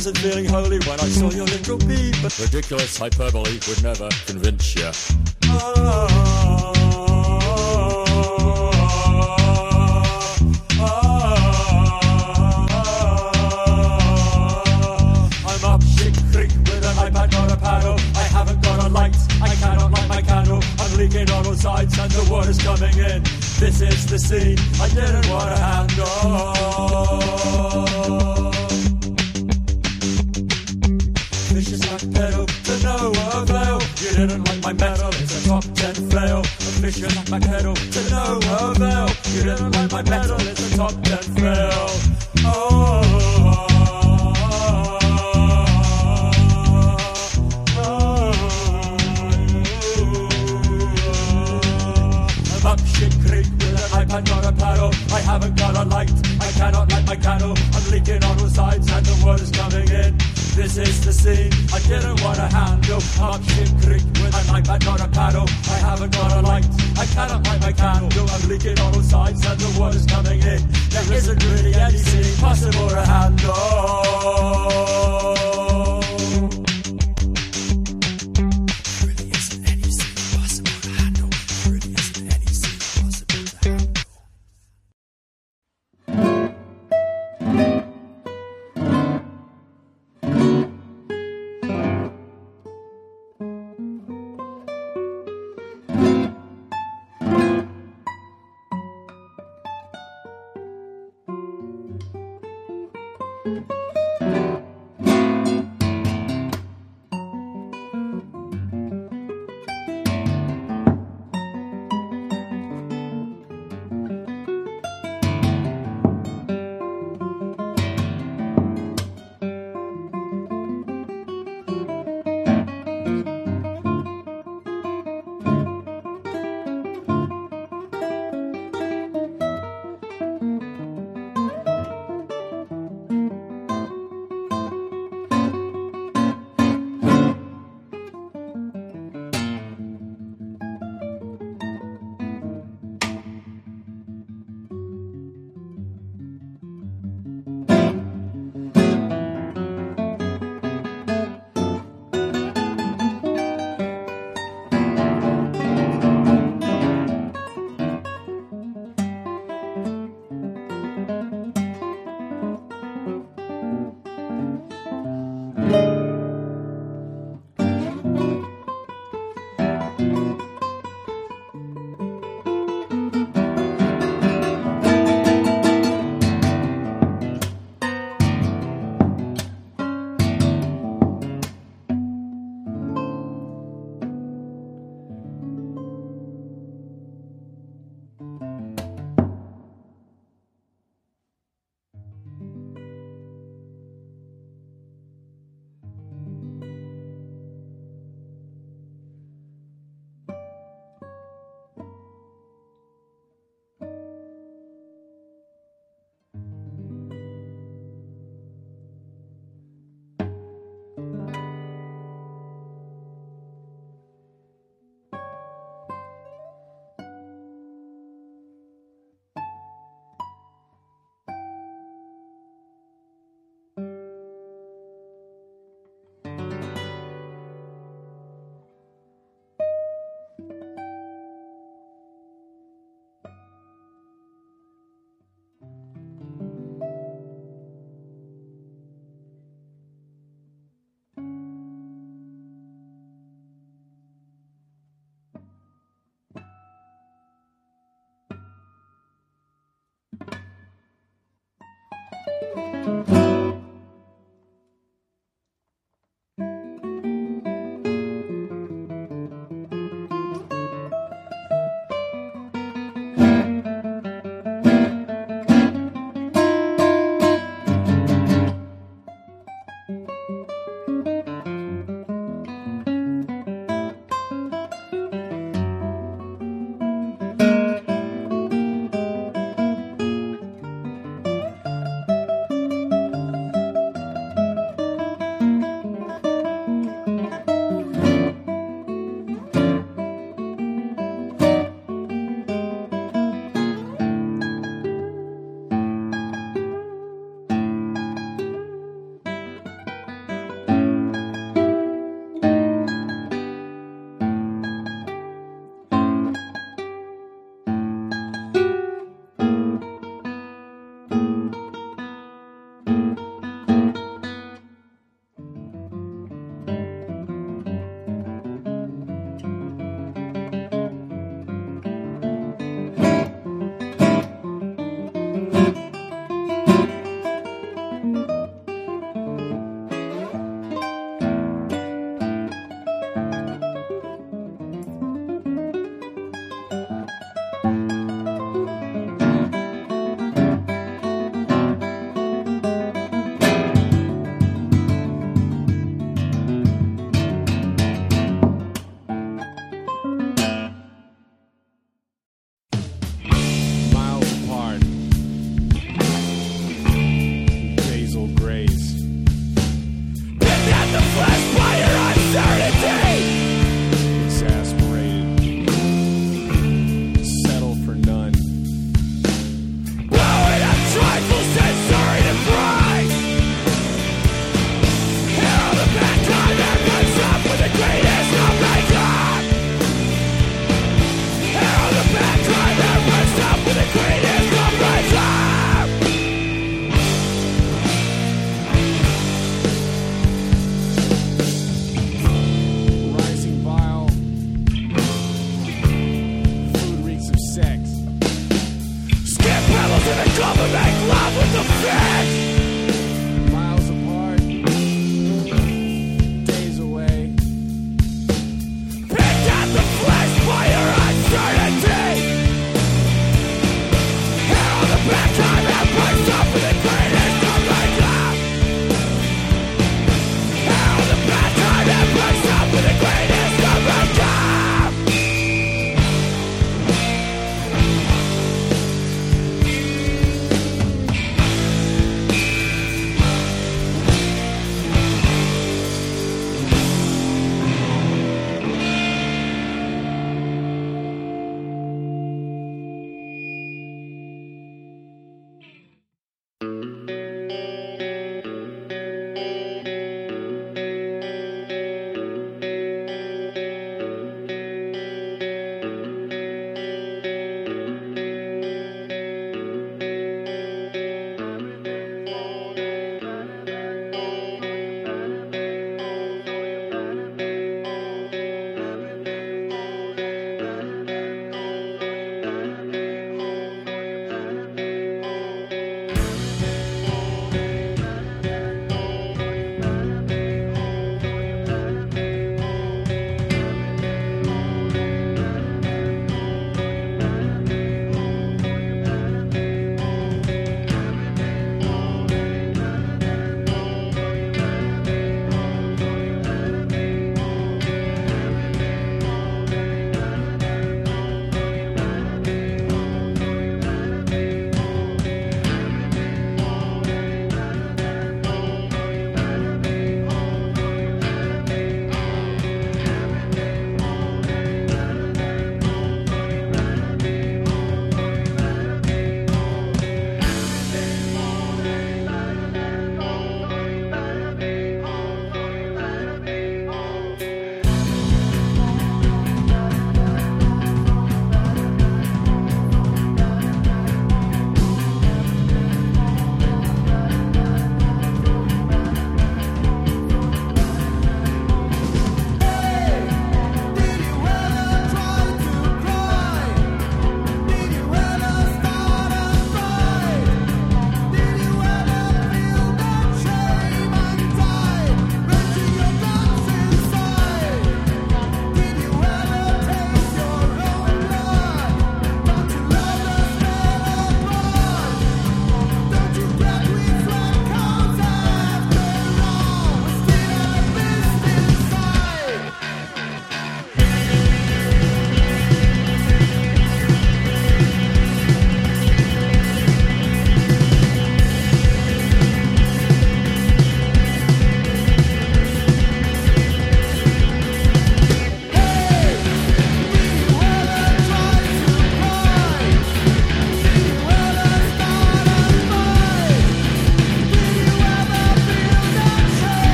Wasn't 0.00 0.16
feeling 0.16 0.46
holy 0.46 0.78
when 0.88 0.98
I 0.98 1.08
saw 1.08 1.30
your 1.30 1.44
little 1.44 1.76
peep. 1.76 2.14
But 2.22 2.38
ridiculous 2.38 2.96
hyperbole 2.96 3.58
would 3.68 3.82
never 3.82 4.08
convince 4.24 4.74
you. 4.74 4.86
I'm 4.86 4.92
up 15.68 15.82
shit 15.82 16.16
creek 16.32 16.50
with 16.64 16.82
an 16.82 16.96
iPad, 16.96 17.32
not 17.32 17.52
a 17.52 17.58
paddle. 17.58 18.00
I 18.16 18.22
haven't 18.22 18.62
got 18.62 18.82
a 18.82 18.88
light, 18.88 19.14
I 19.42 19.54
cannot 19.56 19.92
light 19.92 20.08
my 20.08 20.22
candle. 20.22 20.62
I'm 20.78 20.96
leaking 20.96 21.30
on 21.30 21.46
all 21.46 21.54
sides 21.54 21.98
and 21.98 22.10
the 22.10 22.26
water's 22.32 22.56
coming 22.56 22.96
in. 22.96 23.22
This 23.60 23.82
is 23.82 24.06
the 24.06 24.18
scene 24.18 24.56
I 24.80 24.88
didn't 24.88 25.28
want 25.28 25.54
to 25.54 25.60
handle. 25.60 26.10
Flail. 36.92 37.06
A 37.06 37.12
vicious 37.12 37.30
back 37.30 37.42
pedal 37.42 37.74
to 37.74 38.10
no 38.10 38.40
avail. 38.68 39.08
You 39.34 39.42
didn't 39.44 39.72
like 39.72 39.92
my 39.92 40.02
metal, 40.02 40.36
it's 40.40 40.72
a 40.72 40.76
top 40.76 40.92
ten 41.02 41.18
fail. 41.18 41.88
Oh 42.44 43.30
I'm 54.12 54.24
not 54.24 54.44
a 54.44 54.52
paddle. 54.52 54.90
I 55.12 55.20
haven't 55.20 55.56
got 55.56 55.76
a 55.76 55.84
light, 55.84 56.10
I 56.40 56.50
cannot 56.52 56.90
light 56.90 57.06
my 57.06 57.16
candle. 57.16 57.54
I'm 57.72 57.90
leaking 57.90 58.24
on 58.24 58.40
all 58.40 58.48
sides 58.48 58.90
and 58.90 59.06
the 59.06 59.24
water's 59.24 59.50
coming 59.50 59.88
in. 59.88 60.29
This 60.54 60.76
is 60.76 61.04
the 61.04 61.12
scene 61.12 61.52
I 61.72 61.78
didn't 61.88 62.20
want 62.22 62.36
to 62.36 62.48
handle. 62.48 63.02
I'm 63.18 63.34
up 63.34 63.42
shit 63.44 63.68
creek 63.82 64.04
with 64.20 64.34
an 64.34 64.46
iPad, 64.58 64.84
not 64.84 65.00
a 65.00 65.08
paddle. 65.08 65.46
I 65.70 65.78
haven't 65.78 66.12
got 66.12 66.32
a 66.32 66.40
light, 66.40 66.66
I 66.98 67.06
cannot 67.06 67.46
light 67.46 67.60
my 67.60 67.72
candle. 67.72 68.28
I'm 68.28 68.48
leaking 68.48 68.78
on 68.80 68.94
all 68.94 69.02
sides 69.02 69.46
and 69.46 69.60
the 69.60 69.80
water's 69.80 70.06
coming 70.06 70.40
in. 70.42 70.68
There 70.90 71.12
isn't 71.12 71.44
really 71.44 71.74
anything 71.74 72.36
possible 72.36 72.88
to 72.88 73.04
handle. 73.06 73.50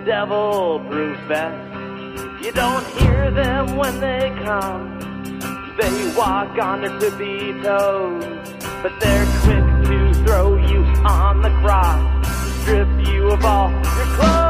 A 0.00 0.04
devil-proof 0.04 1.18
vest. 1.28 2.44
You 2.44 2.52
don't 2.52 2.86
hear 2.98 3.30
them 3.30 3.76
when 3.76 4.00
they 4.00 4.32
come. 4.44 4.98
They 5.80 6.14
walk 6.16 6.58
on 6.58 6.82
their 6.82 6.98
tippy 6.98 7.60
toes, 7.62 8.24
but 8.82 8.92
they're 9.00 9.26
quick 9.42 9.64
to 9.88 10.14
throw 10.24 10.56
you 10.56 10.84
on 11.04 11.42
the 11.42 11.50
cross, 11.60 12.26
strip 12.62 12.88
you 13.06 13.30
of 13.30 13.44
all 13.44 13.70
your 13.70 14.16
clothes. 14.16 14.49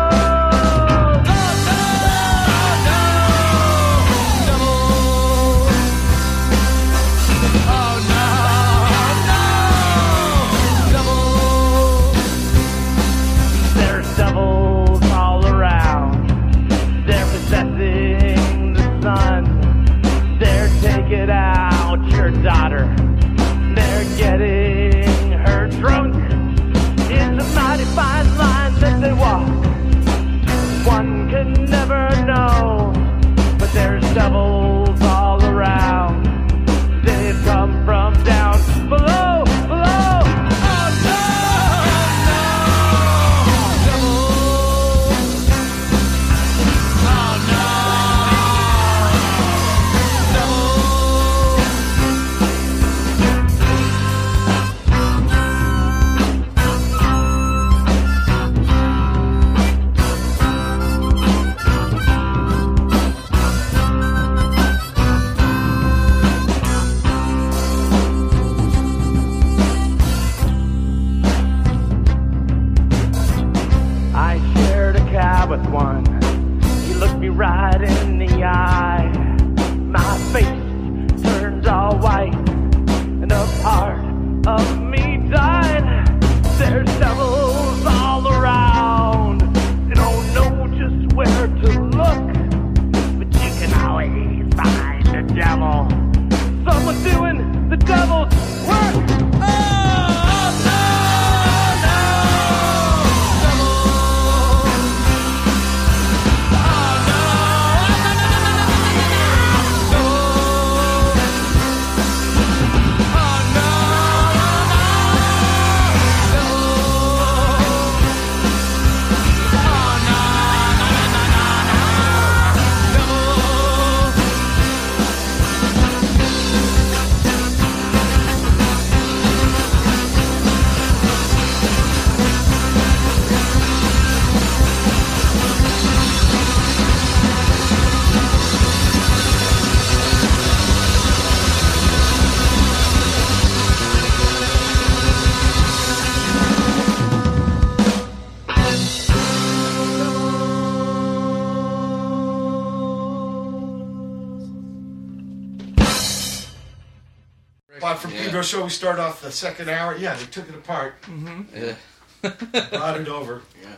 Show, 158.51 158.65
we 158.65 158.71
start 158.71 158.99
off 158.99 159.23
the 159.23 159.31
second 159.31 159.71
hour. 159.71 159.97
Yeah, 159.97 160.17
they 160.17 160.25
took 160.25 160.49
it 160.49 160.55
apart, 160.57 161.01
Mm-hmm. 161.03 161.43
Yeah. 161.57 161.77
brought 162.71 163.01
it 163.01 163.07
over. 163.07 163.43
Yeah. 163.63 163.77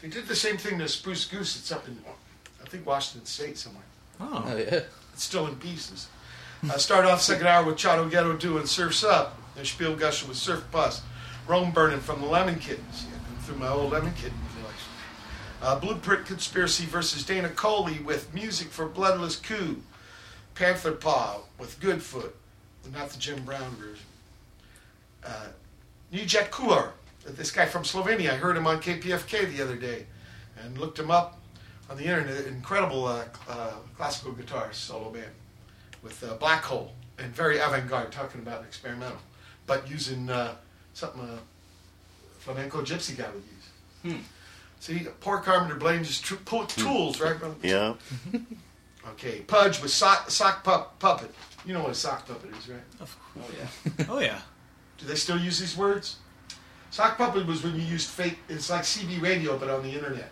They 0.00 0.08
did 0.08 0.26
the 0.26 0.34
same 0.34 0.56
thing 0.56 0.78
to 0.78 0.88
Spruce 0.88 1.26
Goose. 1.26 1.54
It's 1.58 1.70
up 1.70 1.86
in, 1.86 1.98
I 2.64 2.66
think, 2.66 2.86
Washington 2.86 3.26
State 3.26 3.58
somewhere. 3.58 3.84
Oh. 4.18 4.42
Oh, 4.46 4.56
yeah. 4.56 4.80
It's 5.12 5.22
still 5.22 5.46
in 5.46 5.56
pieces. 5.56 6.08
I 6.64 6.78
start 6.78 7.04
off 7.04 7.20
second 7.20 7.46
hour 7.46 7.62
with 7.66 7.76
Chotto 7.76 8.10
Ghetto 8.10 8.34
doing 8.38 8.64
Surf's 8.64 9.04
Up, 9.04 9.38
and 9.54 9.66
Spielgusher 9.66 10.26
with 10.26 10.38
Surf 10.38 10.64
Pus, 10.72 11.02
Rome 11.46 11.70
Burning 11.72 12.00
from 12.00 12.22
the 12.22 12.26
Lemon 12.26 12.58
Kittens. 12.58 13.04
Yeah, 13.10 13.18
going 13.28 13.40
through 13.42 13.56
my 13.56 13.68
old 13.68 13.92
Lemon 13.92 14.14
Kitten 14.14 14.38
voice. 14.62 14.72
Uh, 15.60 15.78
Blueprint 15.78 16.24
Conspiracy 16.24 16.86
versus 16.86 17.22
Dana 17.22 17.50
Colley 17.50 17.98
with 17.98 18.32
Music 18.32 18.68
for 18.68 18.86
Bloodless 18.86 19.36
Coup. 19.36 19.82
Panther 20.54 20.92
Paw 20.92 21.40
with 21.58 21.78
Goodfoot, 21.80 22.34
not 22.94 23.10
the 23.10 23.18
Jim 23.18 23.44
Brown 23.44 23.70
version. 23.72 24.05
Uh, 25.26 25.46
Nejc 26.12 26.50
Kuhar, 26.50 26.90
this 27.26 27.50
guy 27.50 27.66
from 27.66 27.82
Slovenia. 27.82 28.30
I 28.32 28.36
heard 28.36 28.56
him 28.56 28.66
on 28.66 28.80
KPFK 28.80 29.54
the 29.56 29.62
other 29.62 29.76
day 29.76 30.06
and 30.62 30.78
looked 30.78 30.98
him 30.98 31.10
up 31.10 31.40
on 31.90 31.96
the 31.96 32.04
internet. 32.04 32.46
Incredible 32.46 33.06
uh, 33.06 33.24
uh, 33.48 33.72
classical 33.96 34.32
guitar 34.32 34.72
solo 34.72 35.10
band 35.10 35.30
with 36.02 36.22
uh, 36.22 36.34
Black 36.34 36.62
Hole 36.62 36.92
and 37.18 37.34
very 37.34 37.58
avant-garde, 37.58 38.12
talking 38.12 38.40
about 38.40 38.62
experimental, 38.62 39.18
but 39.66 39.88
using 39.90 40.30
uh, 40.30 40.54
something 40.94 41.20
a 41.22 41.38
flamenco 42.40 42.82
gypsy 42.82 43.16
guy 43.16 43.26
would 43.34 43.42
use. 43.42 44.14
Hmm. 44.14 44.22
See, 44.78 45.06
poor 45.20 45.38
Carpenter 45.38 45.74
blames 45.76 46.06
his 46.06 46.20
tr- 46.20 46.34
tools, 46.68 47.20
right? 47.20 47.38
brother? 47.38 47.54
Yeah. 47.62 47.94
Okay, 49.10 49.40
Pudge 49.42 49.80
with 49.80 49.92
sock, 49.92 50.30
sock 50.30 50.64
pup, 50.64 50.98
puppet. 50.98 51.32
You 51.64 51.74
know 51.74 51.82
what 51.82 51.92
a 51.92 51.94
sock 51.94 52.26
puppet 52.26 52.50
is, 52.56 52.68
right? 52.68 52.80
Of 53.00 53.16
course. 53.20 53.46
Oh 53.48 53.54
yeah. 53.56 54.06
Oh 54.08 54.18
yeah. 54.18 54.40
Do 54.98 55.06
they 55.06 55.14
still 55.14 55.38
use 55.38 55.58
these 55.58 55.76
words? 55.76 56.16
Sock 56.90 57.18
puppet 57.18 57.46
was 57.46 57.62
when 57.62 57.74
you 57.74 57.82
used 57.82 58.08
fake. 58.08 58.38
It's 58.48 58.70
like 58.70 58.82
CB 58.82 59.20
radio, 59.20 59.58
but 59.58 59.68
on 59.68 59.82
the 59.82 59.90
internet. 59.90 60.30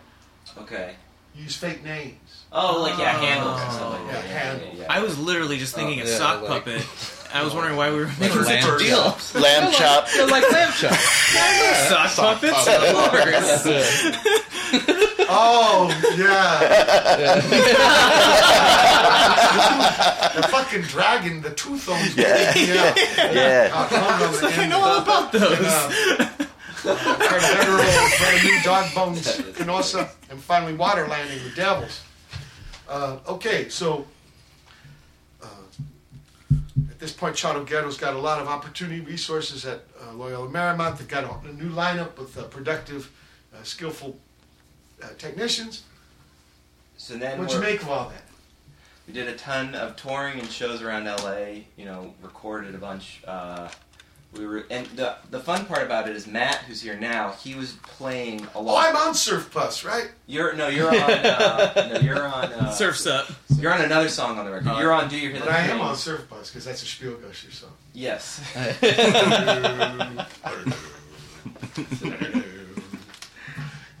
Okay. 0.57 0.95
You 1.35 1.43
use 1.43 1.55
fake 1.57 1.83
names. 1.83 2.45
Oh, 2.51 2.81
like 2.81 2.97
yeah, 2.97 3.11
handles 3.19 3.61
and 3.61 3.71
stuff 3.73 3.91
like 3.91 4.01
oh. 4.01 4.05
Yeah, 4.07 4.21
that. 4.21 4.29
Yeah, 4.61 4.67
yeah, 4.73 4.79
yeah. 4.81 4.85
I 4.89 5.01
was 5.01 5.19
literally 5.19 5.57
just 5.57 5.75
thinking 5.75 5.99
Oh, 5.99 6.03
a 6.05 6.07
yeah, 6.07 6.17
sock 6.17 6.41
like- 6.41 6.63
puppet. 6.65 6.85
I 7.33 7.43
was 7.43 7.53
wondering 7.57 7.75
why 7.75 7.89
we 7.91 7.97
were 7.97 8.09
making 8.19 8.41
lamb 8.43 8.61
such 8.61 8.81
a 8.81 8.83
deal. 8.85 9.03
chops. 9.03 9.35
Lamb 9.35 9.71
chop. 9.73 10.07
They're 10.15 10.27
like 10.27 10.49
lamb 10.51 10.71
chops. 10.71 11.03
Sock 11.89 12.15
puppets, 12.15 12.67
of 12.67 12.81
course. 12.95 13.65
Oh 15.27 15.89
yeah. 16.17 16.61
The 20.65 20.71
fucking 20.71 20.87
dragon, 20.87 21.41
the 21.41 21.51
tooth 21.51 21.89
owns. 21.89 22.15
Yeah. 22.17 22.53
yeah. 22.55 23.31
Yeah. 23.31 23.69
Uh, 23.73 23.87
hung 23.87 24.27
on 24.27 24.31
the 24.33 24.61
I 24.61 24.67
know 24.67 24.79
all 24.79 25.01
about 25.01 25.31
those. 25.31 25.51
And, 25.59 25.65
uh, 25.65 27.27
Carnivoro, 27.27 27.83
brand 28.19 28.43
new 28.43 28.61
dog 28.63 28.93
bones, 28.93 29.37
Canossa, 29.57 30.09
and 30.29 30.39
finally 30.39 30.73
water 30.73 31.07
landing 31.07 31.43
the 31.43 31.55
devils. 31.55 32.01
Uh, 32.87 33.17
okay, 33.27 33.69
so 33.69 34.05
uh, 35.41 35.47
at 36.89 36.99
this 36.99 37.11
point, 37.11 37.35
Chotto 37.35 37.65
Ghetto's 37.65 37.97
got 37.97 38.15
a 38.15 38.19
lot 38.19 38.39
of 38.39 38.47
opportunity, 38.47 39.01
resources 39.01 39.65
at 39.65 39.83
uh, 40.01 40.13
Loyola 40.13 40.47
Marymount. 40.47 40.97
They've 40.99 41.07
got 41.07 41.23
a, 41.23 41.47
a 41.47 41.53
new 41.53 41.69
lineup 41.69 42.17
with 42.17 42.37
uh, 42.37 42.43
productive, 42.43 43.11
uh, 43.53 43.63
skillful 43.63 44.17
uh, 45.03 45.07
technicians. 45.17 45.83
So 46.97 47.17
then 47.17 47.39
What'd 47.39 47.53
you 47.53 47.61
make 47.61 47.81
of 47.81 47.89
all 47.89 48.09
that? 48.09 48.21
We 49.07 49.13
did 49.13 49.27
a 49.27 49.35
ton 49.35 49.75
of 49.75 49.95
touring 49.95 50.39
and 50.39 50.49
shows 50.49 50.81
around 50.81 51.05
LA. 51.05 51.61
You 51.77 51.85
know, 51.85 52.13
recorded 52.21 52.73
a 52.75 52.77
bunch. 52.77 53.21
Uh, 53.27 53.69
we 54.33 54.45
were, 54.45 54.65
and 54.69 54.85
the 54.87 55.15
the 55.31 55.39
fun 55.39 55.65
part 55.65 55.83
about 55.83 56.09
it 56.09 56.15
is 56.15 56.27
Matt, 56.27 56.57
who's 56.67 56.81
here 56.81 56.99
now. 56.99 57.31
He 57.31 57.55
was 57.55 57.73
playing 57.83 58.41
a 58.55 58.61
lot. 58.61 58.71
Oh, 58.71 58.73
lot. 58.73 58.89
I'm 58.89 59.07
on 59.07 59.15
Surf 59.15 59.51
Pus, 59.51 59.85
right? 59.85 60.11
You're 60.27 60.53
no, 60.55 60.67
you're 60.67 60.89
on. 60.89 60.95
Uh, 60.95 61.91
no, 61.93 61.99
you're 61.99 62.25
on. 62.25 62.45
Uh, 62.45 62.71
Serfs 62.71 63.05
Up. 63.07 63.29
You're 63.57 63.73
on 63.73 63.81
another 63.81 64.09
song 64.09 64.37
on 64.37 64.45
the 64.45 64.51
record. 64.51 64.77
You're 64.77 64.91
on 64.91 65.07
Do 65.07 65.15
You 65.17 65.29
Hear 65.29 65.39
But 65.39 65.45
That 65.49 65.69
I 65.69 65.73
am 65.73 65.81
on 65.81 65.95
Surf 65.95 66.27
Pus 66.29 66.49
because 66.49 66.65
that's 66.65 66.83
a 66.83 66.85
Spielgusher 66.85 67.51
song. 67.51 67.71
Yes. 67.93 68.41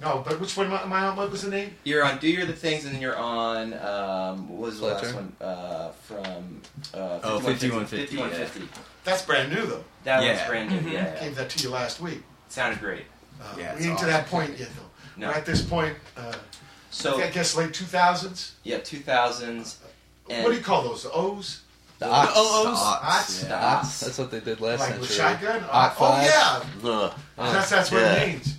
no, 0.05 0.23
but 0.25 0.39
which 0.39 0.55
one 0.55 0.71
am 0.71 0.93
I 0.93 1.07
on? 1.07 1.15
What 1.17 1.31
was 1.31 1.41
the 1.41 1.49
name? 1.49 1.75
You're 1.83 2.03
on 2.03 2.19
Do 2.19 2.27
Your 2.29 2.45
the 2.45 2.53
Things, 2.53 2.85
and 2.85 2.93
then 2.93 3.01
you're 3.01 3.17
on. 3.17 3.73
Um, 3.73 4.47
what 4.49 4.59
was 4.67 4.79
the 4.79 4.85
last 4.87 4.99
Fletcher? 5.01 5.15
one? 5.15 5.35
Uh, 5.41 5.89
from. 6.03 6.61
Uh, 6.93 7.19
Oh, 7.23 7.39
5150. 7.39 8.15
5150, 8.17 8.59
yeah. 8.59 8.65
That's 9.03 9.21
brand 9.23 9.51
new 9.53 9.65
though. 9.65 9.83
That 10.03 10.23
Yeah. 10.23 10.33
was 10.33 10.41
brand 10.47 10.69
new. 10.71 10.89
Yeah, 10.91 11.13
yeah. 11.15 11.19
Gave 11.23 11.35
that 11.35 11.49
to 11.49 11.63
you 11.63 11.69
last 11.69 11.99
week. 11.99 12.23
Sounded 12.49 12.79
great. 12.79 13.05
Uh, 13.41 13.45
Yeah, 13.57 13.73
we 13.73 13.77
it's 13.79 13.85
ain't 13.87 13.99
to 13.99 14.05
that 14.05 14.27
point 14.27 14.57
yet 14.57 14.69
though. 14.75 14.81
No. 15.17 15.27
We're 15.27 15.33
at 15.35 15.45
this 15.45 15.61
point. 15.61 15.95
Uh, 16.17 16.33
So 16.91 17.21
I 17.21 17.29
guess 17.29 17.55
late 17.55 17.71
2000s. 17.73 18.51
yeah, 18.63 18.77
2000s. 18.79 19.75
And 20.29 20.43
what 20.43 20.51
do 20.51 20.55
you 20.57 20.63
call 20.63 20.83
those? 20.83 21.03
The 21.03 21.11
O's? 21.11 21.61
The 21.99 22.07
ox. 22.09 22.33
The 22.33 22.39
O's. 22.39 22.77
Ox? 22.81 23.43
Yeah. 23.43 23.49
The 23.49 23.63
Ox. 23.65 23.99
That's 24.01 24.17
what 24.17 24.31
they 24.31 24.39
did 24.39 24.59
last 24.61 24.79
Like 24.79 24.89
century. 24.89 25.01
with 25.01 25.11
shotgun? 25.13 25.65
Ox 25.71 25.95
oh 25.99 25.99
five. 25.99 26.23
yeah. 26.25 27.13
That's 27.53 27.69
that's 27.69 27.91
what 27.91 28.01
Yeah. 28.01 28.13
it 28.13 28.27
means. 28.33 28.55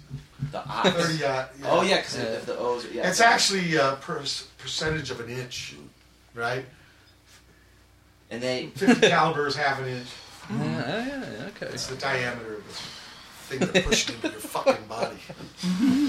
The 0.52 0.58
ox. 0.68 0.90
30, 0.90 1.24
uh, 1.24 1.28
yeah. 1.28 1.46
Oh 1.64 1.82
yeah, 1.82 1.96
because 1.96 2.16
Yeah. 2.18 2.24
the, 2.40 2.46
the 2.46 2.58
O's. 2.58 2.84
Are, 2.84 2.88
yeah. 2.88 3.08
It's 3.08 3.20
actually 3.20 3.76
a 3.76 3.96
per- 4.00 4.22
percentage 4.58 5.10
of 5.10 5.20
an 5.20 5.30
inch, 5.30 5.74
right? 6.34 6.64
And 8.30 8.42
they. 8.42 8.66
50 8.74 9.08
caliber 9.08 9.46
is 9.46 9.56
half 9.56 9.80
an 9.80 9.88
inch. 9.88 10.08
Yeah, 10.50 10.58
yeah, 10.58 11.06
yeah, 11.06 11.46
okay. 11.48 11.66
It's 11.72 11.86
the 11.86 11.96
diameter 11.96 12.54
of 12.56 12.66
this 12.68 12.80
thing 13.48 13.58
they're 13.60 13.82
pushing 13.82 14.14
into 14.16 14.28
your 14.28 14.38
fucking 14.40 14.86
body. 14.88 15.16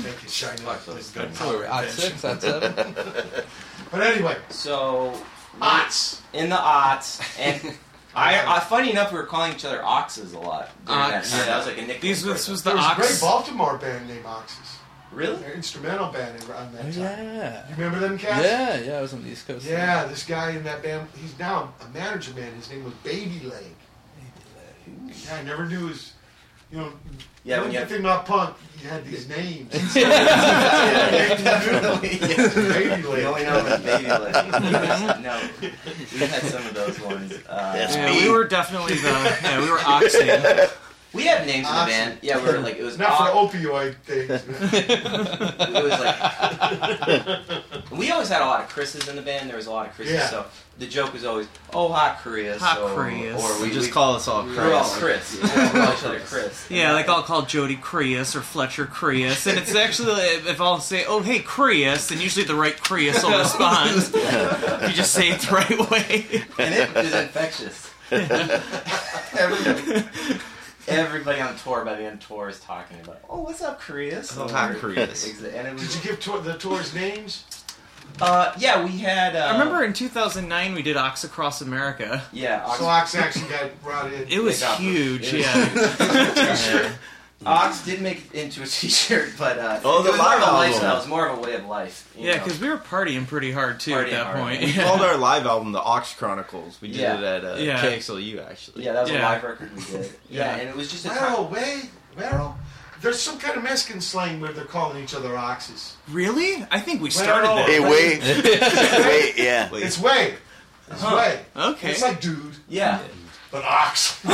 Make 0.03 0.23
you 0.23 0.29
shine 0.29 0.63
like 0.65 0.83
those 0.85 1.09
gun 1.11 1.33
So 1.33 1.49
we're 1.59 1.65
at 1.65 1.89
six, 1.89 2.23
at 2.25 2.41
seven. 2.41 2.73
But 3.91 4.01
anyway, 4.01 4.37
So. 4.49 5.13
Ots. 5.61 6.21
In 6.33 6.49
the 6.49 6.55
aughts, 6.55 7.19
and 7.39 7.75
I, 8.17 8.55
I, 8.57 8.59
funny 8.61 8.91
enough, 8.91 9.11
we 9.11 9.17
were 9.19 9.25
calling 9.25 9.53
each 9.53 9.63
other 9.65 9.83
oxes 9.83 10.33
a 10.33 10.39
lot. 10.39 10.69
during 10.85 10.99
that 10.99 11.17
Ox. 11.19 11.31
That 11.45 11.57
was 11.57 11.67
like 11.67 11.77
a 11.77 11.81
nickname. 11.81 12.01
These 12.01 12.21
for 12.23 12.29
this 12.29 12.41
us. 12.43 12.49
was 12.49 12.63
the 12.63 12.69
there 12.71 12.77
was 12.77 12.91
a 12.91 12.95
great. 12.95 13.17
Baltimore 13.21 13.77
band 13.77 14.07
named 14.07 14.25
Oxes. 14.25 14.77
Really? 15.11 15.37
They're 15.37 15.53
instrumental 15.53 16.11
band 16.11 16.43
around 16.49 16.73
that 16.73 16.81
Oh, 16.85 16.91
time. 16.91 16.93
yeah. 17.25 17.69
You 17.69 17.75
remember 17.75 17.99
them 17.99 18.17
cats? 18.17 18.43
Yeah, 18.43 18.77
yeah, 18.77 18.97
I 18.97 19.01
was 19.01 19.13
on 19.13 19.23
the 19.23 19.29
East 19.29 19.47
Coast. 19.47 19.65
Yeah, 19.65 20.05
this 20.05 20.25
guy 20.25 20.51
in 20.51 20.63
that 20.65 20.83
band, 20.83 21.07
he's 21.21 21.37
now 21.39 21.73
a 21.81 21.87
manager 21.97 22.33
man. 22.33 22.53
His 22.55 22.69
name 22.69 22.83
was 22.83 22.93
Baby 22.95 23.39
Leg. 23.45 23.63
Baby 24.15 25.05
Leg. 25.07 25.15
Yeah, 25.25 25.35
I 25.35 25.43
never 25.43 25.65
knew 25.65 25.87
his, 25.87 26.11
you 26.71 26.77
know, 26.79 26.91
Yeah, 27.47 27.55
the 27.57 27.61
when 27.63 27.71
you 27.71 27.77
only 27.77 27.79
have- 27.79 27.89
thing 27.89 27.99
about 28.01 28.25
punk, 28.25 28.55
you 28.83 28.89
had 28.89 29.05
these 29.05 29.27
names. 29.29 29.73
Yeah, 29.95 31.35
definitely. 31.37 32.09
Baby 32.19 33.01
We 33.03 33.07
Leg. 33.09 33.25
only 33.25 33.43
know 33.43 33.59
him 33.59 33.65
as 33.67 33.81
baby 33.81 34.07
leg. 34.09 34.33
no, 35.23 35.49
we 35.61 36.19
had 36.19 36.41
some 36.43 36.65
of 36.67 36.73
those 36.73 36.99
ones. 37.01 37.33
Uh, 37.49 37.73
Yeah, 37.89 38.11
we 38.11 38.29
were 38.29 38.45
definitely 38.47 38.95
the 38.95 39.37
yeah 39.43 39.61
we 39.61 39.69
were 39.69 39.79
oxing. 39.79 40.29
we 41.13 41.23
had 41.23 41.45
names 41.47 41.67
in 41.67 41.73
the 41.73 41.79
Oxy. 41.79 41.91
band. 41.91 42.17
Yeah, 42.21 42.37
we 42.43 42.51
were 42.51 42.59
like 42.59 42.77
it 42.77 42.83
was 42.83 42.97
Not 42.97 43.17
for 43.17 43.57
opioid 43.57 43.95
things. 44.03 44.29
it 44.73 45.83
was 45.83 45.99
like 45.99 47.89
we 47.91 48.11
always 48.11 48.29
had 48.29 48.41
a 48.41 48.45
lot 48.45 48.61
of 48.63 48.69
Chris's 48.69 49.07
in 49.07 49.15
the 49.15 49.21
band. 49.21 49.49
There 49.49 49.57
was 49.57 49.67
a 49.67 49.71
lot 49.71 49.87
of 49.87 49.93
Chris's, 49.95 50.13
Yeah. 50.15 50.29
so 50.29 50.45
the 50.77 50.85
joke 50.85 51.13
was 51.13 51.25
always, 51.25 51.47
"Oh, 51.73 51.87
hot 51.87 52.19
Chris," 52.19 52.61
Hot 52.61 52.79
or, 52.81 52.93
Chris. 52.93 53.41
or 53.41 53.55
we 53.61 53.69
We 53.69 53.73
just 53.73 53.87
we, 53.87 53.93
call 53.93 54.15
us 54.15 54.27
all 54.27 54.43
Chris. 54.43 54.57
we 54.57 54.63
were 54.63 54.73
all 54.73 54.83
Chris. 54.83 55.39
Chris. 55.39 55.51
Yeah, 55.55 55.73
we 55.73 55.79
call 55.79 55.93
each 55.93 56.03
other 56.03 56.19
Chris. 56.19 56.67
Yeah, 56.69 56.91
like 56.93 57.09
I'll 57.09 57.23
call 57.23 57.41
Jody 57.43 57.77
Creus 57.77 58.35
or 58.35 58.41
Fletcher 58.41 58.85
Creus, 58.85 59.47
and 59.47 59.57
it's 59.57 59.73
actually 59.73 60.21
if 60.21 60.61
I'll 60.61 60.79
say, 60.79 61.05
"Oh, 61.05 61.21
hey 61.21 61.39
Creus," 61.39 62.09
then 62.09 62.19
usually 62.21 62.45
the 62.45 62.53
right 62.55 62.77
Creus 62.77 63.23
will 63.23 63.39
respond. 63.39 63.95
you 64.89 64.93
just 64.93 65.13
say 65.13 65.29
it 65.29 65.39
the 65.41 65.51
right 65.55 65.89
way. 65.89 66.25
and 66.59 66.73
it 66.75 66.95
is 67.05 67.13
infectious. 67.15 67.89
Everybody, 69.39 70.39
everybody 70.87 71.41
on 71.41 71.55
tour 71.57 71.83
by 71.85 71.95
the 71.95 72.03
end 72.03 72.21
of 72.21 72.27
tour 72.27 72.49
is 72.49 72.59
talking 72.59 72.99
about, 73.01 73.19
"Oh, 73.29 73.41
what's 73.41 73.61
up, 73.61 73.79
Chris?" 73.79 74.35
Oh, 74.37 74.47
hi, 74.47 74.73
Chris. 74.73 75.41
And 75.43 75.67
it 75.67 75.77
Did 75.77 75.95
you 75.95 76.01
give 76.01 76.19
tour, 76.19 76.39
the 76.41 76.53
tours 76.57 76.93
names? 76.93 77.43
uh, 78.21 78.53
yeah, 78.57 78.83
we 78.83 78.91
had. 78.99 79.35
Uh, 79.35 79.39
I 79.39 79.51
remember 79.57 79.83
in 79.83 79.93
2009 79.93 80.73
we 80.75 80.81
did 80.81 80.95
Ox 80.97 81.23
Across 81.23 81.61
America. 81.61 82.23
Yeah, 82.31 82.63
Ox, 82.65 82.79
So 82.79 82.85
Ox 82.85 83.15
actually 83.15 83.49
got 83.49 83.83
brought 83.83 84.11
in. 84.13 84.25
It 84.29 84.39
was 84.41 84.59
They 84.59 84.65
got- 84.65 84.79
huge, 84.79 85.21
it 85.33 85.37
was 85.37 85.99
yeah. 85.99 86.55
T-shirt. 86.55 86.91
Ox 87.45 87.85
did 87.85 88.01
make 88.01 88.25
it 88.25 88.33
into 88.33 88.63
a 88.63 88.65
T-shirt, 88.67 89.33
but 89.37 89.59
uh, 89.59 89.79
Oh, 89.85 90.01
the 90.01 90.09
it 90.09 90.11
was 90.13 90.21
more 90.21 90.33
of 90.35 90.41
a 90.41 90.45
live 90.45 90.53
lifestyle. 90.53 90.83
album. 90.83 90.91
It 90.91 90.99
was 90.99 91.07
more 91.07 91.27
of 91.29 91.37
a 91.37 91.41
way 91.41 91.53
of 91.55 91.65
life. 91.65 92.11
you 92.17 92.25
Yeah, 92.27 92.37
know. 92.37 92.43
because 92.43 92.59
we 92.59 92.67
were 92.69 92.77
partying 92.77 93.27
pretty 93.27 93.51
hard 93.51 93.79
too 93.79 93.91
Partying 93.91 94.03
at 94.05 94.09
that 94.11 94.25
hard. 94.25 94.37
point. 94.39 94.61
We 94.63 94.73
called 94.73 95.01
our 95.01 95.17
live 95.17 95.45
album 95.45 95.71
the 95.71 95.81
Ox 95.81 96.13
Chronicles. 96.15 96.77
We 96.81 96.87
did 96.89 96.97
Yeah. 97.01 97.17
it 97.19 97.23
at 97.23 97.45
uh, 97.45 97.55
Yeah. 97.57 97.81
KXLU 97.81 98.49
actually. 98.49 98.85
yeah, 98.85 98.93
that 98.93 99.01
was 99.03 99.11
a 99.11 99.13
Yeah. 99.13 99.29
live 99.29 99.43
record 99.43 99.75
we 99.75 99.83
did. 99.85 100.11
Yeah, 100.29 100.45
Yeah. 100.45 100.55
and 100.57 100.69
it 100.69 100.75
was 100.75 100.89
just 100.91 101.05
a 101.05 101.09
time. 101.09 101.33
Well, 101.33 101.47
wait, 101.49 101.89
well, 102.17 102.57
there's 103.01 103.21
some 103.21 103.37
kind 103.37 103.55
of 103.55 103.63
Mexican 103.63 104.01
slang 104.01 104.41
where 104.41 104.51
they're 104.51 104.65
calling 104.65 105.03
each 105.03 105.13
other 105.13 105.37
oxes. 105.37 105.95
Really? 106.09 106.65
I 106.71 106.79
think 106.79 107.01
we 107.03 107.11
started 107.11 107.47
Well, 107.47 107.55
that. 107.57 107.69
Hey, 107.69 107.79
wait. 107.79 108.19
wait, 109.05 109.37
yeah. 109.37 109.69
It's 109.73 109.99
way. 109.99 110.33
It's 110.89 111.01
Huh. 111.01 111.15
way. 111.15 111.39
Okay. 111.55 111.91
It's 111.91 112.01
like 112.01 112.19
dude, 112.19 112.55
Yeah. 112.67 112.99
But 113.51 113.63
ox. 113.63 114.19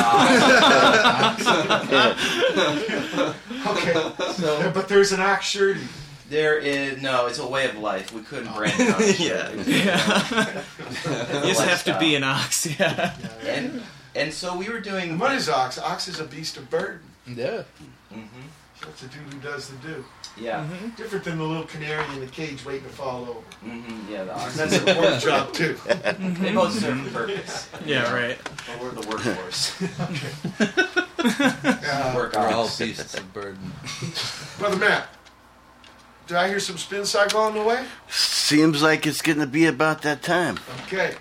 okay. 3.67 3.93
Yeah, 4.39 4.71
but 4.73 4.87
there's 4.87 5.11
an 5.11 5.19
ox 5.19 5.45
shirty. 5.45 5.81
There 6.29 6.57
is 6.57 7.01
no. 7.01 7.27
It's 7.27 7.39
a 7.39 7.47
way 7.47 7.69
of 7.69 7.77
life. 7.77 8.11
We 8.13 8.21
couldn't 8.21 8.53
brand 8.53 8.73
it. 8.79 8.95
on. 8.95 9.01
Yeah. 9.19 9.51
Yeah. 9.85 10.63
it's 10.79 11.05
a 11.05 11.47
you 11.47 11.53
just 11.53 11.63
have 11.63 11.83
to 11.85 11.97
be 11.99 12.15
an 12.15 12.23
ox, 12.23 12.65
yeah. 12.79 13.13
And 13.45 13.83
and 14.15 14.33
so 14.33 14.55
we 14.57 14.69
were 14.69 14.79
doing. 14.79 15.11
And 15.11 15.19
what 15.19 15.33
is 15.33 15.49
ox? 15.49 15.77
Ox 15.77 16.07
is 16.07 16.19
a 16.19 16.23
beast 16.25 16.57
of 16.57 16.69
burden. 16.69 17.01
Yeah. 17.27 17.63
hmm 18.11 18.23
That's 18.85 19.03
a 19.03 19.07
dude 19.07 19.21
who 19.33 19.39
does 19.39 19.69
the 19.69 19.77
do. 19.87 20.05
Yeah. 20.37 20.65
Different 20.97 21.23
than 21.25 21.37
the 21.37 21.43
little 21.43 21.63
canary 21.65 22.03
in 22.13 22.19
the 22.19 22.27
cage 22.27 22.65
waiting 22.65 22.83
to 22.83 22.89
fall 22.89 23.21
over. 23.23 23.39
hmm 23.63 24.11
Yeah. 24.11 24.23
The 24.25 24.35
ox. 24.35 24.57
That's 24.57 24.77
a 24.81 24.85
work 24.99 25.21
job 25.21 25.53
too. 25.53 25.77
They 26.41 26.53
both 26.53 26.73
serve 26.79 27.05
a 27.07 27.09
purpose. 27.11 27.69
Yeah, 27.85 28.13
right. 28.13 28.37
But 28.67 28.81
we're 28.81 28.91
the 28.91 29.07
workforce. 29.07 29.81
Uh, 31.25 32.11
Work 32.15 32.33
We're 32.33 32.47
all 32.49 32.65
ox. 32.65 32.77
beasts 32.79 33.13
of 33.17 33.31
burden. 33.33 33.71
Brother 34.59 34.75
Matt, 34.77 35.07
did 36.27 36.35
I 36.35 36.49
hear 36.49 36.59
some 36.59 36.77
spin 36.77 37.05
cycle 37.05 37.39
on 37.39 37.53
the 37.53 37.63
way? 37.63 37.85
Seems 38.09 38.81
like 38.83 39.07
it's 39.07 39.21
going 39.21 39.39
to 39.39 39.47
be 39.47 39.65
about 39.65 40.01
that 40.01 40.21
time. 40.21 40.59
Okay. 40.83 41.15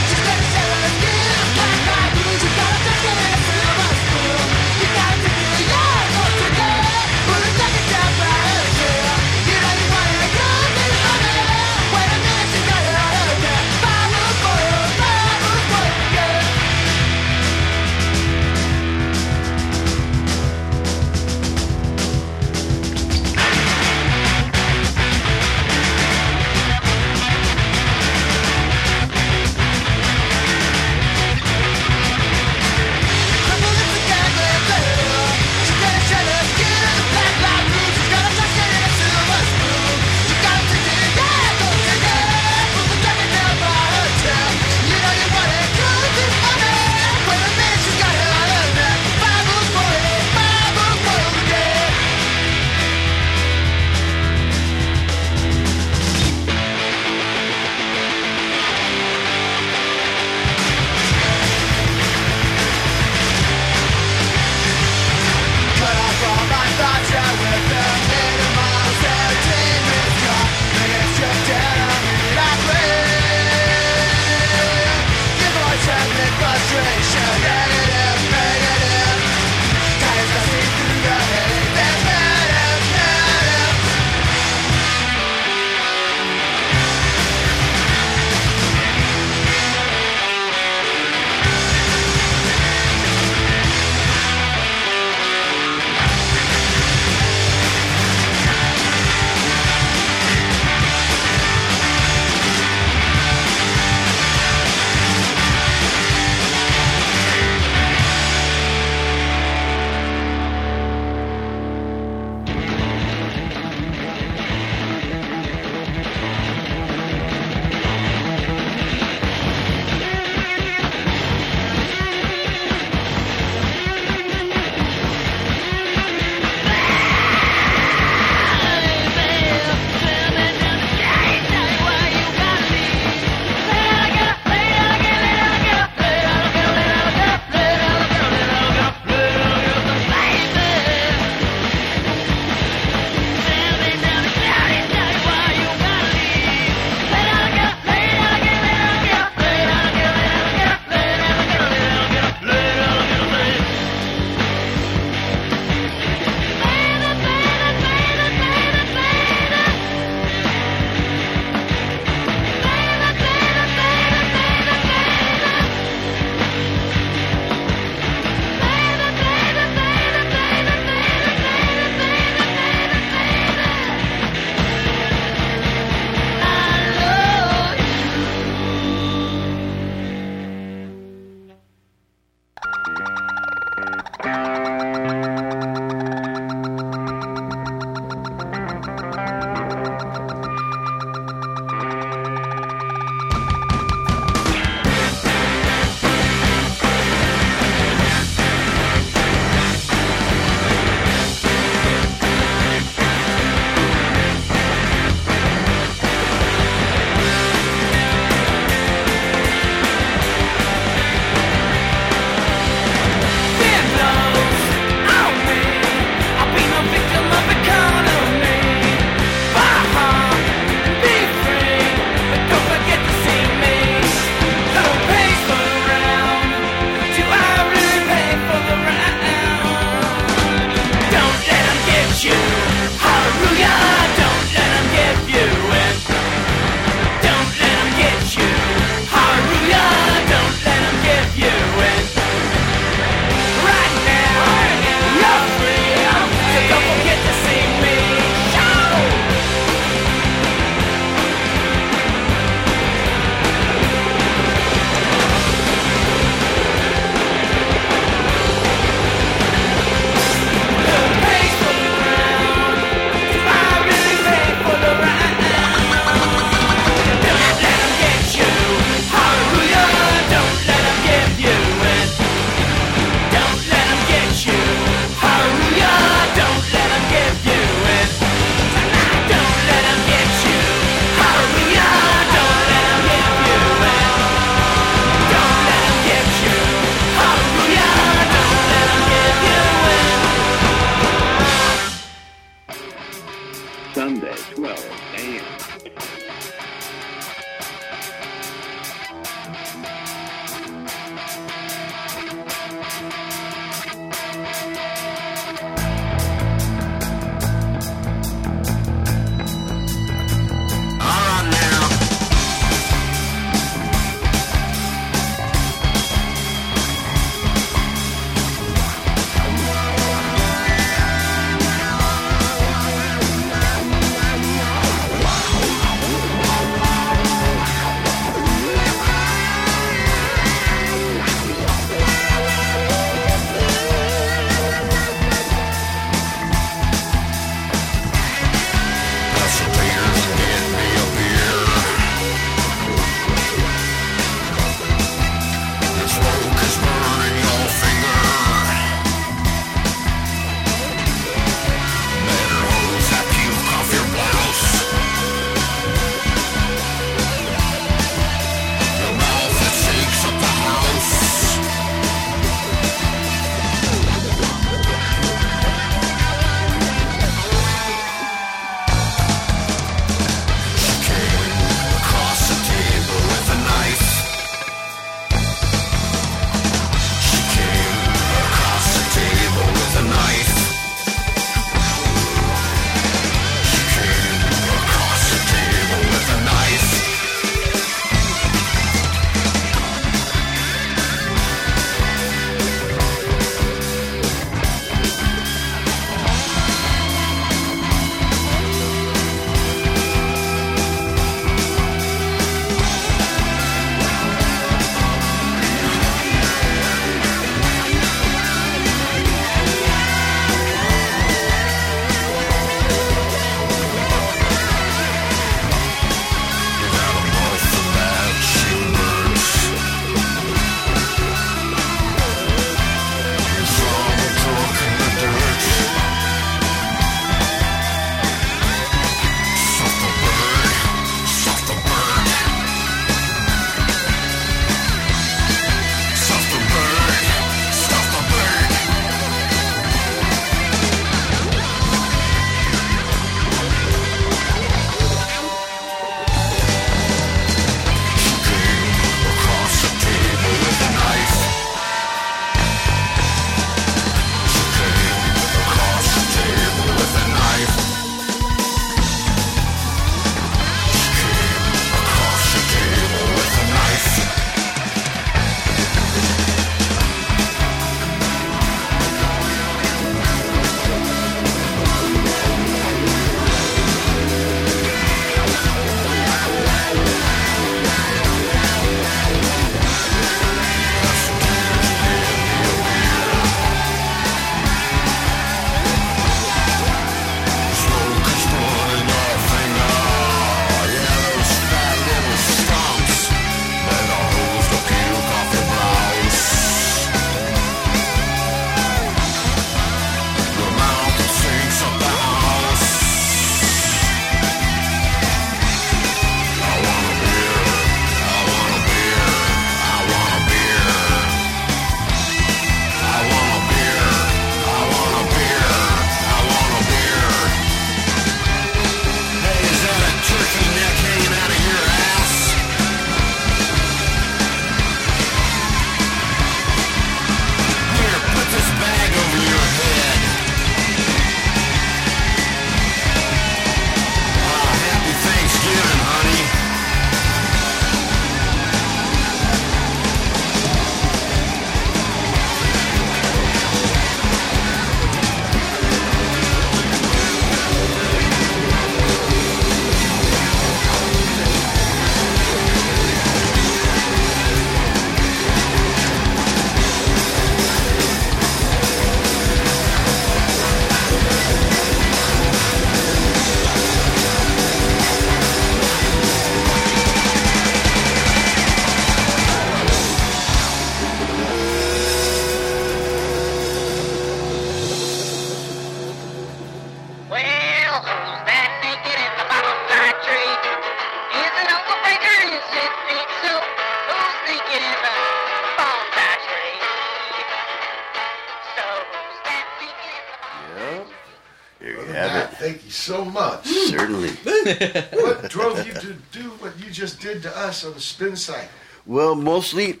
what 595.12 595.50
drove 595.50 595.86
you 595.86 595.92
to 595.92 596.14
do 596.32 596.50
what 596.60 596.78
you 596.78 596.90
just 596.90 597.20
did 597.20 597.42
to 597.42 597.56
us 597.56 597.84
on 597.84 597.94
the 597.94 598.00
spin 598.00 598.36
cycle? 598.36 598.68
Well, 599.06 599.34
mostly 599.34 600.00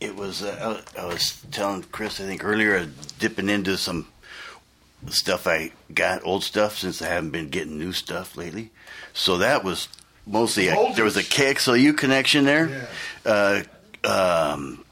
it 0.00 0.16
was. 0.16 0.42
Uh, 0.42 0.82
I 0.98 1.06
was 1.06 1.44
telling 1.50 1.84
Chris, 1.84 2.20
I 2.20 2.24
think 2.24 2.44
earlier, 2.44 2.76
uh, 2.76 2.86
dipping 3.18 3.48
into 3.48 3.76
some 3.76 4.08
stuff 5.08 5.46
I 5.46 5.72
got, 5.94 6.24
old 6.24 6.42
stuff, 6.44 6.78
since 6.78 7.00
I 7.02 7.08
haven't 7.08 7.30
been 7.30 7.48
getting 7.48 7.78
new 7.78 7.92
stuff 7.92 8.36
lately. 8.36 8.70
So 9.12 9.38
that 9.38 9.62
was 9.62 9.88
mostly. 10.26 10.68
A, 10.68 10.92
there 10.94 11.04
was 11.04 11.16
a 11.16 11.22
KXLU 11.22 11.96
connection 11.96 12.44
there. 12.44 12.88
Uh, 13.24 13.62
um, 14.04 14.84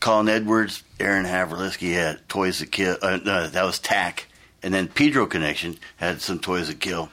Colin 0.00 0.28
Edwards, 0.28 0.82
Aaron 0.98 1.26
Haverliski 1.26 1.92
had 1.92 2.28
Toys 2.28 2.58
That 2.58 2.72
Kill. 2.72 2.96
Uh, 3.00 3.18
no, 3.24 3.46
that 3.46 3.64
was 3.64 3.78
TAC. 3.78 4.26
And 4.62 4.74
then 4.74 4.88
Pedro 4.88 5.26
Connection 5.26 5.78
had 5.96 6.20
some 6.20 6.38
Toys 6.38 6.68
That 6.68 6.80
Kill 6.80 7.10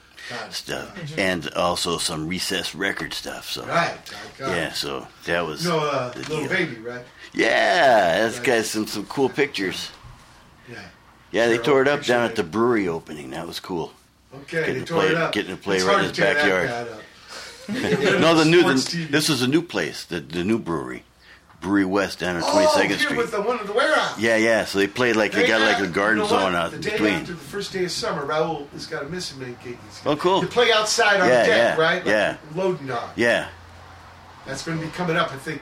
stuff. 0.51 1.17
And 1.17 1.49
also 1.53 1.97
some 1.97 2.27
Recess 2.27 2.73
Record 2.75 3.13
stuff. 3.13 3.49
So 3.51 3.65
Right, 3.65 3.91
I 3.91 4.39
got 4.39 4.49
Yeah, 4.55 4.71
so 4.73 5.07
that 5.25 5.41
was. 5.45 5.63
You 5.63 5.71
know, 5.71 5.79
uh, 5.79 6.09
the 6.09 6.19
little 6.19 6.39
deal. 6.39 6.49
baby, 6.49 6.75
right? 6.77 7.03
Yeah, 7.33 8.19
that's 8.21 8.37
Right. 8.37 8.45
got 8.45 8.65
some 8.65 8.87
some 8.87 9.05
cool 9.05 9.29
pictures. 9.29 9.89
Yeah. 10.69 10.79
Yeah, 11.31 11.47
they 11.47 11.55
Sure, 11.55 11.63
tore 11.63 11.81
it 11.83 11.87
up 11.87 12.03
down 12.03 12.23
at 12.23 12.35
the 12.35 12.43
brewery 12.43 12.87
opening. 12.87 13.31
That 13.31 13.47
was 13.47 13.59
cool. 13.59 13.93
Okay, 14.33 14.59
getting 14.59 14.73
they 14.75 14.79
to 14.81 14.85
tore 14.85 15.01
play 15.01 15.09
it 15.11 15.15
up. 15.15 15.31
getting 15.31 15.55
to 15.55 15.61
play 15.61 15.75
It's 15.77 15.85
right 15.85 15.97
in 15.99 16.03
his 16.03 16.11
to 16.13 16.21
tear 16.21 16.33
that 16.67 16.87
backyard. 16.87 17.03
no, 18.21 18.33
the 18.35 18.45
new 18.45 18.63
the, 18.63 19.07
this 19.11 19.29
is 19.29 19.41
a 19.41 19.47
new 19.47 19.61
place, 19.61 20.03
the 20.05 20.19
the 20.21 20.43
new 20.43 20.57
brewery, 20.59 21.03
Brouwerij 21.61 21.85
West 21.88 22.19
down 22.19 22.35
on 22.35 22.41
Twenty 22.43 22.67
Oh, 22.67 22.73
Second 22.75 22.89
here 22.89 22.99
Street. 22.99 23.17
with 23.17 23.31
the 23.31 23.41
one 23.41 23.59
in 23.59 23.65
the 23.65 23.73
warehouse. 23.73 24.19
Yeah, 24.19 24.35
yeah. 24.38 24.65
So 24.65 24.77
they 24.79 24.88
played 24.88 25.15
like 25.15 25.31
they, 25.31 25.47
got 25.47 25.61
like 25.61 25.79
a 25.79 25.88
garden 25.91 26.17
you 26.17 26.23
know 26.23 26.29
zone 26.29 26.53
out 26.55 26.71
the 26.71 26.77
day 26.79 26.91
between. 26.91 27.13
after 27.13 27.34
the 27.34 27.39
first 27.39 27.73
day 27.73 27.84
of 27.85 27.91
summer, 27.91 28.25
Raul 28.25 28.69
has 28.69 28.85
got 28.85 29.03
a 29.03 29.09
missing 29.09 29.39
man 29.39 29.57
gig. 29.63 29.77
Oh, 30.05 30.15
cool. 30.15 30.41
You 30.41 30.47
play 30.47 30.71
outside 30.71 31.19
on 31.19 31.27
Yeah, 31.27 31.41
the 31.41 31.47
deck, 31.47 31.77
yeah, 31.77 31.81
right? 31.84 31.97
Like 31.97 32.05
yeah. 32.05 32.38
Loading 32.55 32.88
dock. 32.88 33.11
Yeah, 33.15 33.49
That's 34.45 34.63
going 34.63 34.79
to 34.79 34.85
be 34.85 34.91
coming 34.91 35.17
up, 35.17 35.31
I 35.34 35.38
think, 35.38 35.61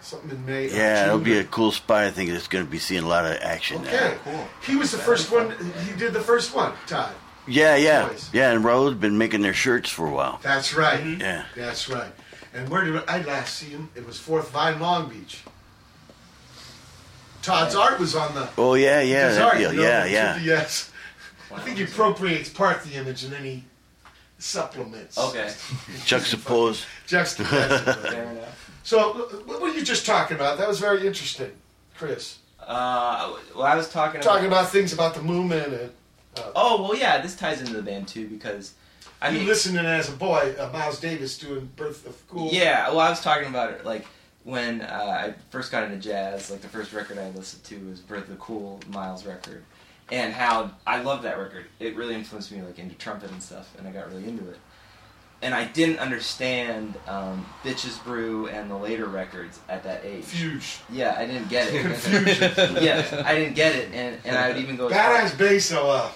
something 0.00 0.30
in 0.30 0.44
May. 0.46 0.68
yeah. 0.70 1.06
It'll 1.06 1.18
be 1.18 1.38
a 1.38 1.44
cool 1.44 1.70
spot. 1.72 2.04
I 2.04 2.10
think 2.10 2.30
it's 2.30 2.48
going 2.48 2.64
to 2.64 2.70
be 2.70 2.78
seeing 2.78 3.02
a 3.04 3.08
lot 3.08 3.26
of 3.26 3.36
action 3.42 3.82
Okay, 3.82 3.90
there. 3.90 4.18
cool. 4.24 4.48
He 4.66 4.76
was 4.76 4.90
the 4.92 4.98
first 4.98 5.30
one. 5.30 5.54
He 5.86 5.92
did 5.98 6.12
the 6.12 6.20
first 6.20 6.54
one, 6.54 6.72
Todd. 6.86 7.12
Yeah, 7.46 7.76
yeah, 7.76 8.08
Boys. 8.08 8.30
yeah. 8.32 8.52
And 8.52 8.64
Raul's 8.64 8.94
been 8.94 9.18
making 9.18 9.42
their 9.42 9.52
shirts 9.52 9.90
for 9.90 10.06
a 10.06 10.10
while. 10.10 10.40
That's 10.42 10.72
right. 10.74 11.00
Mm-hmm. 11.04 11.20
Yeah. 11.20 11.44
That's 11.54 11.90
right. 11.90 12.10
And 12.54 12.68
where 12.68 12.84
did 12.84 13.02
I 13.08 13.20
last 13.22 13.56
see 13.56 13.66
him? 13.66 13.90
It 13.96 14.06
was 14.06 14.18
Fourth 14.18 14.50
Vine, 14.52 14.78
Long 14.80 15.08
Beach. 15.08 15.42
Todd's 17.42 17.74
art 17.74 17.98
was 17.98 18.14
on 18.14 18.34
the. 18.34 18.48
Oh 18.56 18.74
yeah, 18.74 19.00
yeah, 19.00 19.28
His 19.28 19.36
that 19.36 19.44
art, 19.44 19.58
deal. 19.58 19.72
you 19.72 19.80
know, 19.80 19.86
yeah, 19.86 20.06
yeah. 20.06 20.38
Yes. 20.42 20.90
I 21.54 21.60
think 21.60 21.76
he 21.76 21.84
appropriates 21.84 22.48
part 22.48 22.78
of 22.78 22.90
the 22.90 22.96
image 22.96 23.22
and 23.22 23.32
then 23.32 23.44
he 23.44 23.64
supplements. 24.38 25.18
Okay. 25.18 25.46
Juxtapose. 26.06 26.84
Juxtapose. 27.06 27.96
Fair 28.10 28.30
enough. 28.30 28.80
So, 28.82 29.12
what 29.46 29.60
were 29.60 29.68
you 29.68 29.84
just 29.84 30.06
talking 30.06 30.36
about? 30.36 30.58
That 30.58 30.68
was 30.68 30.80
very 30.80 31.06
interesting, 31.06 31.52
Chris. 31.96 32.38
Uh, 32.60 33.36
well, 33.54 33.64
I 33.66 33.76
was 33.76 33.90
talking 33.90 34.20
Talking 34.20 34.46
about 34.46 34.70
things 34.70 34.92
about 34.92 35.14
the 35.14 35.22
movement 35.22 35.66
and. 35.66 35.90
Uh, 36.36 36.42
Oh 36.56 36.82
well, 36.82 36.96
yeah. 36.96 37.20
This 37.20 37.36
ties 37.36 37.60
into 37.60 37.74
the 37.74 37.82
band 37.82 38.08
too 38.08 38.26
because 38.26 38.72
I 39.20 39.30
you 39.30 39.38
mean, 39.38 39.48
listening 39.48 39.84
as 39.86 40.08
a 40.08 40.12
boy, 40.12 40.54
uh, 40.58 40.68
Miles 40.72 41.00
Davis 41.00 41.38
doing 41.38 41.70
Birth 41.76 42.06
of 42.06 42.28
Cool. 42.28 42.50
Yeah, 42.52 42.88
well, 42.88 43.00
I 43.00 43.10
was 43.10 43.20
talking 43.20 43.48
about 43.48 43.72
it 43.72 43.84
like 43.84 44.06
when 44.44 44.82
uh, 44.82 44.84
I 44.84 45.34
first 45.50 45.72
got 45.72 45.84
into 45.84 45.96
jazz. 45.96 46.50
Like 46.50 46.60
the 46.60 46.68
first 46.68 46.92
record 46.92 47.18
I 47.18 47.30
listened 47.30 47.64
to 47.64 47.78
was 47.88 48.00
"Birth 48.00 48.28
of 48.28 48.38
Cool" 48.38 48.80
Miles 48.90 49.24
record, 49.26 49.64
and 50.12 50.32
how 50.32 50.70
I 50.86 51.02
loved 51.02 51.24
that 51.24 51.38
record. 51.38 51.66
It 51.80 51.96
really 51.96 52.14
influenced 52.14 52.52
me 52.52 52.62
like 52.62 52.78
into 52.78 52.94
trumpet 52.96 53.30
and 53.30 53.42
stuff, 53.42 53.74
and 53.78 53.88
I 53.88 53.92
got 53.92 54.08
really 54.08 54.28
into 54.28 54.48
it. 54.48 54.58
And 55.42 55.52
I 55.54 55.64
didn't 55.64 55.98
understand 55.98 56.94
um, 57.06 57.46
"Bitches 57.62 58.02
Brew" 58.04 58.48
and 58.48 58.70
the 58.70 58.76
later 58.76 59.06
records 59.06 59.58
at 59.68 59.82
that 59.84 60.04
age. 60.04 60.24
Fuge. 60.24 60.80
Yeah, 60.90 61.16
I 61.18 61.26
didn't 61.26 61.48
get 61.48 61.72
it. 61.72 61.80
Confusion. 61.82 62.52
yeah, 62.82 63.22
I 63.24 63.34
didn't 63.34 63.54
get 63.54 63.74
it, 63.74 63.92
and, 63.92 64.18
and 64.24 64.36
I 64.36 64.48
would 64.48 64.58
even 64.58 64.76
go. 64.76 64.88
Badass 64.88 65.36
bass, 65.36 65.70
though. 65.70 66.10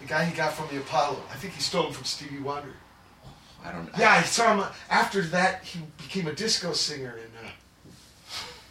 Uh, 0.00 0.02
the 0.02 0.08
guy 0.08 0.24
he 0.24 0.36
got 0.36 0.52
from 0.52 0.68
the 0.74 0.80
Apollo. 0.82 1.22
I 1.30 1.36
think 1.36 1.54
he 1.54 1.60
stole 1.60 1.86
him 1.86 1.92
from 1.92 2.04
Stevie 2.04 2.40
Wonder. 2.40 2.72
I 3.64 3.72
don't 3.72 3.84
know. 3.84 3.92
Yeah, 3.98 4.12
I 4.12 4.22
saw 4.22 4.54
him. 4.56 4.66
After 4.88 5.22
that, 5.22 5.64
he 5.64 5.80
became 5.98 6.26
a 6.26 6.32
disco 6.32 6.72
singer 6.72 7.18
in 7.18 7.46
uh, 7.46 7.50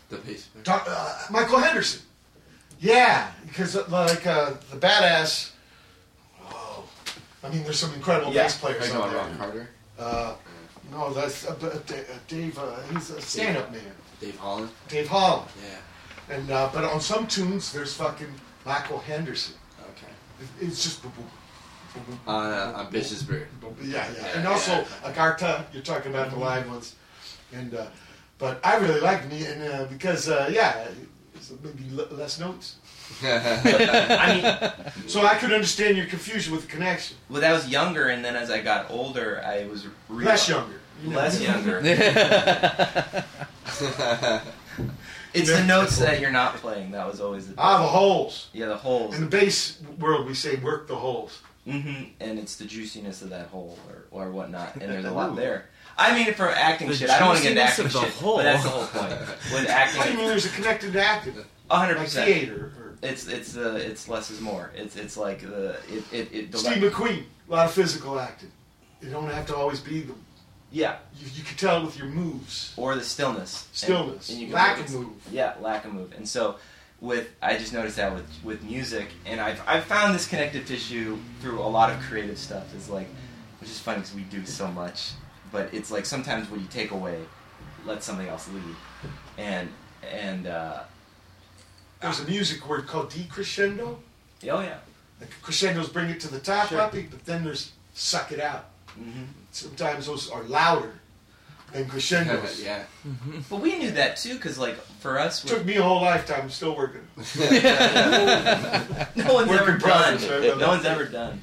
The 0.10 0.18
bass. 0.18 0.50
Doc- 0.64 0.88
uh, 0.90 1.26
Michael 1.30 1.60
Henderson. 1.60 2.02
Yeah, 2.80 3.30
because 3.46 3.76
uh, 3.76 3.86
like 3.90 4.26
uh, 4.26 4.54
the 4.72 4.78
badass. 4.78 5.52
Oh, 6.50 6.84
I 7.44 7.50
mean, 7.50 7.64
there's 7.64 7.78
some 7.80 7.94
incredible 7.94 8.34
Yeah. 8.34 8.44
bass 8.44 8.58
players 8.58 8.88
you 8.88 8.94
on 8.96 9.02
talking 9.02 9.14
there. 9.14 9.26
about 9.26 9.38
Carter? 9.38 9.70
Uh, 10.00 10.34
no, 10.92 11.14
that's 11.14 11.46
uh, 11.46 11.52
uh, 11.52 11.78
Da- 11.86 11.96
uh, 11.98 12.18
Dave. 12.28 12.58
Uh, 12.58 12.78
he's 12.94 13.12
a 13.12 13.22
stand-up 13.22 13.72
man. 13.72 13.82
Dave 14.20 14.38
Holland. 14.38 14.70
Dave 14.88 15.08
Holland. 15.08 15.48
Yeah. 15.62 16.36
And 16.36 16.50
uh, 16.52 16.70
but 16.74 16.84
on 16.86 17.00
some 17.02 17.28
tunes, 17.28 17.72
there's 17.72 17.94
fucking 17.94 18.34
Michael 18.66 19.00
Henderson. 19.00 19.54
Okay. 20.40 20.66
It- 20.66 20.68
It's 20.70 20.84
just. 20.84 21.02
boom, 21.04 21.12
boom, 21.16 21.26
boom, 21.94 22.04
boom, 22.06 22.20
uh, 22.28 22.32
boom, 22.72 22.76
on 22.76 22.86
boom, 22.92 23.02
Bitches 23.02 23.26
Brew. 23.28 23.46
boom, 23.62 23.74
boom. 23.74 23.90
Yeah, 23.92 24.08
yeah, 24.14 24.22
Yeah, 24.22 24.38
and 24.40 24.48
also 24.48 24.72
yeah. 24.72 24.86
Agharta. 25.12 25.64
You're 25.74 25.84
talking 25.84 26.12
about 26.12 26.30
the 26.32 26.38
live 26.38 26.68
ones, 26.70 26.96
and 27.54 27.74
uh, 27.74 27.86
but 28.38 28.60
I 28.64 28.78
really 28.78 29.00
liked 29.02 29.30
me, 29.30 29.46
and 29.46 29.62
uh, 29.64 29.86
because 29.86 30.30
uh, 30.30 30.50
yeah, 30.52 30.88
it's 31.36 31.52
maybe 31.64 31.84
l- 31.98 32.08
less 32.18 32.40
notes. 32.40 32.76
I 33.24 34.84
mean, 34.96 35.10
So 35.10 35.26
I 35.26 35.34
could 35.36 35.52
understand 35.52 35.98
your 35.98 36.06
confusion 36.06 36.54
with 36.54 36.62
the 36.62 36.68
connection. 36.68 37.18
well, 37.28 37.42
that 37.42 37.52
was 37.54 37.68
younger, 37.68 38.10
and 38.10 38.24
then 38.24 38.36
as 38.36 38.52
I 38.52 38.62
got 38.62 38.92
older, 38.92 39.42
I 39.44 39.66
was 39.66 39.88
re- 40.10 40.26
Less 40.26 40.48
younger. 40.48 40.80
You 41.04 41.10
know. 41.10 41.16
Less 41.18 41.42
younger. 41.42 41.82
It's 45.34 45.50
the 45.52 45.64
notes 45.64 45.98
that 46.00 46.20
you're 46.20 46.32
not 46.32 46.56
playing. 46.56 46.92
That 46.92 47.08
was 47.08 47.22
always 47.22 47.48
the 47.48 47.54
Ah, 47.58 47.82
the 47.82 47.88
holes. 47.88 48.50
Yeah, 48.54 48.68
the 48.68 48.78
holes. 48.78 49.16
In 49.16 49.22
the 49.22 49.28
bass 49.28 49.80
world, 50.00 50.26
we 50.28 50.34
say 50.34 50.56
work 50.58 50.88
the 50.88 50.96
holes. 50.96 51.42
Mm-hmm. 51.68 52.04
And 52.20 52.40
it's 52.40 52.56
the 52.56 52.66
juiciness 52.66 53.22
of 53.22 53.30
that 53.30 53.48
hole 53.48 53.78
or, 54.12 54.26
or 54.26 54.32
whatnot. 54.32 54.76
And 54.76 54.92
there's 54.92 55.06
a 55.06 55.12
lot 55.12 55.36
there. 55.36 55.70
I 55.98 56.16
mean, 56.16 56.34
for 56.34 56.50
acting 56.50 56.88
The 56.88 56.96
shit, 56.96 57.10
I 57.10 57.20
don't 57.20 57.28
want 57.30 57.40
to 57.40 57.44
get 57.44 57.52
into 57.52 57.64
acting 57.64 57.86
of 57.86 57.94
the 57.94 58.00
shit, 58.02 58.14
hole. 58.14 58.38
but 58.38 58.44
that's 58.44 58.64
the 58.64 58.70
whole 58.70 58.86
point. 58.88 59.10
With 59.20 59.52
What 59.52 59.58
do 59.60 59.64
you 59.64 59.70
acting, 59.70 60.16
mean 60.18 60.28
there's 60.28 60.46
a 60.46 60.50
connected 60.50 60.94
to 60.94 61.04
acting? 61.04 61.36
a 61.70 61.78
hundred 61.78 61.96
Like 61.98 62.06
percent. 62.06 62.26
theater. 62.26 62.72
Or 62.80 62.96
It's 63.04 63.28
it's 63.28 63.56
uh, 63.58 63.78
it's 63.80 64.08
less 64.08 64.32
is 64.32 64.40
more. 64.42 64.72
It's 64.76 64.96
it's 64.96 65.18
like 65.18 65.42
the 65.42 65.76
it 65.90 66.04
it, 66.12 66.34
it 66.34 66.52
the 66.52 66.58
Steve 66.58 66.78
McQueen, 66.82 67.24
a 67.50 67.52
lot 67.52 67.66
of 67.68 67.74
physical 67.74 68.20
acting. 68.20 68.52
You 69.02 69.10
don't 69.12 69.30
have 69.30 69.46
to 69.48 69.56
always 69.56 69.80
be 69.82 70.02
the. 70.02 70.14
Yeah. 70.72 70.98
You, 71.20 71.28
you 71.36 71.44
can 71.44 71.58
tell 71.58 71.84
with 71.86 71.98
your 71.98 72.08
moves. 72.08 72.74
or 72.78 72.96
the 72.96 73.04
stillness. 73.04 73.68
Stillness. 73.74 74.30
and 74.30 74.40
you 74.40 74.46
can- 74.48 74.56
Lack 74.56 74.80
of 74.80 74.92
move. 74.94 75.10
Yeah, 75.32 75.54
lack 75.62 75.86
of 75.86 75.94
move. 75.94 76.14
And 76.16 76.28
so, 76.28 76.56
with 77.02 77.30
I 77.42 77.58
just 77.58 77.72
noticed 77.74 77.96
that 77.98 78.14
with 78.14 78.28
with 78.44 78.62
music, 78.64 79.08
and 79.26 79.40
I've 79.40 79.62
I've 79.68 79.86
found 79.86 80.14
this 80.14 80.28
connective 80.28 80.66
tissue 80.68 81.18
through 81.42 81.60
a 81.62 81.70
lot 81.70 81.92
of 81.92 82.00
creative 82.02 82.38
stuff. 82.38 82.76
Is 82.76 82.90
like, 82.90 83.08
which 83.62 83.70
is 83.70 83.80
funny 83.80 84.00
because 84.00 84.14
we 84.16 84.24
do 84.24 84.46
so 84.46 84.68
much, 84.68 85.12
but 85.52 85.74
it's 85.74 85.92
like 85.92 86.06
sometimes 86.06 86.50
when 86.52 86.60
you 86.60 86.68
take 86.68 86.92
away, 86.92 87.20
let 87.86 88.04
something 88.04 88.28
else 88.28 88.50
lead, 88.54 88.76
and 89.38 89.70
and 90.12 90.48
uh, 90.48 90.84
There's 92.02 92.20
a 92.20 92.26
music 92.26 92.68
word 92.68 92.86
called 92.88 93.10
decrescendo. 93.12 93.96
oh 93.96 93.98
yeah, 94.62 94.78
Like 95.22 95.30
crescendos 95.42 95.90
bring 95.90 96.10
it 96.10 96.20
to 96.22 96.28
the 96.32 96.40
top, 96.40 96.68
Sure. 96.70 96.78
but 96.92 97.26
then 97.26 97.44
there's 97.46 97.72
suck 97.94 98.32
it 98.32 98.40
out. 98.42 98.66
hmm 98.96 99.24
Sometimes 99.52 100.06
those 100.06 100.30
are 100.30 100.44
louder 100.44 100.92
than 101.74 101.88
crescendos. 101.88 102.62
yeah. 102.64 102.84
but 103.50 103.60
we 103.62 103.78
knew 103.78 103.92
that 103.92 104.18
too 104.18 104.36
because 104.36 104.58
like 104.58 104.76
for 105.00 105.20
us, 105.20 105.44
Took 105.44 105.66
me 105.66 105.76
a 105.78 105.84
whole 105.84 106.02
lifetime. 106.02 106.42
I'm 106.44 106.50
still 106.50 106.76
working. 106.76 107.02
no 107.16 107.24
one's 109.34 109.50
Work 109.50 109.62
ever 109.62 109.78
done. 109.78 110.14
right? 110.16 110.58
No 110.58 110.68
one's 110.70 110.86
ever 110.86 111.06
done. 111.06 111.42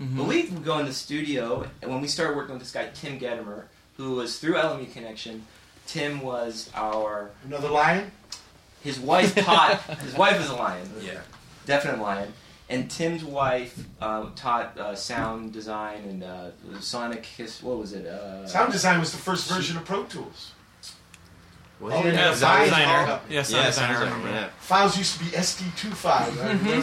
Mm-hmm. 0.00 0.18
But 0.18 0.26
we 0.26 0.42
would 0.46 0.64
go 0.64 0.78
in 0.78 0.86
the 0.86 0.92
studio, 0.92 1.68
and 1.80 1.90
when 1.90 2.00
we 2.00 2.08
started 2.08 2.36
working 2.36 2.54
with 2.54 2.62
this 2.62 2.72
guy 2.72 2.88
Tim 2.94 3.18
Gedimer, 3.18 3.64
who 3.96 4.16
was 4.16 4.38
through 4.40 4.54
LMU 4.54 4.92
Connection, 4.92 5.46
Tim 5.86 6.20
was 6.20 6.70
our 6.74 7.30
Another 7.44 7.68
lion. 7.68 8.10
his 8.82 8.98
wife 8.98 9.34
taught 9.36 9.80
his 10.00 10.14
wife 10.14 10.40
is 10.40 10.48
a 10.50 10.54
lion, 10.56 10.88
Yeah. 11.00 11.20
definite 11.66 12.00
lion, 12.00 12.32
and 12.74 12.90
Tim's 12.90 13.24
wife 13.24 13.78
uh, 14.00 14.26
taught 14.34 14.76
uh, 14.78 14.94
sound 14.94 15.52
design 15.52 16.02
and 16.08 16.24
uh, 16.24 16.50
sonic 16.80 17.24
his 17.24 17.62
what 17.62 17.78
was 17.78 17.92
it? 17.92 18.06
Uh, 18.06 18.46
Sound 18.46 18.72
design 18.72 18.98
was 19.00 19.12
the 19.12 19.18
first 19.18 19.48
version 19.50 19.76
of 19.76 19.84
Pro 19.84 20.02
Tools. 20.04 20.52
Was 21.80 21.92
Oh, 21.94 22.02
he? 22.02 22.08
yeah, 22.08 22.14
Yeah, 22.14 22.34
sound 22.34 22.38
sound 22.38 22.64
designer. 22.64 22.86
designer. 23.02 23.20
Yeah, 23.30 23.42
sound 23.42 23.60
Yeah, 23.62 23.66
designer. 23.66 23.72
sounds 23.72 23.80
I 23.80 24.04
like, 24.04 24.12
remember. 24.18 24.28
yeah. 24.40 24.48
Files 24.58 24.98
used 24.98 25.18
to 25.18 25.24
be 25.24 25.30
SD25. 25.30 26.06
I 26.06 26.48
remember. 26.48 26.82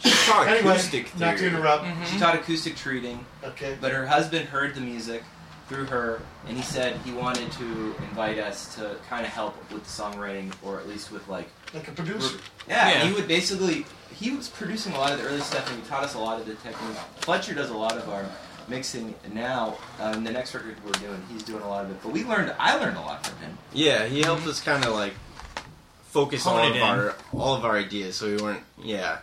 She 0.00 0.10
taught 0.30 0.46
anyway, 0.48 0.70
acoustic 0.70 1.18
not 1.18 1.32
to 1.32 1.38
theory. 1.38 1.50
interrupt. 1.54 1.84
She 2.08 2.18
taught 2.18 2.34
acoustic 2.34 2.76
treating, 2.76 3.24
Okay. 3.42 3.76
but 3.80 3.92
her 3.92 4.06
husband 4.06 4.48
heard 4.48 4.74
the 4.74 4.80
music 4.80 5.22
through 5.68 5.86
her, 5.86 6.20
and 6.46 6.56
he 6.56 6.62
said 6.62 6.96
he 7.04 7.12
wanted 7.12 7.50
to 7.52 7.94
invite 8.08 8.38
us 8.38 8.74
to 8.76 8.96
kind 9.08 9.26
of 9.26 9.32
help 9.32 9.56
with 9.72 9.82
the 9.84 9.90
songwriting, 10.02 10.52
or 10.62 10.78
at 10.78 10.88
least 10.88 11.10
with 11.10 11.26
like 11.28 11.48
Like 11.74 11.88
a 11.88 11.92
producer. 11.92 12.38
yeah, 12.68 12.88
Yeah. 12.90 13.04
he 13.06 13.12
would 13.12 13.26
basically 13.28 13.84
he 14.14 14.30
was 14.30 14.48
producing 14.48 14.92
a 14.94 14.98
lot 14.98 15.12
of 15.12 15.18
the 15.20 15.26
early 15.28 15.40
stuff, 15.40 15.68
and 15.70 15.82
he 15.82 15.88
taught 15.88 16.04
us 16.04 16.14
a 16.14 16.18
lot 16.18 16.40
of 16.40 16.46
the 16.46 16.54
technique. 16.56 16.96
Fletcher 17.16 17.52
does 17.54 17.70
a 17.70 17.76
lot 17.76 17.96
of 17.96 18.08
our 18.08 18.24
mixing 18.68 19.14
now. 19.32 19.76
Um, 20.00 20.24
the 20.24 20.30
next 20.32 20.54
record 20.54 20.76
we're 20.84 20.92
doing, 20.92 21.22
he's 21.30 21.42
doing 21.42 21.62
a 21.62 21.68
lot 21.68 21.84
of 21.84 21.90
it. 21.90 21.98
But 22.02 22.12
we 22.12 22.24
learned, 22.24 22.54
I 22.58 22.76
learned 22.76 22.96
a 22.96 23.00
lot 23.00 23.26
from 23.26 23.36
him. 23.38 23.58
Yeah, 23.72 24.06
he 24.06 24.22
helped 24.22 24.46
us 24.46 24.60
kind 24.60 24.84
of 24.84 24.94
like 24.94 25.12
focus 26.10 26.44
Hone 26.44 26.58
all 26.60 26.70
of 26.70 26.76
in. 26.76 26.82
our 26.82 27.14
all 27.34 27.54
of 27.54 27.64
our 27.64 27.76
ideas, 27.76 28.16
so 28.16 28.26
we 28.26 28.36
weren't. 28.40 28.62
Yeah, 28.82 29.18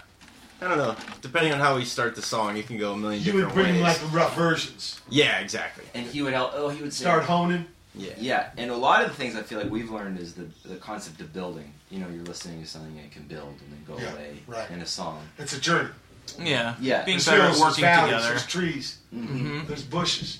I 0.63 0.67
don't 0.69 0.77
know. 0.77 0.95
Depending 1.21 1.51
on 1.53 1.59
how 1.59 1.75
we 1.75 1.85
start 1.85 2.15
the 2.15 2.21
song, 2.21 2.55
you 2.55 2.63
can 2.63 2.77
go 2.77 2.93
a 2.93 2.97
million 2.97 3.21
You 3.23 3.33
would 3.33 3.45
different 3.47 3.67
bring 3.69 3.83
ways. 3.83 4.01
like 4.01 4.13
rough 4.13 4.35
versions. 4.35 5.01
yeah, 5.09 5.39
exactly. 5.39 5.83
And 5.93 6.05
he 6.05 6.21
would 6.21 6.33
help. 6.33 6.51
Oh, 6.55 6.69
he 6.69 6.81
would 6.81 6.93
say, 6.93 7.03
Start 7.03 7.23
honing. 7.23 7.65
Yeah. 7.95 8.13
Yeah, 8.17 8.49
and 8.57 8.71
a 8.71 8.75
lot 8.75 9.03
of 9.03 9.09
the 9.09 9.15
things 9.15 9.35
I 9.35 9.43
feel 9.43 9.59
like 9.59 9.69
we've 9.69 9.91
learned 9.91 10.17
is 10.19 10.33
the 10.33 10.47
the 10.65 10.77
concept 10.77 11.21
of 11.21 11.31
building. 11.33 11.71
You 11.91 11.99
know, 11.99 12.07
you're 12.07 12.23
listening 12.23 12.61
to 12.61 12.67
something 12.67 12.91
and 12.97 13.05
it 13.05 13.11
can 13.11 13.23
build 13.23 13.49
and 13.49 13.71
then 13.71 13.83
go 13.85 14.01
Yeah, 14.01 14.13
away 14.13 14.37
right. 14.47 14.69
in 14.71 14.81
a 14.81 14.85
song. 14.85 15.21
It's 15.37 15.53
a 15.55 15.59
journey. 15.61 15.89
Yeah. 16.39 16.73
Yeah. 16.79 17.03
Being 17.03 17.17
There's 17.17 17.25
better 17.25 17.41
at 17.41 17.47
hills, 17.49 17.61
working 17.61 17.81
valleys, 17.83 18.13
together. 18.13 18.29
There's 18.29 18.47
trees. 18.47 18.97
Mhm. 19.13 19.67
There's 19.67 19.83
bushes. 19.83 20.39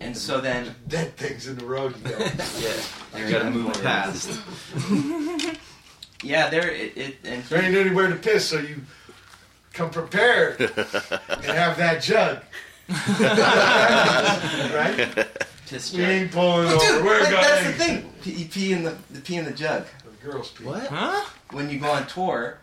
And 0.00 0.16
so 0.16 0.40
then 0.40 0.74
Dead 0.88 1.16
things 1.16 1.46
in 1.46 1.56
the 1.58 1.64
road. 1.66 1.94
You 2.04 2.10
go. 2.10 2.18
yeah, 2.58 3.18
You 3.24 3.30
gotta 3.30 3.50
move 3.50 3.80
past. 3.82 4.40
yeah, 6.22 6.48
there 6.50 6.70
it, 6.70 6.96
it 6.96 7.16
and 7.24 7.42
There 7.44 7.62
ain't 7.62 7.76
anywhere 7.76 8.08
to 8.08 8.16
piss, 8.16 8.46
so 8.48 8.58
you 8.58 8.76
come 9.78 9.90
prepared 9.90 10.60
and 10.60 11.44
have 11.44 11.76
that 11.78 12.02
jug. 12.02 12.42
right? 14.74 15.26
Just 15.66 15.92
We 15.94 16.00
jug. 16.00 16.08
ain't 16.10 16.32
pulling 16.32 16.66
over. 16.68 16.78
Dude, 16.84 17.04
We're 17.04 17.20
like, 17.20 17.30
going. 17.30 17.42
that's 17.42 17.66
the 17.66 17.72
thing. 17.72 18.12
P- 18.22 18.44
pee 18.44 18.72
in 18.72 18.82
the, 18.82 18.96
the 19.10 19.20
pee 19.20 19.36
in 19.36 19.44
the 19.44 19.52
jug. 19.52 19.84
The 20.04 20.26
girls 20.30 20.50
pee. 20.50 20.64
What? 20.64 20.86
Huh? 20.88 21.24
When 21.52 21.70
you 21.70 21.78
go 21.78 21.90
on 21.92 22.06
tour, 22.08 22.58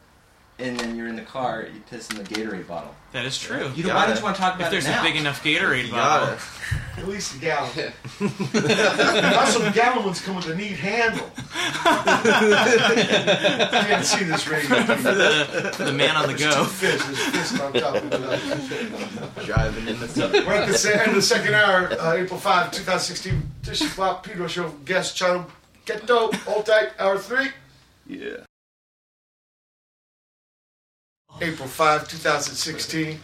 and 0.58 0.80
then 0.80 0.96
you're 0.96 1.08
in 1.08 1.18
the 1.18 1.22
car, 1.22 1.68
you 1.74 1.82
piss 1.90 2.10
in 2.12 2.18
the 2.18 2.24
Gatorade 2.24 2.66
bottle. 2.68 2.96
That 3.12 3.26
is 3.26 3.38
true. 3.38 3.72
You 3.76 3.84
don't, 3.84 3.94
why 3.96 4.06
don't 4.08 4.18
you 4.18 4.24
want 4.24 4.36
to 4.38 4.42
talk 4.42 4.56
about 4.56 4.56
If 4.56 4.60
about 4.68 4.72
there's 4.72 4.86
it 4.86 4.90
now? 4.92 5.02
a 5.02 5.04
big 5.04 5.16
enough 5.18 5.44
Gatorade 5.44 5.86
You 5.88 5.92
bottle. 5.92 6.28
gotta. 6.36 6.42
At 7.02 7.08
least 7.10 7.36
a 7.36 7.40
gallon. 7.40 7.70
also, 9.38 9.60
the 9.60 9.72
gallon 9.74 10.06
ones 10.06 10.22
come 10.22 10.38
with 10.38 10.48
a 10.48 10.56
neat 10.56 10.78
handle. 10.78 11.30
you 11.36 11.42
can't 13.88 14.06
see 14.06 14.24
this 14.24 14.48
radio. 14.48 14.68
for 14.84 15.14
the 15.14 15.72
for 15.76 15.84
the 15.84 15.92
man 15.94 16.16
on 16.16 16.28
the 16.28 16.34
There's 16.34 16.56
go. 16.56 16.64
two 16.64 16.70
fish. 16.70 17.02
There's 17.04 17.20
a 17.20 17.32
fish 17.32 17.60
on 17.60 17.74
top 17.74 17.96
of 17.96 18.14
it. 18.14 19.46
Driving 19.46 19.88
in 19.88 20.00
the 20.00 20.44
We're 20.48 20.54
at 20.54 20.68
the 20.70 21.00
end 21.02 21.10
of 21.10 21.16
the 21.16 21.22
second 21.22 21.54
hour, 21.54 21.92
uh, 22.00 22.14
April 22.14 22.40
5, 22.40 22.72
2016. 22.72 23.42
This 23.64 23.82
is 23.82 23.94
Bob 23.96 24.24
Pedro 24.24 24.48
Show. 24.48 24.70
Guest 24.86 25.16
channel. 25.18 25.46
Get 25.86 26.06
dope. 26.08 26.34
Hold 26.36 26.66
tight. 26.66 26.90
Hour 27.00 27.18
three. 27.18 27.50
Yeah. 28.08 28.38
April 31.42 31.68
5, 31.68 32.08
2016. 32.08 33.20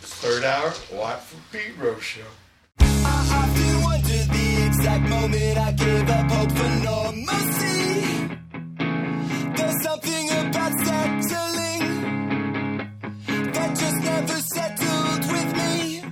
Third 0.00 0.44
hour. 0.44 0.72
Watt 0.92 1.22
from 1.22 1.40
Pedro 1.52 1.98
Show. 2.00 2.22
I 2.80 2.84
often 2.84 3.82
wonder 3.82 4.24
the 4.32 4.66
exact 4.66 5.08
moment 5.08 5.58
I 5.58 5.72
gave 5.72 6.10
up 6.10 6.30
hope 6.30 6.50
for 6.50 6.68
normalcy. 6.82 8.28
There's 9.56 9.82
something 9.82 10.30
about 10.30 10.72
settling 10.84 11.82
that 13.52 13.76
just 13.78 14.02
never 14.02 14.40
settled 14.56 15.24
with 15.32 15.50
me. 15.56 16.02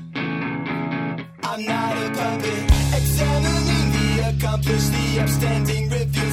I'm 1.43 1.65
not 1.65 1.97
a 1.97 2.11
puppet, 2.11 2.65
examining 2.95 3.93
the 3.93 4.37
accomplished, 4.37 4.93
the 4.93 5.21
upstanding 5.21 5.83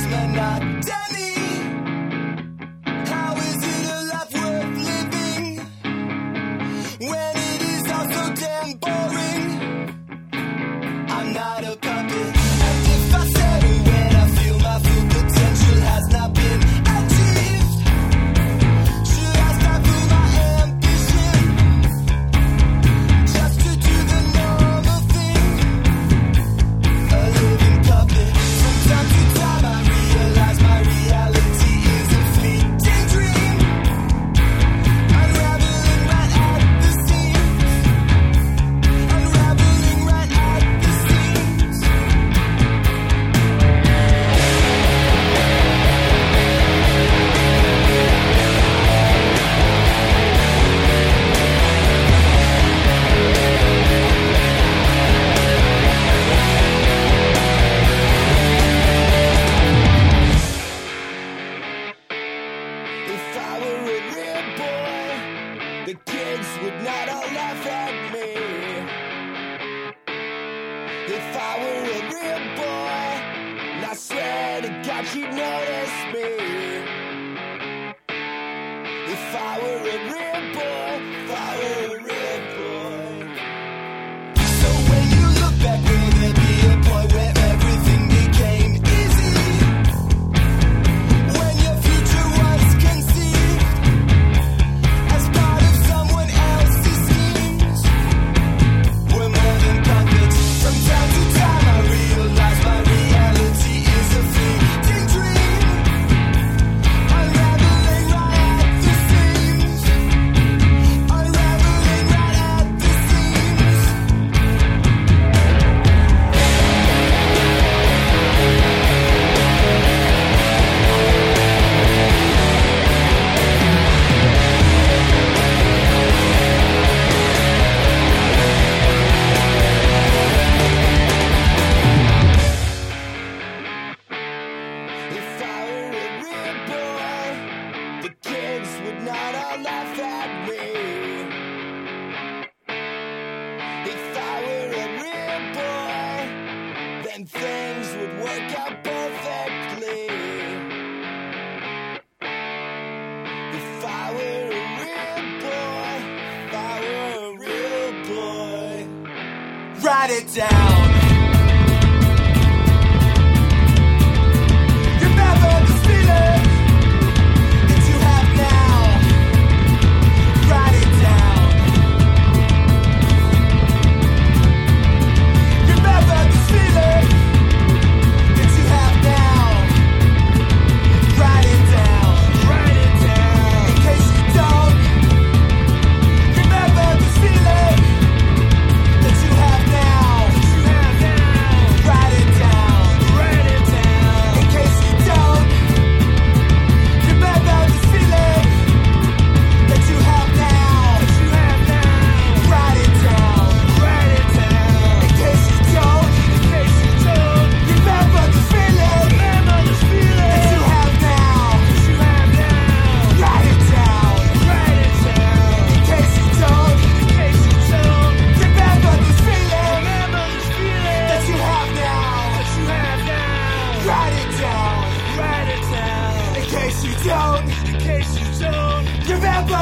monotony. 0.10 0.79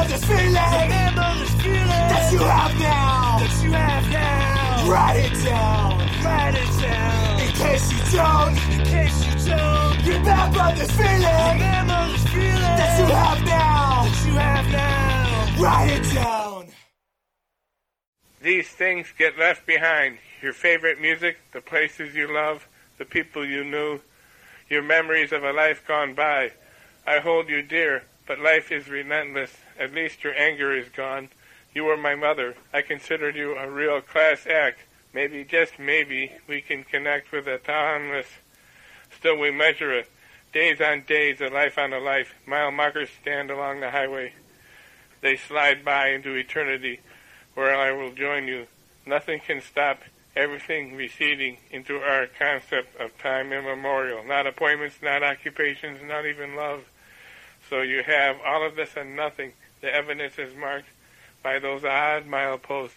This 0.08 0.24
feeling. 0.24 0.48
Remember 0.48 1.34
this 1.38 1.54
feeling 1.62 1.86
that 1.86 2.32
you 2.32 2.38
have 2.38 2.78
now. 2.78 3.38
That 3.38 3.62
you 3.62 3.72
have 3.72 4.10
now. 4.10 4.90
Write 4.90 5.16
it 5.16 5.44
down. 5.44 5.98
Write 6.24 6.54
it 6.54 6.80
down. 6.80 7.40
In 7.40 7.52
case 7.52 7.92
you 7.92 8.16
don't. 8.16 8.56
In 8.72 8.84
case 8.84 9.18
you 9.26 9.50
don't. 9.50 10.06
Remember 10.06 10.74
this 10.76 10.90
feeling. 10.90 11.54
Remember 11.54 12.12
this 12.12 12.26
feeling 12.28 12.76
that 12.80 12.98
you 12.98 13.06
have 13.14 13.44
now. 13.44 14.04
That 14.04 14.26
you 14.26 14.32
have 14.32 14.68
now. 14.72 15.62
Write 15.62 15.90
it 15.90 16.14
down. 16.14 16.66
These 18.40 18.68
things 18.68 19.12
get 19.16 19.38
left 19.38 19.66
behind. 19.66 20.18
Your 20.40 20.52
favorite 20.52 21.00
music, 21.00 21.38
the 21.52 21.60
places 21.60 22.14
you 22.14 22.32
love, 22.32 22.68
the 22.96 23.04
people 23.04 23.44
you 23.44 23.64
knew, 23.64 24.00
your 24.70 24.82
memories 24.82 25.32
of 25.32 25.42
a 25.42 25.52
life 25.52 25.84
gone 25.86 26.14
by. 26.14 26.52
I 27.08 27.20
hold 27.20 27.48
you 27.48 27.62
dear, 27.62 28.02
but 28.26 28.38
life 28.38 28.70
is 28.70 28.86
relentless. 28.86 29.56
At 29.80 29.94
least 29.94 30.22
your 30.22 30.34
anger 30.34 30.76
is 30.76 30.90
gone. 30.90 31.30
You 31.74 31.84
were 31.84 31.96
my 31.96 32.14
mother. 32.14 32.54
I 32.70 32.82
considered 32.82 33.34
you 33.34 33.56
a 33.56 33.70
real 33.70 34.02
class 34.02 34.46
act. 34.46 34.80
Maybe, 35.14 35.42
just 35.42 35.78
maybe, 35.78 36.32
we 36.46 36.60
can 36.60 36.84
connect 36.84 37.32
with 37.32 37.46
a 37.46 37.56
timeless. 37.56 38.26
Still, 39.16 39.38
we 39.38 39.50
measure 39.50 39.90
it. 39.90 40.10
Days 40.52 40.82
on 40.82 41.04
days, 41.04 41.40
a 41.40 41.48
life 41.48 41.78
on 41.78 41.94
a 41.94 41.98
life. 41.98 42.34
Mile 42.44 42.70
markers 42.70 43.08
stand 43.22 43.50
along 43.50 43.80
the 43.80 43.90
highway. 43.90 44.34
They 45.22 45.38
slide 45.38 45.86
by 45.86 46.10
into 46.10 46.34
eternity, 46.34 47.00
where 47.54 47.74
I 47.74 47.90
will 47.90 48.12
join 48.12 48.48
you. 48.48 48.66
Nothing 49.06 49.40
can 49.40 49.62
stop 49.62 50.02
everything 50.36 50.94
receding 50.94 51.56
into 51.70 51.96
our 51.96 52.26
concept 52.26 53.00
of 53.00 53.16
time 53.16 53.50
immemorial. 53.50 54.22
Not 54.24 54.46
appointments, 54.46 54.96
not 55.02 55.22
occupations, 55.22 56.00
not 56.04 56.26
even 56.26 56.54
love. 56.54 56.84
So 57.68 57.82
you 57.82 58.02
have 58.02 58.36
all 58.44 58.66
of 58.66 58.76
this 58.76 58.96
and 58.96 59.14
nothing. 59.14 59.52
The 59.80 59.94
evidence 59.94 60.38
is 60.38 60.56
marked 60.56 60.88
by 61.42 61.58
those 61.58 61.84
odd 61.84 62.26
mileposts. 62.26 62.96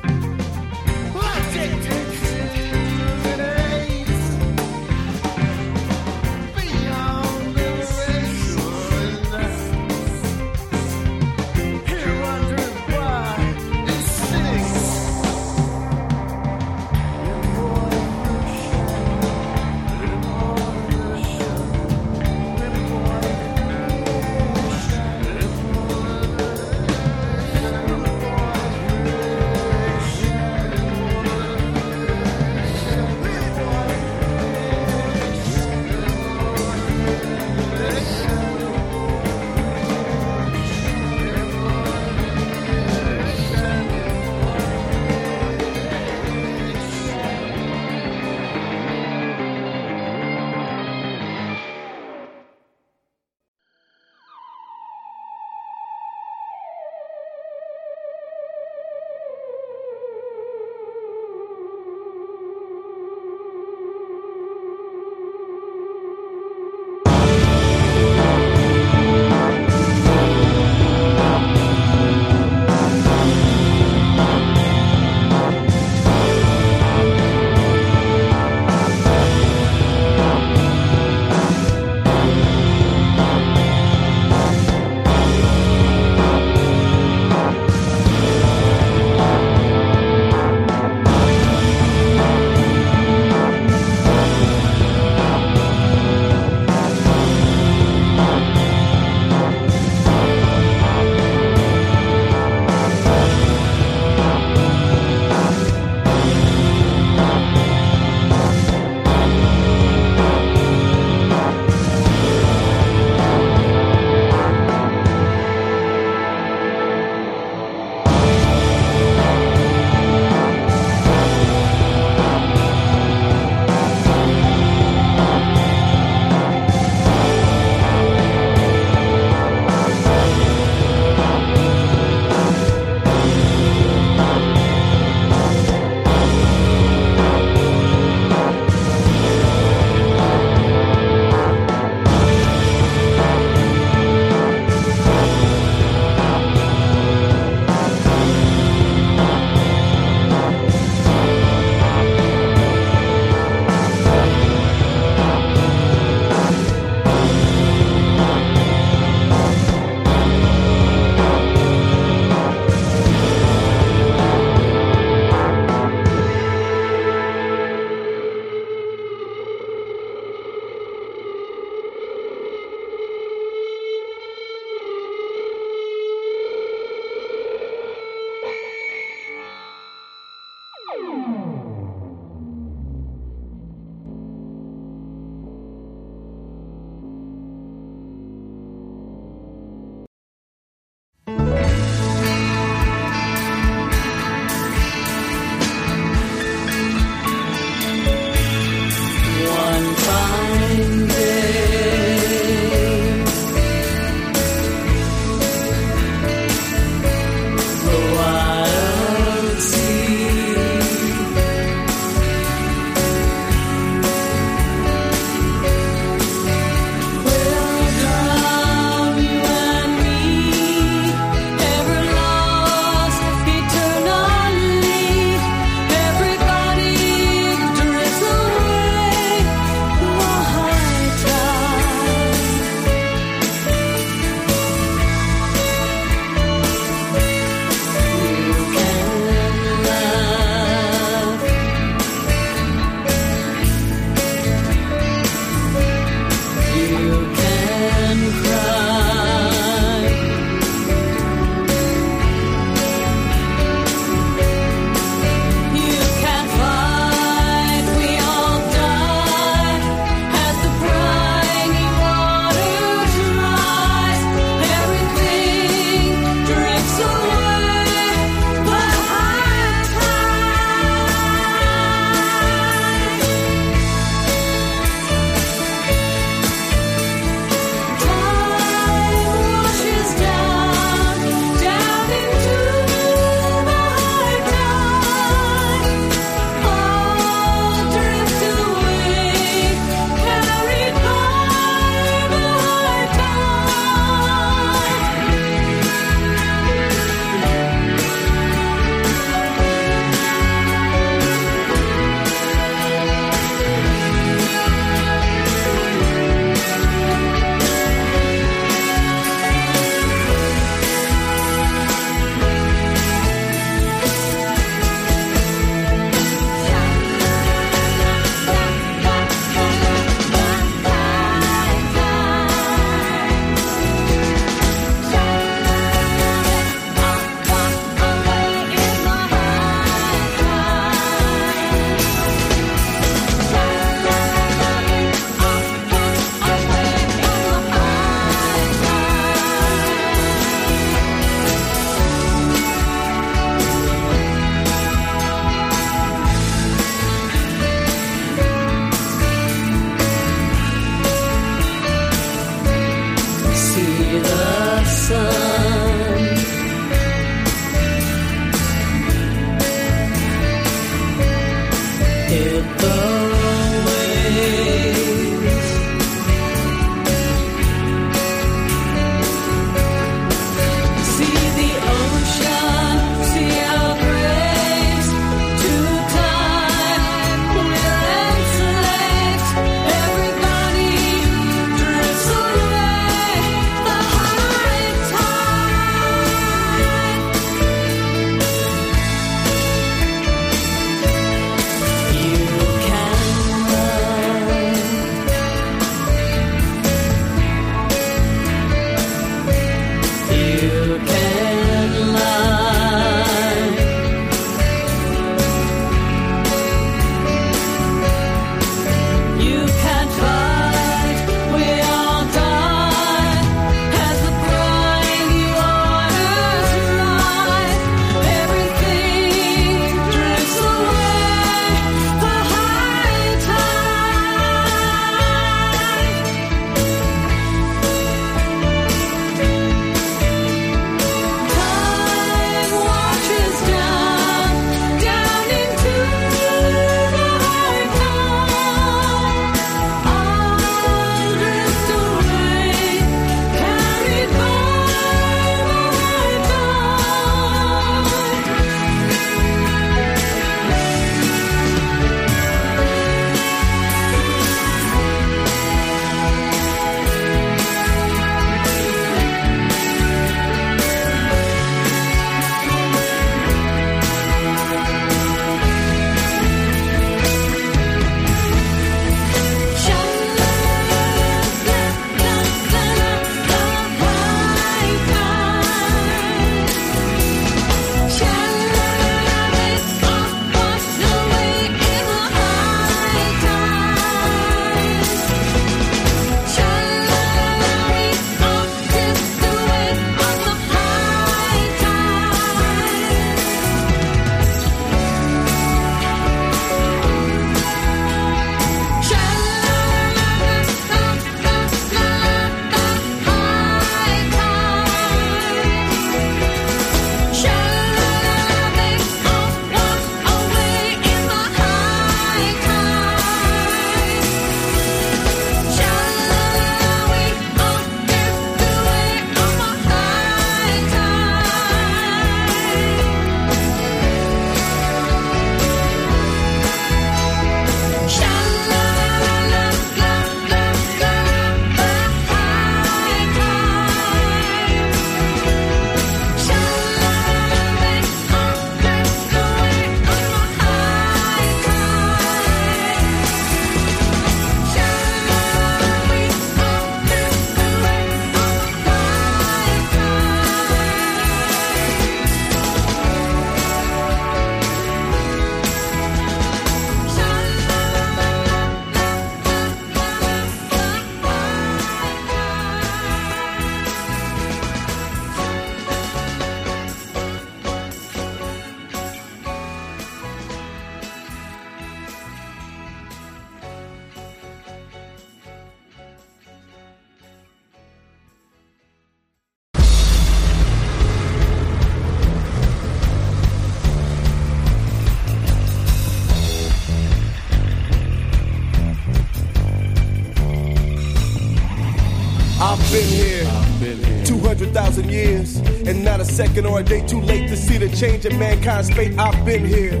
Second 596.32 596.64
or 596.64 596.80
a 596.80 596.82
day 596.82 597.06
too 597.06 597.20
late 597.20 597.46
to 597.46 597.56
see 597.58 597.76
the 597.76 597.94
change 597.94 598.24
in 598.24 598.38
mankind's 598.38 598.90
fate. 598.90 599.18
I've 599.18 599.44
been 599.44 599.66
here 599.66 600.00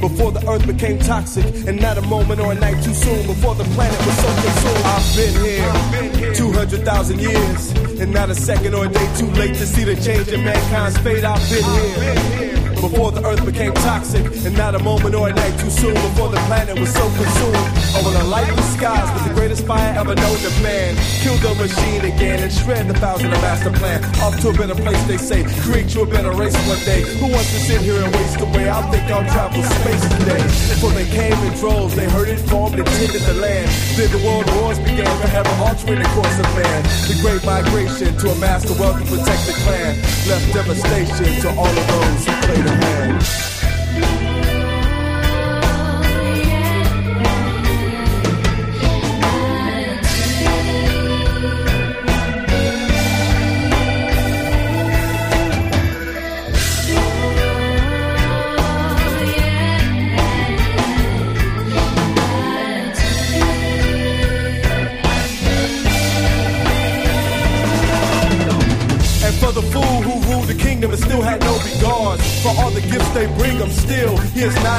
before 0.00 0.32
the 0.32 0.42
earth 0.48 0.66
became 0.66 0.98
toxic, 1.00 1.44
and 1.68 1.78
not 1.78 1.98
a 1.98 2.02
moment 2.02 2.40
or 2.40 2.52
a 2.52 2.54
night 2.54 2.82
too 2.82 2.94
soon 2.94 3.26
before 3.26 3.54
the 3.54 3.64
planet 3.76 3.98
was 4.06 4.16
so 4.16 4.28
consumed. 4.40 4.84
I've 4.88 5.16
been 5.16 5.34
here 5.44 6.34
200,000 6.34 7.20
years, 7.20 7.72
and 8.00 8.10
not 8.10 8.30
a 8.30 8.34
second 8.34 8.74
or 8.74 8.86
a 8.86 8.88
day 8.88 9.08
too 9.18 9.26
late 9.32 9.54
to 9.56 9.66
see 9.66 9.84
the 9.84 9.96
change 9.96 10.28
in 10.28 10.42
mankind's 10.42 10.96
fate. 11.00 11.24
I've 11.24 11.50
been 11.50 11.64
here. 11.76 12.80
Before 12.80 13.12
the 13.12 13.22
earth 13.26 13.44
became 13.44 13.74
toxic, 13.74 14.24
and 14.46 14.56
not 14.56 14.74
a 14.74 14.78
moment 14.78 15.14
or 15.14 15.28
a 15.28 15.34
night 15.34 15.60
too 15.60 15.68
soon 15.68 15.92
before 15.92 16.30
the 16.30 16.40
planet 16.48 16.80
was 16.80 16.90
so 16.90 17.04
consumed. 17.20 17.68
Over 18.00 18.10
the 18.16 18.24
lightless 18.24 18.72
skies 18.72 19.12
was 19.12 19.28
the 19.28 19.29
greatest 19.40 19.66
fire 19.66 19.96
ever 19.96 20.14
known 20.14 20.36
to 20.36 20.50
man. 20.60 20.92
Kill 21.24 21.36
the 21.40 21.54
machine 21.56 22.04
again 22.04 22.42
and 22.44 22.52
shred 22.52 22.86
the 22.86 22.92
thousand 23.00 23.32
of 23.32 23.40
master 23.40 23.72
plan. 23.72 24.04
Off 24.20 24.38
to 24.42 24.50
a 24.50 24.52
better 24.52 24.74
place, 24.74 25.02
they 25.04 25.16
say. 25.16 25.40
Create 25.64 25.94
you 25.94 26.02
a 26.02 26.06
better 26.06 26.30
race 26.32 26.52
one 26.68 26.78
day. 26.84 27.00
Who 27.16 27.26
wants 27.32 27.48
to 27.54 27.60
sit 27.64 27.80
here 27.80 27.96
and 28.04 28.12
waste 28.16 28.38
away? 28.38 28.68
I 28.68 28.82
think 28.92 29.04
I'll 29.08 29.24
travel 29.32 29.62
space 29.62 30.04
today. 30.18 30.44
For 30.76 30.90
they 30.92 31.08
came 31.08 31.32
in 31.48 31.52
droves, 31.56 31.96
they 31.96 32.04
heard 32.10 32.28
it, 32.28 32.36
formed, 32.52 32.76
and 32.76 32.86
tended 33.00 33.22
the 33.22 33.36
land. 33.40 33.68
Then 33.96 34.10
the 34.12 34.20
world 34.26 34.44
wars 34.60 34.78
began, 34.78 35.08
to 35.08 35.16
forever 35.24 35.54
altering 35.64 36.00
the 36.04 36.10
course 36.12 36.38
of 36.38 36.48
man. 36.60 36.82
The 37.08 37.16
great 37.24 37.42
migration 37.48 38.12
to 38.20 38.26
amass 38.36 38.68
the 38.68 38.76
wealth 38.76 39.00
and 39.00 39.08
protect 39.08 39.42
the 39.48 39.56
clan. 39.64 39.96
Left 40.28 40.46
devastation 40.52 41.40
to 41.40 41.48
all 41.56 41.72
of 41.80 41.86
those 41.88 42.20
who 42.28 42.32
played 42.44 42.66
a 42.66 42.76
hand. 42.84 43.59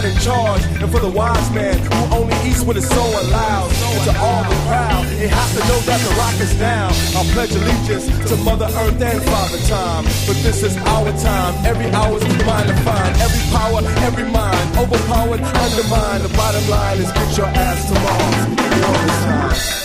Not 0.01 0.11
in 0.11 0.17
charge. 0.21 0.63
And 0.81 0.91
for 0.91 0.99
the 0.99 1.09
wise 1.09 1.51
man 1.51 1.77
who 1.77 2.15
only 2.15 2.35
eats 2.47 2.61
when 2.61 2.75
his 2.75 2.88
soul 2.88 3.09
allows, 3.09 3.71
and 3.81 4.03
to 4.05 4.19
all 4.19 4.43
the 4.43 4.55
proud, 4.67 5.05
they 5.05 5.27
have 5.27 5.51
to 5.53 5.59
know 5.67 5.80
that 5.85 5.99
the 6.01 6.13
rock 6.15 6.35
is 6.41 6.53
down. 6.55 6.91
I 7.15 7.23
pledge 7.33 7.51
allegiance 7.51 8.05
to 8.30 8.35
Mother 8.38 8.65
Earth 8.65 9.01
and 9.01 9.23
Father 9.23 9.57
Time. 9.67 10.03
But 10.27 10.38
this 10.41 10.63
is 10.63 10.77
our 10.77 11.11
time. 11.17 11.53
Every 11.65 11.89
hour 11.91 12.17
is 12.17 12.23
mine 12.45 12.67
to 12.67 12.75
find. 12.81 13.11
Every 13.21 13.43
power, 13.51 13.81
every 14.07 14.25
mind, 14.31 14.77
overpowered, 14.77 15.41
undermined. 15.41 16.23
The 16.23 16.33
bottom 16.35 16.69
line 16.69 16.97
is 16.99 17.11
get 17.11 17.38
your 17.38 17.47
ass 17.47 17.88
to 17.89 17.93
Mars. 17.93 18.41
It's 19.05 19.25
time. 19.25 19.81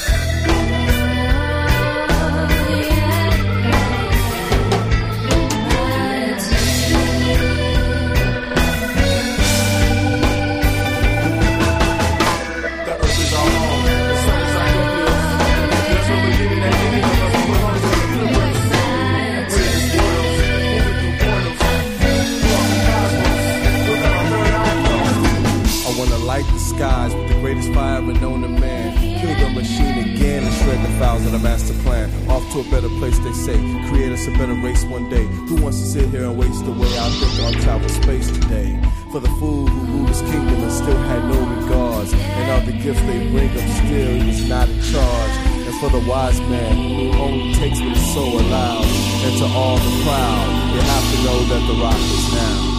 Place, 32.99 33.19
they 33.21 33.33
say. 33.33 33.57
Create 33.89 34.13
us 34.13 34.27
a 34.27 34.31
better 34.33 34.55
race 34.55 34.85
one 34.85 35.09
day. 35.09 35.25
Who 35.49 35.57
wants 35.63 35.81
to 35.81 35.87
sit 35.87 36.09
here 36.11 36.25
and 36.25 36.37
waste 36.37 36.65
away? 36.65 36.93
I 36.99 37.09
think 37.11 37.33
I'll 37.41 37.63
travel 37.63 37.89
space 37.89 38.31
today. 38.31 38.81
For 39.13 39.21
the 39.21 39.29
fool 39.39 39.67
who 39.67 39.81
ruled 39.93 40.09
his 40.09 40.21
kingdom 40.23 40.63
and 40.63 40.73
still 40.73 40.97
had 40.97 41.25
no 41.29 41.39
regards. 41.57 42.13
And 42.13 42.51
all 42.53 42.65
the 42.67 42.73
gifts 42.73 43.01
they 43.03 43.19
bring 43.31 43.49
him 43.49 43.69
still, 43.85 44.13
he 44.21 44.27
was 44.27 44.49
not 44.49 44.69
in 44.69 44.81
charge. 44.83 45.35
And 45.67 45.75
for 45.81 45.91
the 45.91 46.03
wise 46.09 46.41
man 46.41 46.77
who 46.77 47.13
only 47.19 47.55
takes 47.55 47.81
what 47.81 47.97
his 47.97 48.15
soul 48.15 48.41
allows. 48.41 48.87
And 49.25 49.39
to 49.39 49.47
all 49.47 49.77
the 49.77 49.93
proud, 50.05 50.75
you 50.75 50.81
have 50.81 51.07
to 51.13 51.19
know 51.25 51.39
that 51.51 51.63
the 51.67 51.77
rock 51.83 52.01
is 52.01 52.35
now. 52.35 52.76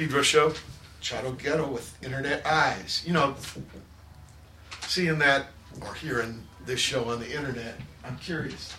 Pedro 0.00 0.22
show. 0.22 0.54
Chotto 1.02 1.36
Ghetto 1.36 1.66
with 1.68 1.94
internet 2.02 2.44
eyes. 2.46 3.02
You 3.06 3.12
know, 3.12 3.34
seeing 4.86 5.18
that 5.18 5.46
or 5.82 5.92
hearing 5.94 6.42
this 6.64 6.80
show 6.80 7.04
on 7.10 7.20
the 7.20 7.30
internet, 7.30 7.74
I'm 8.04 8.16
curious. 8.16 8.74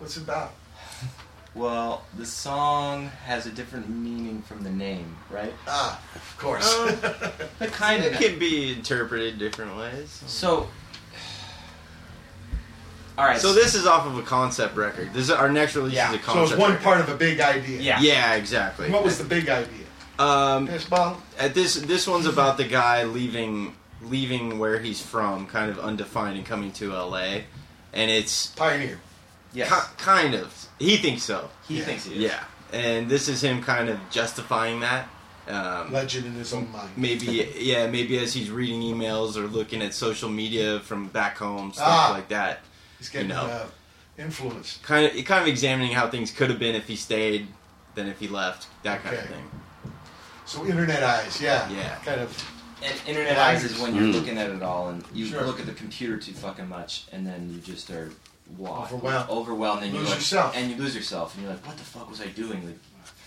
What's 0.00 0.16
it 0.16 0.24
about? 0.24 0.52
Well, 1.54 2.02
the 2.18 2.26
song 2.26 3.06
has 3.24 3.46
a 3.46 3.50
different 3.50 3.88
meaning 3.88 4.42
from 4.42 4.62
the 4.64 4.70
name, 4.70 5.16
right? 5.30 5.54
Ah, 5.68 6.02
of 6.16 6.36
course. 6.38 6.76
but 7.58 7.72
kind 7.72 8.04
It 8.04 8.12
of. 8.14 8.18
can 8.18 8.38
be 8.40 8.72
interpreted 8.72 9.38
different 9.38 9.76
ways. 9.76 10.22
So, 10.26 10.68
all 13.16 13.24
right. 13.26 13.40
So 13.40 13.52
this 13.54 13.74
is 13.76 13.86
off 13.86 14.06
of 14.06 14.18
a 14.18 14.22
concept 14.22 14.76
record. 14.76 15.12
This 15.14 15.22
is 15.24 15.30
our 15.30 15.48
next 15.50 15.76
release 15.76 15.94
Yeah. 15.94 16.10
is 16.12 16.16
a 16.16 16.18
concept. 16.18 16.26
So 16.26 16.32
concept. 16.40 16.52
it's 16.52 16.60
one 16.60 16.70
record. 16.72 16.84
part 16.84 17.00
of 17.00 17.08
a 17.08 17.16
big 17.16 17.40
idea. 17.40 17.80
Yeah. 17.80 18.00
Yeah, 18.00 18.34
exactly. 18.34 18.90
What 18.90 19.04
was 19.04 19.18
the 19.18 19.24
big 19.24 19.48
idea? 19.48 19.85
Um, 20.18 20.66
Yes, 20.66 20.84
Bob? 20.84 21.20
at 21.38 21.54
this 21.54 21.74
this 21.74 22.06
one's 22.06 22.26
about 22.26 22.56
the 22.56 22.64
guy 22.64 23.04
leaving 23.04 23.74
leaving 24.02 24.58
where 24.58 24.78
he's 24.78 25.00
from, 25.00 25.46
kind 25.46 25.70
of 25.70 25.78
undefined, 25.78 26.36
and 26.36 26.46
coming 26.46 26.72
to 26.72 26.92
L.A. 26.94 27.44
And 27.92 28.10
it's 28.10 28.46
Pioneer. 28.48 28.98
Yes. 29.52 29.68
ki- 29.70 29.94
kind 29.98 30.34
of. 30.34 30.68
He 30.78 30.96
thinks 30.98 31.22
so. 31.22 31.48
He 31.66 31.80
thinks 31.80 32.04
he 32.04 32.14
is. 32.16 32.20
Yeah, 32.22 32.44
and 32.72 33.08
this 33.08 33.28
is 33.28 33.42
him 33.42 33.62
kind 33.62 33.88
of 33.88 33.98
justifying 34.10 34.80
that. 34.80 35.08
Um, 35.48 35.92
Legend 35.92 36.26
in 36.26 36.32
his 36.34 36.52
own 36.52 36.70
mind. 36.72 36.90
maybe 36.96 37.48
yeah, 37.58 37.86
maybe 37.86 38.18
as 38.18 38.34
he's 38.34 38.50
reading 38.50 38.80
emails 38.82 39.36
or 39.36 39.46
looking 39.46 39.80
at 39.80 39.94
social 39.94 40.28
media 40.28 40.80
from 40.80 41.06
back 41.08 41.38
home, 41.38 41.72
stuff 41.72 41.86
Ah. 41.88 42.10
like 42.12 42.28
that. 42.28 42.60
He's 42.98 43.08
getting 43.08 43.28
you 43.28 43.34
know. 43.36 43.42
uh, 43.42 43.66
influenced. 44.18 44.82
kind 44.82 45.06
of 45.06 45.24
kind 45.24 45.42
of 45.42 45.46
examining 45.48 45.92
how 45.92 46.08
things 46.10 46.30
could 46.32 46.50
have 46.50 46.58
been 46.58 46.74
if 46.74 46.88
he 46.88 46.96
stayed 46.96 47.46
than 47.94 48.08
if 48.08 48.18
he 48.18 48.28
left, 48.28 48.66
that 48.82 49.02
kind 49.02 49.16
of 49.16 49.26
thing. 49.26 49.44
So 50.46 50.64
internet 50.64 51.02
eyes, 51.02 51.40
yeah. 51.40 51.68
Yeah. 51.70 51.96
Kind 52.04 52.20
of. 52.20 52.50
And 52.82 52.94
internet 53.08 53.38
eyes 53.38 53.64
is 53.64 53.78
when 53.80 53.94
you're 53.94 54.04
Mm. 54.04 54.12
looking 54.14 54.38
at 54.38 54.50
it 54.50 54.62
all 54.62 54.88
and 54.90 55.02
you 55.12 55.26
Sure. 55.26 55.42
look 55.44 55.58
at 55.60 55.66
the 55.66 55.72
computer 55.72 56.16
too 56.18 56.32
fucking 56.32 56.68
much, 56.68 57.04
and 57.12 57.26
then 57.26 57.50
you 57.52 57.58
just 57.60 57.90
are 57.90 58.10
wow, 58.56 58.82
Overwhelmed. 58.84 59.28
overwhelmed, 59.30 59.82
and 59.82 59.92
Lose 59.92 60.02
you 60.04 60.08
like, 60.10 60.18
yourself. 60.18 60.54
and 60.56 60.70
you 60.70 60.76
lose 60.76 60.94
yourself, 60.94 61.34
and 61.34 61.42
you're 61.42 61.52
like, 61.52 61.66
what 61.66 61.76
the 61.78 61.82
fuck 61.84 62.08
was 62.08 62.20
I 62.20 62.26
doing 62.28 62.64
like, 62.64 62.78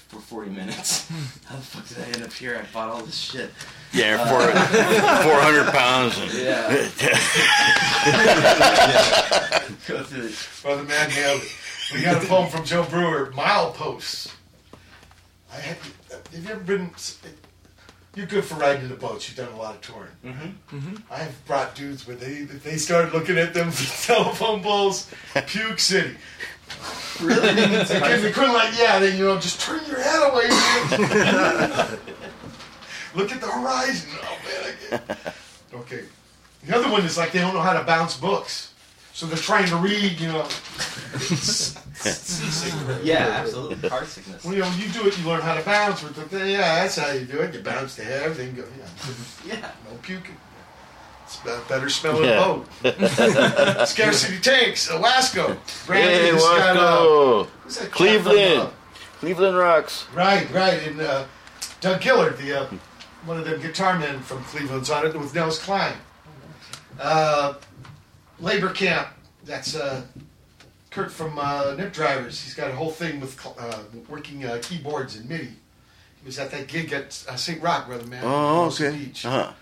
for 0.08 0.22
40 0.22 0.50
minutes? 0.52 1.08
How 1.50 1.56
the 1.58 1.62
fuck 1.62 1.86
did 1.90 1.98
I 2.00 2.04
end 2.12 2.24
up 2.24 2.32
here? 2.32 2.56
I 2.58 2.62
bought 2.74 2.88
all 2.90 3.02
this 3.02 3.18
shit. 3.18 3.52
Yeah, 3.92 4.18
Uh, 4.22 5.24
400 5.24 5.68
pounds. 5.74 6.18
And, 6.20 6.32
Go 9.88 10.04
through 10.04 10.26
it. 10.28 10.36
Brother 10.62 10.84
man 10.84 11.10
nailed 11.10 11.42
it. 11.42 11.52
We 11.94 12.02
got 12.04 12.24
a 12.24 12.28
poem 12.28 12.50
from 12.50 12.66
Joe 12.66 12.84
Brewer, 12.84 13.32
Mileposts. 13.36 14.32
I 15.52 15.56
had, 15.60 15.78
have 16.12 16.44
you 16.44 16.50
ever 16.52 16.60
been? 16.60 16.92
You're 18.16 18.26
good 18.26 18.44
for 18.44 18.56
riding 18.56 18.90
the 18.90 18.96
boats. 18.96 19.30
You've 19.30 19.38
done 19.38 19.54
a 19.54 19.58
lot 19.58 19.76
of 19.76 19.82
touring. 19.82 20.12
Mm-hmm. 20.26 20.78
Mm-hmm. 20.78 20.96
I've 21.14 21.46
brought 21.46 21.76
dudes 21.76 22.08
where 22.08 22.16
they 22.16 22.42
they 22.42 22.78
started 22.78 23.14
looking 23.14 23.38
at 23.38 23.54
them 23.54 23.72
telephone 24.02 24.62
poles, 24.62 25.10
puke 25.48 25.80
city. 25.80 26.16
Really? 27.22 27.54
they, 27.54 27.84
they 28.22 28.32
couldn't 28.32 28.54
like 28.54 28.78
yeah. 28.78 29.00
Then 29.00 29.18
you 29.18 29.26
know 29.26 29.40
just 29.40 29.62
turn 29.62 29.82
your 29.88 30.02
head 30.02 30.32
away. 30.32 30.48
man. 31.08 32.00
Look 33.16 33.32
at 33.32 33.42
the 33.42 33.48
horizon. 33.48 34.10
Oh 34.22 34.38
man, 34.46 34.74
I 34.92 34.98
get. 35.16 35.36
Okay. 35.74 36.04
The 36.66 36.76
other 36.76 36.92
one 36.92 37.04
is 37.06 37.18
like 37.18 37.32
they 37.32 37.40
don't 37.40 37.54
know 37.54 37.62
how 37.62 37.74
to 37.74 37.84
bounce 37.84 38.18
books, 38.18 38.69
so 39.20 39.26
they're 39.26 39.38
trying 39.38 39.68
to 39.68 39.76
read. 39.76 40.18
You 40.20 40.30
know. 40.30 40.48
Yeah, 43.04 43.42
absolutely. 43.44 43.90
Car 43.90 44.06
sickness. 44.06 44.46
Well, 44.46 44.54
you 44.54 44.62
know, 44.62 44.72
you 44.78 44.88
do 44.90 45.06
it, 45.06 45.18
you 45.20 45.28
learn 45.28 45.42
how 45.42 45.54
to 45.56 45.62
bounce 45.66 46.02
with 46.02 46.16
the 46.30 46.38
Yeah, 46.50 46.76
that's 46.76 46.96
how 46.96 47.12
you 47.12 47.26
do 47.26 47.40
it. 47.42 47.54
You 47.54 47.60
bounce 47.62 47.96
the 47.96 48.06
head, 48.06 48.24
everything 48.24 48.56
go. 48.56 48.64
Yeah, 49.46 49.54
Yeah. 49.56 49.72
no 49.84 49.98
puking. 50.02 50.38
It's 51.26 51.40
a 51.46 51.62
better 51.68 51.90
smelling 51.90 52.24
Yeah. 52.30 52.38
boat. 52.40 53.88
Scarcity 53.90 54.40
tanks, 54.40 54.90
Alaska. 54.90 55.58
Brandon 55.86 56.10
hey, 56.22 56.32
just 56.32 56.46
got, 56.46 56.78
uh, 56.78 57.44
who's 57.64 57.78
that 57.80 57.92
Cleveland. 57.92 58.62
from, 58.70 58.72
Cleveland 59.20 59.58
rocks. 59.58 60.06
right, 60.16 60.50
right. 60.54 60.82
And 60.88 61.02
uh, 61.02 61.26
Doug 61.82 62.02
Gillard, 62.02 62.38
the 62.38 62.62
uh, 62.62 62.66
one 63.26 63.38
of 63.38 63.44
them 63.46 63.60
guitar 63.62 64.00
men 64.00 64.22
from 64.22 64.42
Cleveland's 64.46 64.90
on 64.90 65.06
it 65.06 65.14
with 65.14 65.36
Nels 65.36 65.60
Cline. 65.60 65.98
Uh, 66.98 67.56
labor 68.40 68.70
camp. 68.70 69.10
That's 69.46 69.76
uh, 69.76 70.04
Kurt 70.92 71.12
from 71.12 71.38
uh, 71.38 71.76
Nip 71.78 71.94
Drivers. 71.94 72.42
He's 72.42 72.54
got 72.54 72.70
a 72.70 72.76
whole 72.76 72.92
thing 72.92 73.20
with 73.20 73.40
uh, 73.58 73.80
working 74.08 74.46
uh, 74.46 74.60
keyboards 74.62 75.16
and 75.16 75.30
MIDI. 75.30 75.46
He 75.46 76.26
was 76.26 76.38
at 76.40 76.52
that 76.52 76.68
gig 76.68 76.92
at 76.92 77.24
uh, 77.30 77.36
St. 77.36 77.62
Rocke, 77.62 77.88
brother 77.88 78.06
man. 78.08 78.24
Oh, 78.26 78.66
okay. 78.66 78.92
Beach. 78.92 79.26
Uh-huh. 79.26 79.54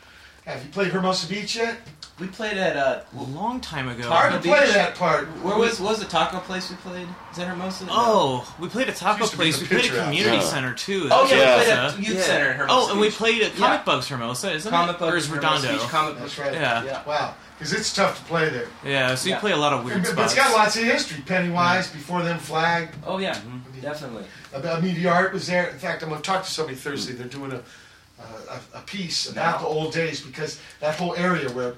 Have 0.45 0.63
you 0.63 0.69
played 0.71 0.91
Hermosa 0.91 1.27
Beach 1.27 1.55
yet? 1.57 1.77
We 2.19 2.25
played 2.25 2.57
at 2.57 2.75
uh, 2.75 3.01
A 3.15 3.23
long 3.23 3.61
time 3.61 3.87
ago. 3.89 4.09
Hard 4.09 4.31
to 4.33 4.39
Taco 4.39 4.49
play 4.59 4.71
that 4.73 4.95
part. 4.95 5.27
Where 5.43 5.55
was 5.55 5.79
what 5.79 5.91
was 5.91 5.99
the 5.99 6.05
taco 6.05 6.39
place 6.39 6.67
we 6.71 6.75
played? 6.77 7.07
Is 7.31 7.37
that 7.37 7.47
Hermosa? 7.47 7.85
No. 7.85 7.91
Oh, 7.95 8.55
we 8.59 8.67
played 8.69 8.89
a 8.89 8.91
taco 8.91 9.19
Used 9.19 9.33
to 9.33 9.37
be 9.37 9.43
place. 9.43 9.57
the 9.57 9.61
We 9.65 9.67
played 9.67 9.81
picture 9.81 9.97
a 9.97 10.01
out. 10.01 10.05
community 10.05 10.37
Yeah. 10.37 10.41
center 10.43 10.73
too. 10.73 11.07
Oh 11.11 11.27
yeah, 11.29 11.35
Yeah. 11.37 11.57
we 11.57 11.63
played 11.63 11.75
Hermosa. 11.77 11.97
Youth 12.01 12.17
Yeah. 12.17 12.23
Center 12.23 12.51
in 12.51 12.57
Hermosa 12.57 12.73
Oh, 12.87 12.91
and 12.91 12.99
we 12.99 13.07
Beach. 13.09 13.17
played 13.17 13.41
at 13.43 13.53
Yeah. 13.53 13.67
Comic 13.67 13.85
Bugs 13.85 14.07
Hermosa, 14.07 14.51
isn't 14.51 14.71
Comic 14.71 14.95
it? 14.95 14.99
Bugs 14.99 15.13
Or 15.13 15.17
is 15.17 15.27
Hermosa 15.27 15.47
Redondo? 15.47 15.71
Beach, 15.79 15.89
Comic 15.91 16.17
That's 16.17 16.35
Bugs. 16.35 16.47
right. 16.49 16.53
Yeah. 16.59 16.83
Yeah. 16.83 17.01
Wow. 17.05 17.33
Because 17.59 17.73
it's 17.73 17.93
tough 17.93 18.17
to 18.19 18.25
play 18.25 18.49
there. 18.49 18.67
Yeah, 18.83 19.13
so 19.13 19.27
you 19.29 19.35
Yeah. 19.35 19.39
play 19.39 19.51
a 19.51 19.57
lot 19.57 19.73
of 19.73 19.83
weird 19.83 20.01
But 20.03 20.11
spots. 20.11 20.33
it's 20.33 20.41
got 20.41 20.53
lots 20.57 20.75
of 20.75 20.83
history. 20.83 21.21
Pennywise, 21.23 21.87
before 21.89 22.23
them, 22.23 22.39
Flag. 22.39 22.89
Oh 23.05 23.19
yeah, 23.19 23.37
definitely. 23.79 24.23
Uh, 24.55 24.79
Media 24.81 25.11
Art 25.11 25.33
was 25.33 25.45
there. 25.45 25.67
In 25.67 25.77
fact, 25.77 26.01
I'm 26.01 26.09
going 26.09 26.19
to 26.21 26.25
talk 26.27 26.43
to 26.45 26.49
somebody 26.51 26.75
Thursday. 26.77 27.13
They're 27.13 27.27
doing 27.27 27.51
a, 27.51 27.61
uh, 28.19 28.57
a, 28.75 28.77
a 28.77 28.81
piece 28.81 29.27
about 29.29 29.53
Now. 29.53 29.57
the 29.59 29.67
old 29.67 29.91
days 29.93 30.21
because 30.21 30.59
that 30.81 30.95
whole 30.95 31.15
area 31.15 31.49
where 31.51 31.69
it 31.69 31.77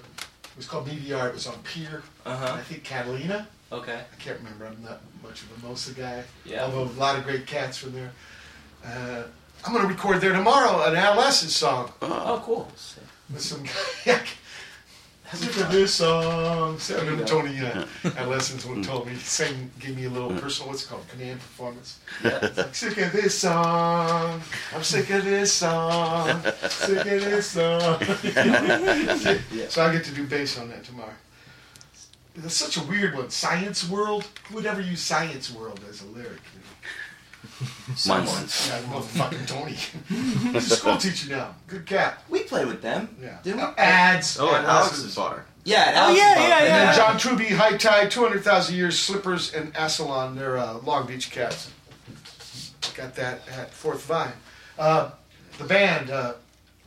was 0.59 0.67
called 0.67 0.87
Media 0.87 1.25
It 1.27 1.33
was 1.33 1.47
on 1.47 1.55
Pier, 1.63 2.03
Uh 2.25 2.55
I 2.59 2.61
think 2.61 2.83
Catalina. 2.83 3.47
Okay. 3.71 3.93
I 4.11 4.15
can't 4.21 4.37
remember. 4.39 4.65
I'm 4.65 4.81
not 4.83 4.99
much 5.23 5.41
of 5.43 5.51
a 5.63 5.67
Mosa 5.67 5.95
guy. 5.95 6.23
Yeah. 6.45 6.65
Although 6.65 6.83
a 6.83 6.99
lot 6.99 7.17
of 7.17 7.23
great 7.23 7.45
cats 7.45 7.77
from 7.77 7.93
there. 7.93 8.11
Uh, 8.85 9.23
I'm 9.65 9.73
going 9.73 9.85
to 9.87 9.93
record 9.93 10.21
there 10.21 10.33
tomorrow 10.33 10.83
an 10.89 10.95
Adolescents 10.95 11.55
song 11.55 11.91
Oh 12.01 12.41
cool. 12.45 12.71
with 13.31 13.41
some 13.41 13.63
guy. 14.05 14.21
Sick 15.33 15.57
of 15.57 15.71
this 15.71 15.93
song. 15.93 16.79
So 16.79 16.97
I 16.97 17.01
remember 17.01 17.23
Tony 17.23 17.59
uh, 17.59 17.85
at 18.17 18.27
lessons 18.27 18.65
one 18.65 18.81
told 18.81 19.05
me, 19.05 19.13
he 19.13 19.19
sang, 19.19 19.69
gave 19.79 19.95
me 19.95 20.05
a 20.05 20.09
little 20.09 20.31
personal, 20.39 20.69
what's 20.69 20.83
it 20.83 20.89
called, 20.89 21.07
command 21.07 21.39
performance. 21.39 21.99
It's 22.23 22.57
like, 22.57 22.75
sick 22.75 22.97
of 22.97 23.11
this 23.11 23.37
song. 23.37 24.41
I'm 24.73 24.83
sick 24.83 25.09
of 25.11 25.23
this 25.23 25.53
song. 25.53 26.41
Sick 26.69 27.05
of 27.05 27.05
this 27.05 27.45
song. 27.47 27.99
So 29.69 29.83
I 29.83 29.93
get 29.93 30.03
to 30.05 30.11
do 30.13 30.25
bass 30.25 30.57
on 30.57 30.69
that 30.69 30.83
tomorrow. 30.83 31.13
That's 32.35 32.55
such 32.55 32.77
a 32.77 32.83
weird 32.87 33.15
one. 33.15 33.29
Science 33.29 33.87
World. 33.87 34.27
Who 34.47 34.55
would 34.55 34.65
ever 34.65 34.81
use 34.81 35.01
Science 35.01 35.51
World 35.51 35.81
as 35.89 36.01
a 36.01 36.05
lyric? 36.05 36.39
Someone. 37.95 38.25
Yeah, 38.27 38.91
well, 38.91 39.01
fucking 39.01 39.45
Tony. 39.45 39.73
He's 40.07 40.71
a 40.71 40.75
school 40.77 40.97
teacher 40.97 41.29
now. 41.29 41.55
Good 41.67 41.85
cat. 41.85 42.23
We 42.29 42.43
played 42.43 42.67
with 42.67 42.81
them. 42.81 43.15
Yeah. 43.21 43.37
Didn't 43.43 43.59
we? 43.59 43.65
Ads. 43.77 44.39
Oh, 44.39 44.49
at 44.53 44.59
and 44.59 44.67
Alex's 44.67 44.91
lessons. 44.99 45.15
bar. 45.15 45.45
Yeah. 45.65 45.79
at 45.79 45.95
Oh, 45.95 45.99
Alex's 45.99 46.17
yeah, 46.23 46.35
bar. 46.35 46.47
yeah, 46.47 46.57
And 46.59 46.67
then 46.67 46.95
John 46.95 47.15
Trubee, 47.19 47.49
High 47.55 47.77
Tide, 47.77 48.09
200,000 48.11 48.75
Years, 48.75 48.97
Slippers, 48.97 49.53
and 49.53 49.73
Aceyalone. 49.73 50.35
They're 50.35 50.57
uh, 50.57 50.77
Long 50.79 51.05
Beach 51.05 51.31
cats. 51.31 51.69
Got 52.95 53.15
that 53.15 53.41
at 53.49 53.73
Fourth 53.73 54.03
Vine. 54.05 54.31
Uh, 54.77 55.11
the 55.57 55.63
band, 55.65 56.09
uh, 56.09 56.33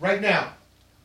right 0.01 0.21
now, 0.21 0.53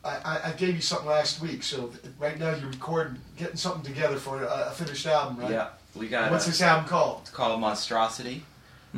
I, 0.03 0.15
I, 0.23 0.39
I 0.45 0.51
gave 0.53 0.75
you 0.75 0.81
something 0.81 1.07
last 1.07 1.41
week, 1.41 1.63
so 1.63 1.91
right 2.19 2.37
now 2.39 2.55
you're 2.55 2.69
recording, 2.69 3.17
getting 3.37 3.57
something 3.57 3.83
together 3.83 4.15
for 4.17 4.43
a, 4.43 4.67
a 4.69 4.71
finished 4.71 5.05
album, 5.05 5.37
right? 5.39 5.51
Yeah. 5.51 5.69
We 5.95 6.07
got. 6.07 6.31
What's 6.31 6.45
this 6.45 6.61
album 6.61 6.87
called? 6.87 7.19
It's 7.21 7.31
called 7.31 7.59
Monstrosity. 7.59 8.43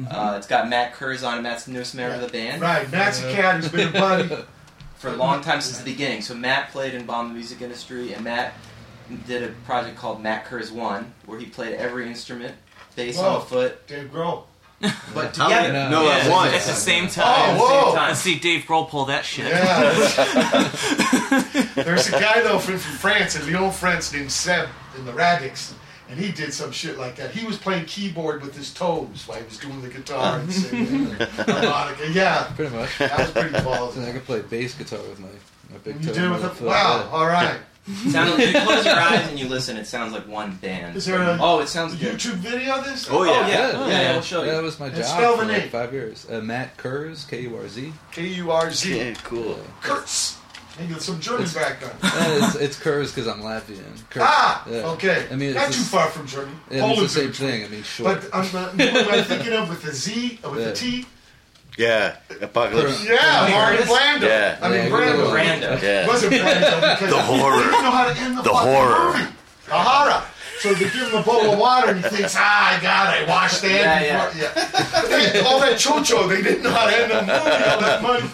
Uh, 0.09 0.35
it's 0.37 0.47
got 0.47 0.69
Matt 0.69 0.93
Kurz 0.93 1.23
on 1.23 1.37
it. 1.39 1.41
Matt's 1.41 1.65
the 1.65 1.71
newest 1.71 1.95
member 1.95 2.15
of 2.15 2.21
the 2.21 2.27
band. 2.27 2.61
Right, 2.61 2.89
Matt's 2.91 3.21
a 3.23 3.31
cat 3.31 3.55
who's 3.55 3.69
been 3.69 3.89
a 3.89 3.91
buddy. 3.91 4.35
For 4.97 5.07
a 5.07 5.15
long 5.15 5.41
time 5.41 5.61
since 5.61 5.77
the 5.77 5.89
beginning. 5.89 6.21
So 6.21 6.33
Matt 6.35 6.71
played 6.71 6.93
in 6.93 7.05
Bomb 7.05 7.29
the 7.29 7.33
Music 7.33 7.61
Industry, 7.61 8.11
and 8.13 8.23
Matt 8.25 8.53
did 9.25 9.43
a 9.43 9.47
project 9.65 9.95
called 9.97 10.21
Matt 10.21 10.43
Kurz 10.45 10.71
One, 10.73 11.13
where 11.25 11.39
he 11.39 11.45
played 11.45 11.75
every 11.75 12.05
instrument, 12.07 12.53
bass 12.97 13.17
on 13.17 13.23
Whoa. 13.25 13.39
the 13.39 13.45
foot, 13.45 13.87
Dave 13.87 14.11
Grohl. 14.11 14.43
but 15.13 15.35
How 15.37 15.49
many- 15.49 15.67
together. 15.67 15.89
No, 15.89 16.03
Yeah, 16.03 16.17
at 16.17 16.29
once. 16.31 16.53
At 16.53 16.63
the 16.63 16.73
same 16.73 17.07
time. 17.07 17.57
Oh, 17.59 17.67
time. 17.67 17.93
whoa. 17.95 18.07
Let's 18.07 18.19
see 18.19 18.39
Dave 18.39 18.63
Grohl 18.63 18.89
pull 18.89 19.05
that 19.05 19.23
shit. 19.25 19.47
Yeah. 19.47 19.93
There's 21.83 22.07
a 22.07 22.11
guy 22.11 22.41
though 22.41 22.59
from, 22.59 22.77
from 22.77 22.95
France, 22.97 23.35
in 23.35 23.51
Lyon, 23.51 23.71
France, 23.71 24.11
named 24.13 24.31
Seb 24.31 24.67
in 24.97 25.05
the 25.05 25.13
Radix, 25.13 25.73
and 26.09 26.19
he 26.19 26.31
did 26.31 26.53
some 26.53 26.71
shit 26.71 26.97
like 26.97 27.15
that. 27.17 27.31
He 27.31 27.45
was 27.45 27.57
playing 27.57 27.85
keyboard 27.85 28.41
with 28.41 28.55
his 28.55 28.73
toes 28.73 29.23
while 29.27 29.37
he 29.37 29.45
was 29.45 29.57
doing 29.57 29.81
the 29.81 29.89
guitar 29.89 30.39
and 30.39 30.51
singing 30.51 31.11
and 31.11 31.21
harmonica. 31.21 32.09
Yeah, 32.11 32.51
Pretty 32.55 32.75
much. 32.75 32.97
that 32.97 33.17
was 33.19 33.31
pretty 33.31 33.55
And 33.55 34.05
I 34.05 34.11
could 34.11 34.25
play 34.25 34.41
bass 34.41 34.73
guitar 34.73 34.99
with 35.07 35.19
my, 35.19 35.27
my 35.71 35.77
big 35.83 36.01
You 36.03 36.07
toe. 36.07 36.13
did 36.13 36.31
with 36.31 36.61
a 36.61 36.65
wow. 36.65 37.03
yeah. 37.03 37.09
All 37.11 37.27
right. 37.27 37.59
Sound 38.09 38.31
like, 38.37 38.47
you 38.47 38.59
close 38.61 38.85
your 38.85 38.95
eyes 38.95 39.27
and 39.29 39.39
you 39.39 39.47
listen. 39.47 39.75
It 39.75 39.87
sounds 39.87 40.13
like 40.13 40.27
one 40.27 40.55
band. 40.57 40.95
Is 40.95 41.05
there 41.05 41.21
a 41.21 41.37
oh, 41.41 41.59
it 41.59 41.67
sounds 41.67 41.95
good. 41.95 42.15
YouTube 42.15 42.35
video 42.35 42.77
of 42.77 42.85
this? 42.85 43.07
Oh, 43.09 43.23
yeah. 43.23 43.31
Oh 43.31 43.33
yeah, 43.33 43.47
yeah, 43.47 43.71
Yeah, 43.71 43.87
yeah, 44.01 44.11
we'll 44.13 44.21
show 44.21 44.43
you. 44.43 44.51
That 44.51 44.61
was 44.61 44.79
my 44.79 44.87
And 44.87 44.95
job 44.95 45.05
spell 45.05 45.37
for 45.37 45.45
the 45.45 45.53
like 45.53 45.69
five 45.69 45.91
years. 45.91 46.27
Uh, 46.29 46.39
Matt 46.41 46.77
Kurz, 46.77 47.25
K 47.25 47.41
U 47.41 47.55
R 47.55 47.67
Z. 47.67 47.91
K 48.11 48.27
U 48.27 48.51
R 48.51 48.71
Z. 48.71 48.95
Yeah, 48.97 49.13
cool. 49.23 49.59
Kurtz. 49.81 50.38
Maybe 50.79 50.93
with 50.93 51.03
some 51.03 51.19
German 51.19 51.47
background. 51.53 51.95
Uh, 52.03 52.39
it's, 52.43 52.55
it's 52.55 52.79
Kurz 52.79 53.11
because 53.11 53.27
I'm 53.27 53.41
Latvian. 53.41 53.83
Kurz. 54.09 54.23
Ah, 54.25 54.65
Yeah. 54.69 54.87
okay. 54.95 55.27
I 55.31 55.35
mean, 55.35 55.49
it's 55.49 55.57
not 55.57 55.67
the 55.67 55.73
too 55.73 55.81
s- 55.81 55.89
far 55.89 56.07
from 56.07 56.25
Germany. 56.27 56.55
Yeah, 56.71 56.85
I 56.85 56.89
it's 56.91 57.01
the 57.01 57.09
same 57.09 57.27
in 57.27 57.33
thing. 57.33 57.65
I 57.65 57.67
mean, 57.67 57.83
short. 57.83 58.21
But 58.21 58.35
I'm, 58.35 58.55
uh, 58.55 58.69
who 58.69 58.83
am 58.83 59.23
thinking 59.25 59.53
of 59.53 59.69
with 59.69 59.81
the 59.83 59.91
Z 59.93 60.39
or 60.43 60.51
with 60.51 60.59
Yeah. 60.61 60.65
the 60.67 60.73
T? 60.75 61.05
Yeah, 61.77 62.15
Apocalypse. 62.41 63.05
Yeah, 63.05 63.47
Martin 63.51 63.87
Blando. 63.87 64.21
Yeah. 64.27 64.57
I 64.61 64.69
mean, 64.69 64.83
Yeah, 64.85 64.89
Brando. 64.89 65.29
Brando. 65.31 65.81
Yeah. 65.81 66.07
wasn't 66.07 66.33
Brando 66.33 66.81
because 66.99 67.09
The 67.09 67.21
horror. 67.21 67.57
They 67.57 67.63
didn't 67.63 67.83
know 67.83 67.91
how 67.91 68.13
to 68.13 68.19
end 68.19 68.37
the, 68.37 68.41
The 68.41 68.49
horror. 68.53 69.13
movie. 69.17 69.31
The 69.67 69.73
horror. 69.73 70.23
So 70.59 70.73
they 70.73 70.79
give 70.79 70.93
him 70.93 71.15
a 71.15 71.23
bowl 71.23 71.53
of 71.53 71.57
water 71.59 71.91
and 71.91 72.03
he 72.03 72.09
thinks, 72.09 72.35
ah, 72.37 72.77
I 72.77 72.81
got 72.81 73.15
it. 73.17 73.29
I 73.29 73.31
washed 73.31 73.61
the 73.61 73.69
Yeah, 73.69 74.27
end. 74.27 74.39
Yeah. 74.39 74.51
They- 75.31 75.39
all 75.41 75.59
that 75.61 75.77
chocho, 75.79 76.27
they 76.27 76.41
didn't 76.41 76.63
know 76.63 76.71
how 76.71 76.87
to 76.89 76.97
end 76.97 77.11
the 77.11 77.21
movie. 77.21 77.63
All 77.69 77.79
that 77.79 78.01
money. 78.01 78.29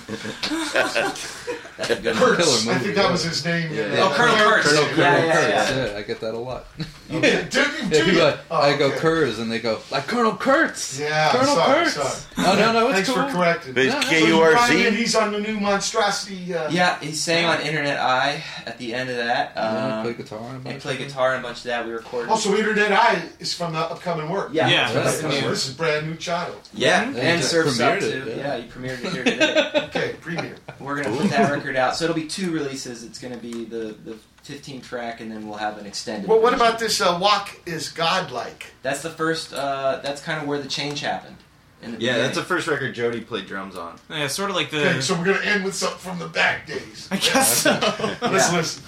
That's 1.78 1.90
a 1.90 1.96
good. 2.02 2.16
Kurtz. 2.16 2.64
Killer 2.64 2.76
I 2.76 2.80
think 2.80 2.96
that 2.96 3.12
was 3.12 3.24
his 3.24 3.44
name. 3.44 3.74
Yeah. 3.74 3.96
Oh, 4.00 4.14
Colonel 4.16 4.36
Kurtz. 4.36 4.70
Colonel 4.70 4.98
Yeah, 4.98 5.26
yeah, 5.26 5.48
yeah. 5.48 5.86
Yeah, 5.92 5.98
I 5.98 6.02
get 6.04 6.20
that 6.22 6.34
a 6.34 6.38
lot. 6.38 6.68
Yeah, 7.10 7.20
did 7.22 7.54
you? 7.54 7.62
Yeah, 7.62 7.90
Do 7.90 7.98
people 8.00 8.14
you? 8.14 8.24
like, 8.24 8.40
Oh, 8.50 8.56
I 8.58 8.78
go 8.78 8.88
okay. 8.88 8.98
Kurz, 8.98 9.38
and 9.40 9.52
they 9.52 9.60
go 9.60 9.80
like 9.92 10.08
Colonel 10.08 10.36
Kurtz. 10.36 11.00
Yeah, 11.00 11.32
Colonel 11.32 11.56
sorry, 11.56 11.84
Kurtz. 11.84 11.94
sorry. 11.94 12.48
Oh 12.48 12.56
no, 12.58 12.74
no, 12.74 12.88
it's 12.88 12.96
Thanks 12.96 13.10
cool. 13.10 13.28
for 13.28 13.32
correcting. 13.38 13.74
But 13.74 13.86
it's 13.86 13.94
No, 13.94 14.02
no, 14.02 14.08
K 14.08 14.20
So 14.22 14.26
U 14.26 14.36
you 14.36 14.42
R 14.42 14.52
brought 14.52 14.70
him 14.72 14.78
in, 14.88 14.94
Z. 14.94 14.98
He's 15.00 15.16
on 15.16 15.32
the 15.32 15.40
new 15.40 15.60
monstrosity. 15.60 16.54
Uh, 16.54 16.70
Yeah, 16.72 17.00
he 17.00 17.12
sang 17.12 17.46
on 17.46 17.62
Internet 17.62 18.00
Eye 18.00 18.44
at 18.66 18.78
the 18.80 18.94
end 18.94 19.10
of 19.10 19.18
that. 19.18 19.54
Yeah, 19.56 19.98
Um, 20.00 20.04
play 20.04 20.14
guitar 20.14 20.40
and 20.40 20.56
a 20.56 20.58
He 20.58 20.64
bunch 20.74 20.82
played 20.84 21.02
of 21.02 21.08
guitar 21.08 21.34
and 21.36 21.46
a 21.46 21.48
bunch 21.48 21.58
of 21.60 21.64
that. 21.66 21.86
We 21.86 21.92
recorded. 21.94 22.30
Also, 22.32 22.56
Internet 22.56 22.92
Eye 22.92 23.22
is 23.40 23.54
from 23.54 23.74
the 23.74 23.80
upcoming 23.80 24.30
work. 24.30 24.50
yeah, 24.52 24.68
Yeah. 24.68 24.92
that's 24.92 25.18
So 25.18 25.22
coming. 25.30 25.44
this 25.44 25.68
is 25.68 25.74
brand 25.76 26.08
new 26.08 26.16
child. 26.16 26.56
Yeah, 26.74 27.10
Yeah, 27.12 27.18
and 27.22 27.40
just 27.42 27.52
Serfs 27.52 27.80
Up 27.80 28.00
too. 28.00 28.06
it, 28.08 28.28
Yeah. 28.28 28.36
yeah. 28.36 28.58
he 28.58 28.64
premiered 28.68 29.04
it 29.06 29.14
here 29.14 29.24
today. 29.26 29.72
Okay, 29.90 30.16
premiere. 30.22 30.56
We're 30.80 31.02
gonna 31.04 31.16
put 31.16 31.30
that 31.30 31.52
record 31.52 31.76
out, 31.76 31.96
so 31.96 32.06
it'll 32.06 32.16
be 32.16 32.28
two 32.28 32.52
releases. 32.52 33.04
It's 33.04 33.20
gonna 33.20 33.38
be 33.38 33.64
the 33.66 33.96
the 34.04 34.18
15 34.46 34.82
track, 34.82 35.22
and 35.22 35.32
then 35.32 35.48
we'll 35.48 35.58
have 35.58 35.78
an 35.78 35.86
extended. 35.86 36.30
Well, 36.30 36.40
what 36.42 36.52
version. 36.54 36.66
about 36.68 36.80
this 36.80 37.02
uh, 37.02 37.18
Walk 37.22 37.60
is 37.66 37.90
Godlike? 37.90 38.74
That's 38.84 39.02
the 39.02 39.10
first. 39.10 39.54
Uh, 39.54 40.00
that's 40.04 40.22
kind 40.22 40.42
of 40.42 40.48
where 40.48 40.60
the 40.60 40.68
change 40.68 41.02
happened. 41.02 41.36
In 41.82 41.92
the 41.92 41.98
Yeah, 41.98 42.14
beginning. 42.14 42.22
that's 42.24 42.38
the 42.38 42.44
first 42.44 42.68
record 42.68 42.96
Jody 42.96 43.22
played 43.22 43.48
drums 43.48 43.76
on. 43.76 44.00
Yeah, 44.10 44.28
sort 44.28 44.50
of 44.50 44.56
like 44.56 44.72
the. 44.72 44.90
Okay, 44.90 45.02
so 45.02 45.16
we're 45.18 45.26
going 45.26 45.42
to 45.42 45.46
end 45.48 45.66
with 45.66 45.76
something 45.76 45.98
from 46.00 46.20
the 46.20 46.28
back 46.28 46.66
days. 46.68 47.08
I 47.12 47.18
guess 47.18 47.58
so. 47.58 47.72
Let's 48.22 48.52
Yeah. 48.52 48.58
listen. 48.58 48.84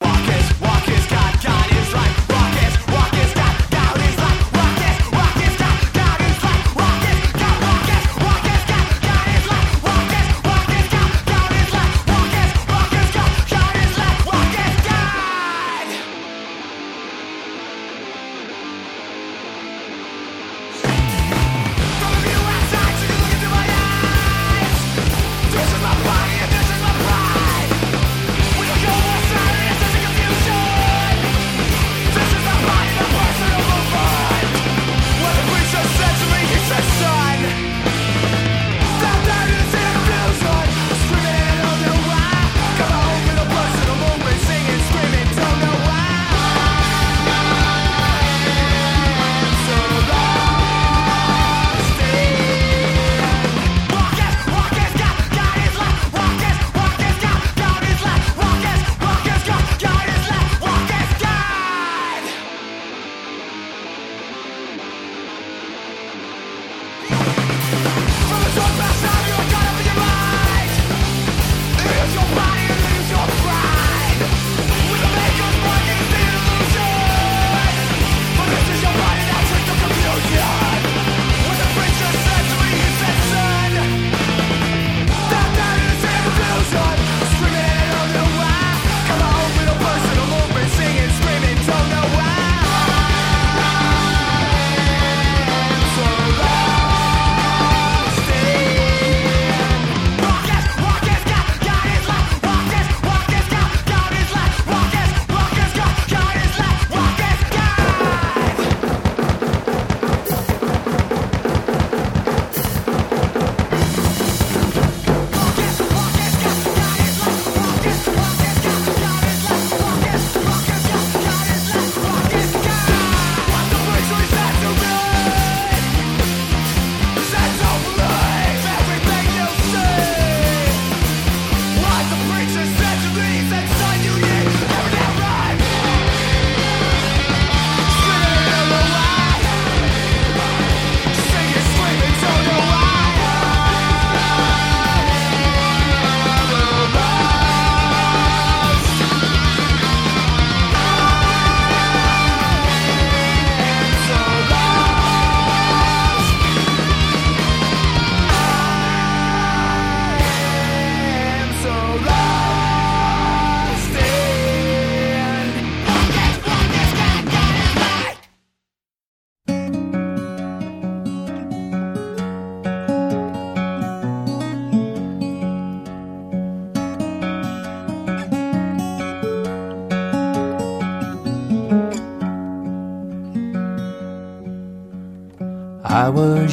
This 0.00 0.50
is 0.50 0.60
my 0.60 0.75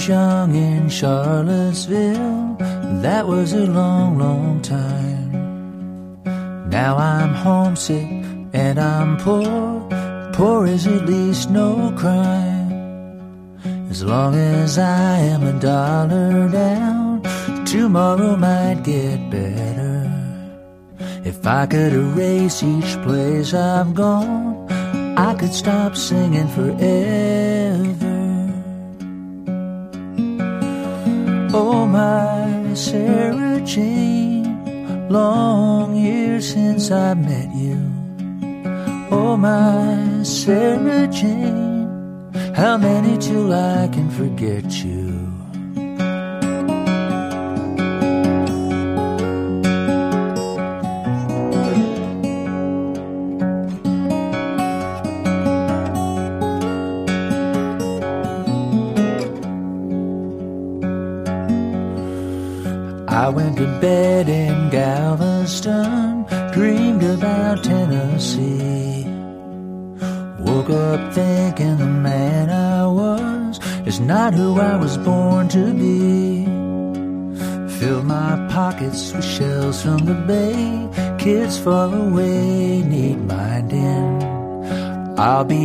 young 0.07 0.55
in 0.55 0.89
Charlottesville, 0.89 2.55
that 3.01 3.27
was 3.27 3.53
a 3.53 3.65
long, 3.65 4.17
long 4.17 4.61
time. 4.61 5.31
Now 6.69 6.97
I'm 6.97 7.33
homesick 7.33 8.09
and 8.53 8.79
I'm 8.79 9.17
poor, 9.17 9.87
poor 10.33 10.65
is 10.65 10.87
at 10.87 11.05
least 11.05 11.49
no 11.49 11.93
crime. 11.97 12.71
As 13.89 14.03
long 14.03 14.35
as 14.35 14.77
I 14.77 15.17
am 15.19 15.43
a 15.43 15.59
dollar 15.59 16.49
down, 16.49 17.21
tomorrow 17.65 18.35
might 18.35 18.81
get 18.83 19.29
better. 19.29 20.11
If 21.23 21.45
I 21.47 21.65
could 21.65 21.93
erase 21.93 22.61
each 22.63 22.93
place 23.03 23.53
I've 23.53 23.93
gone, 23.93 24.67
I 25.17 25.35
could 25.35 25.53
stop 25.53 25.95
singing 25.95 26.47
forever. 26.49 28.02
I 36.93 37.13
met 37.15 37.49
you. 37.55 37.79
Oh, 39.09 39.35
my 39.35 40.23
Sarah 40.23 41.07
Jane, 41.07 42.31
how 42.55 42.77
many 42.77 43.17
till 43.17 43.51
I 43.51 43.87
can 43.87 44.09
forget 44.11 44.83
you? 44.83 45.42
far 81.63 81.95
away, 81.95 82.81
need 82.81 83.19
minding. 83.25 84.21
I'll 85.17 85.45
be 85.45 85.62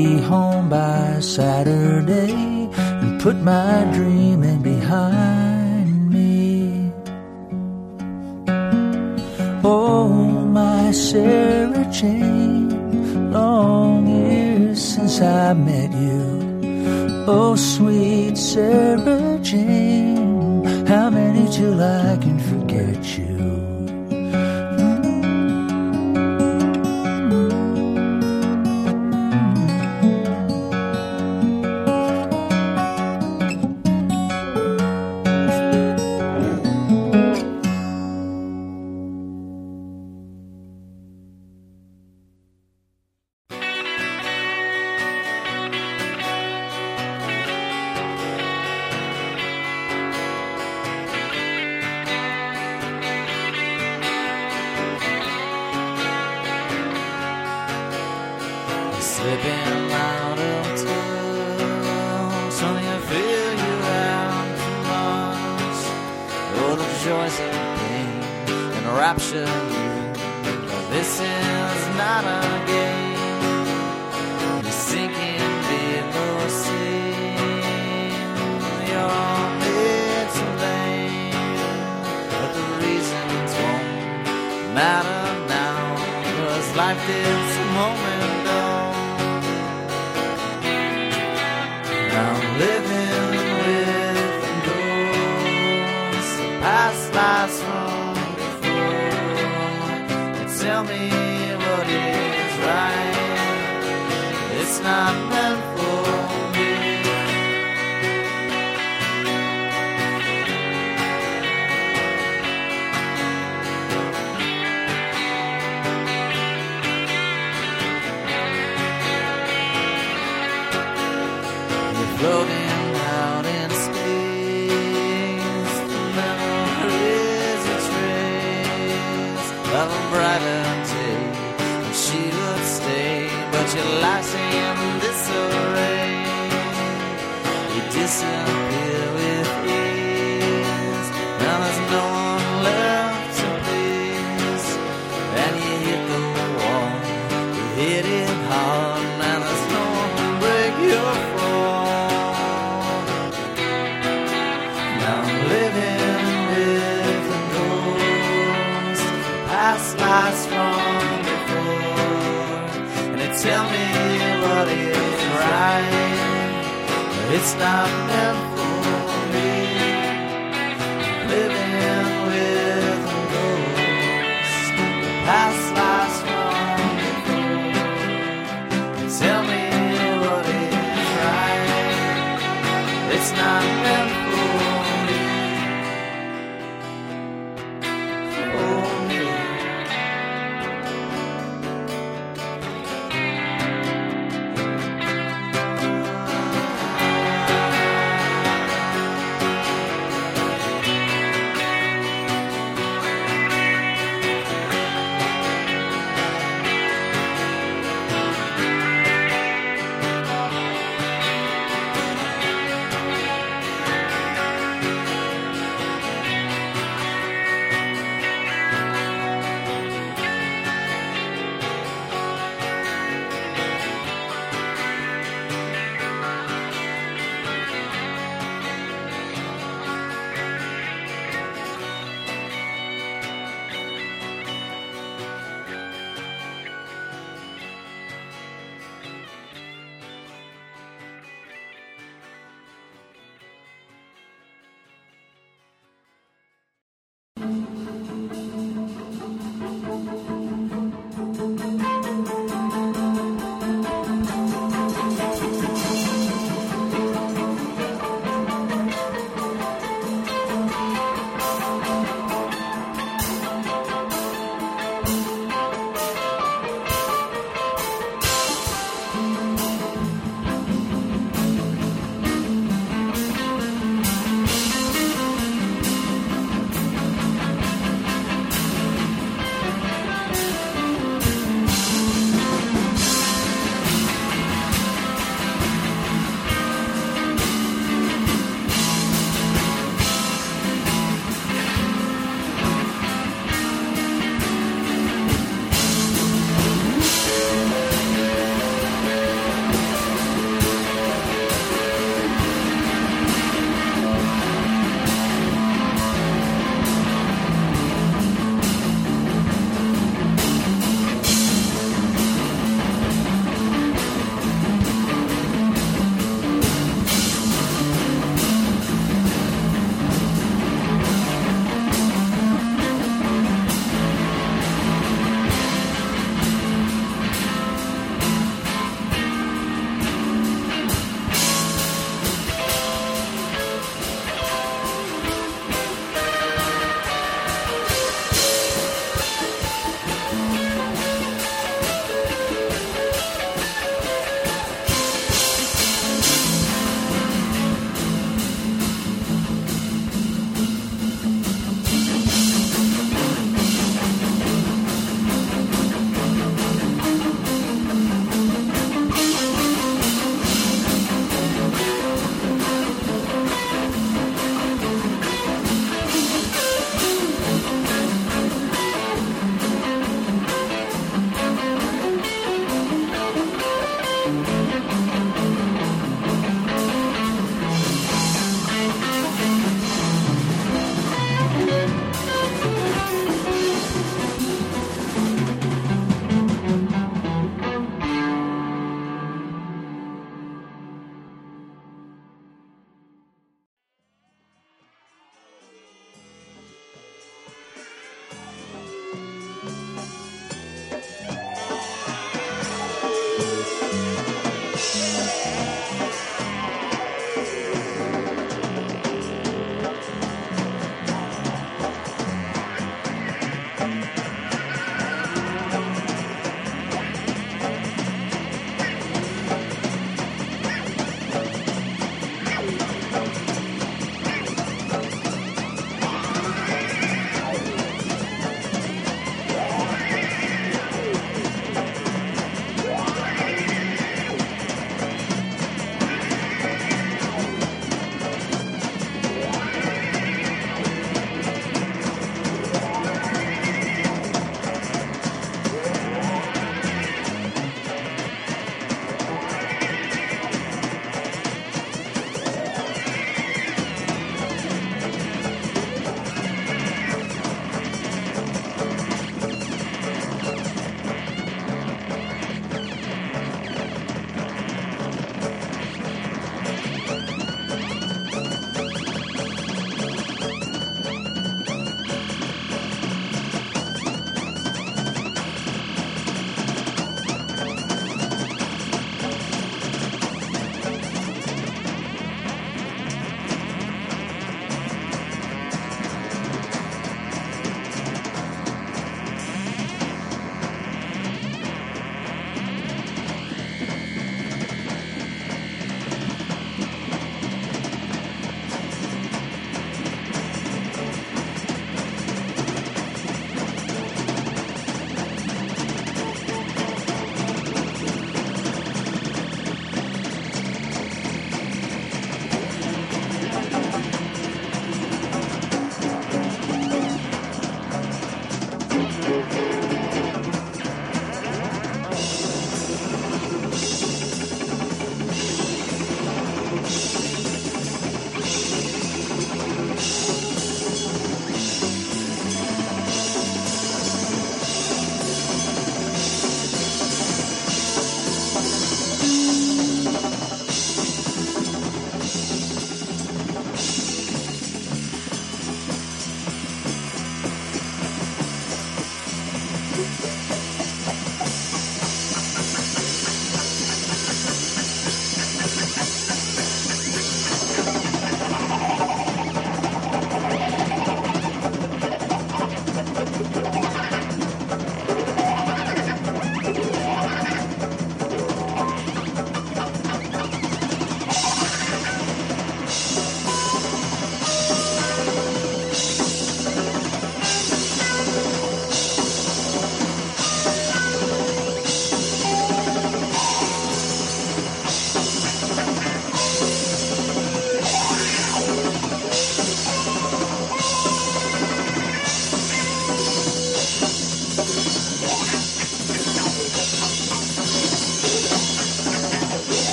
distance 87.08 87.57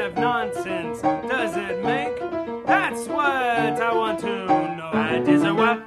kind 0.00 0.16
of 0.16 0.22
nonsense 0.22 1.02
does 1.02 1.56
it 1.56 1.84
make? 1.84 2.18
That's 2.66 3.06
what 3.06 3.26
I 3.26 3.92
want 3.94 4.20
to 4.20 4.46
know. 4.46 4.90
I 4.94 5.18
deserve 5.18 5.56
what 5.56 5.79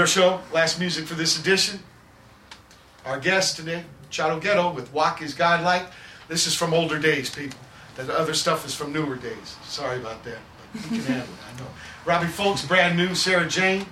Pedro 0.00 0.06
Show. 0.06 0.40
Last 0.54 0.80
music 0.80 1.04
for 1.04 1.12
this 1.12 1.38
edition. 1.38 1.78
Our 3.04 3.20
guest 3.20 3.56
today, 3.56 3.84
Chotto 4.10 4.40
Ghetto 4.40 4.72
with 4.72 4.90
Walk 4.94 5.20
is 5.20 5.34
Godlike. 5.34 5.88
This 6.26 6.46
is 6.46 6.54
from 6.54 6.72
older 6.72 6.98
days, 6.98 7.28
people. 7.28 7.58
The 7.96 8.18
other 8.18 8.32
stuff 8.32 8.64
is 8.64 8.74
from 8.74 8.94
newer 8.94 9.16
days. 9.16 9.56
Sorry 9.64 10.00
about 10.00 10.24
that, 10.24 10.38
but 10.72 10.82
you 10.84 10.88
can 10.88 11.00
handle 11.02 11.28
it, 11.28 11.54
I 11.54 11.60
know. 11.60 11.66
Robbie 12.06 12.28
Fulks, 12.28 12.66
brand 12.66 12.96
new. 12.96 13.14
Sarah 13.14 13.46
Jane. 13.46 13.84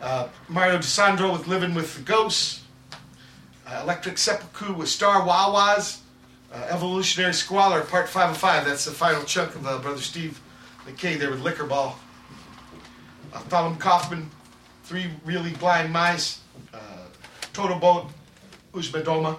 Uh, 0.00 0.28
Mario 0.48 0.76
Di 0.76 0.86
Sandro 0.86 1.30
with 1.30 1.46
Living 1.46 1.74
with 1.74 1.94
the 1.94 2.00
Ghosts. 2.04 2.64
Uh, 3.66 3.80
Electric 3.82 4.16
Seppuku 4.16 4.72
with 4.72 4.88
Star 4.88 5.26
Wah-Wahs. 5.26 6.00
Uh, 6.50 6.68
Evolutionary 6.70 7.34
Squalor, 7.34 7.82
Part 7.82 8.08
5 8.08 8.30
of 8.30 8.38
5. 8.38 8.64
That's 8.64 8.86
the 8.86 8.92
final 8.92 9.24
chunk 9.24 9.54
of 9.56 9.66
uh, 9.66 9.76
Brother 9.76 10.00
Steve 10.00 10.40
McKay 10.86 11.18
there 11.18 11.30
with 11.30 11.42
Liquorball. 11.42 11.96
Uh, 13.34 13.40
Thollem 13.50 13.78
Kaufman, 13.78 14.30
Three 14.90 15.06
Really 15.24 15.52
Blind 15.52 15.92
Mice. 15.92 16.40
Uh, 16.74 16.78
Todobot, 17.52 18.08
Uzbedoma. 18.74 19.38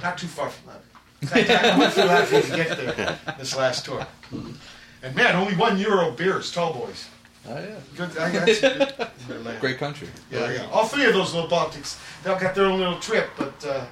Not 0.00 0.16
too 0.16 0.28
far 0.28 0.48
from 0.48 0.70
that. 0.70 0.82
In 1.22 1.26
fact, 1.28 1.50
I 1.64 1.76
went 1.76 1.92
through 1.92 2.04
Latvia 2.04 2.42
to 2.48 2.56
get 2.56 2.76
there 2.96 3.18
this 3.36 3.56
last 3.56 3.84
tour. 3.84 4.06
And 5.02 5.16
man, 5.16 5.34
only 5.34 5.56
one 5.56 5.76
euro 5.76 6.12
beers, 6.12 6.52
Tall 6.52 6.72
Boys. 6.72 7.08
Oh 7.48 7.58
yeah. 7.58 7.74
Good, 7.96 8.16
I 8.16 8.30
good- 8.30 8.86
good- 9.26 9.60
Great 9.60 9.78
country. 9.78 10.06
Yeah, 10.30 10.52
yeah. 10.52 10.68
All 10.70 10.86
three 10.86 11.06
of 11.06 11.14
those 11.14 11.34
little 11.34 11.50
Baltics, 11.50 11.98
they 12.22 12.30
all 12.30 12.38
got 12.38 12.54
their 12.54 12.66
own 12.66 12.78
little 12.78 13.00
trip, 13.00 13.28
but 13.36 13.64
uh, 13.66 13.84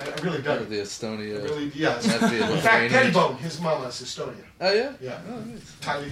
I, 0.00 0.04
I 0.10 0.14
really 0.20 0.42
dug 0.42 0.62
it. 0.62 0.68
The 0.68 0.78
Estonia. 0.80 1.38
I 1.42 1.44
really, 1.44 1.70
yeah. 1.76 1.94
In 1.94 2.58
fact. 2.58 2.92
Pettibone, 2.92 3.36
his 3.36 3.60
mama's 3.60 4.02
Estonia. 4.02 4.42
Oh 4.60 4.72
yeah. 4.72 4.94
Yeah. 5.00 5.20
Oh, 5.28 5.38
nice. 5.38 5.76
Tallinn, 5.80 6.10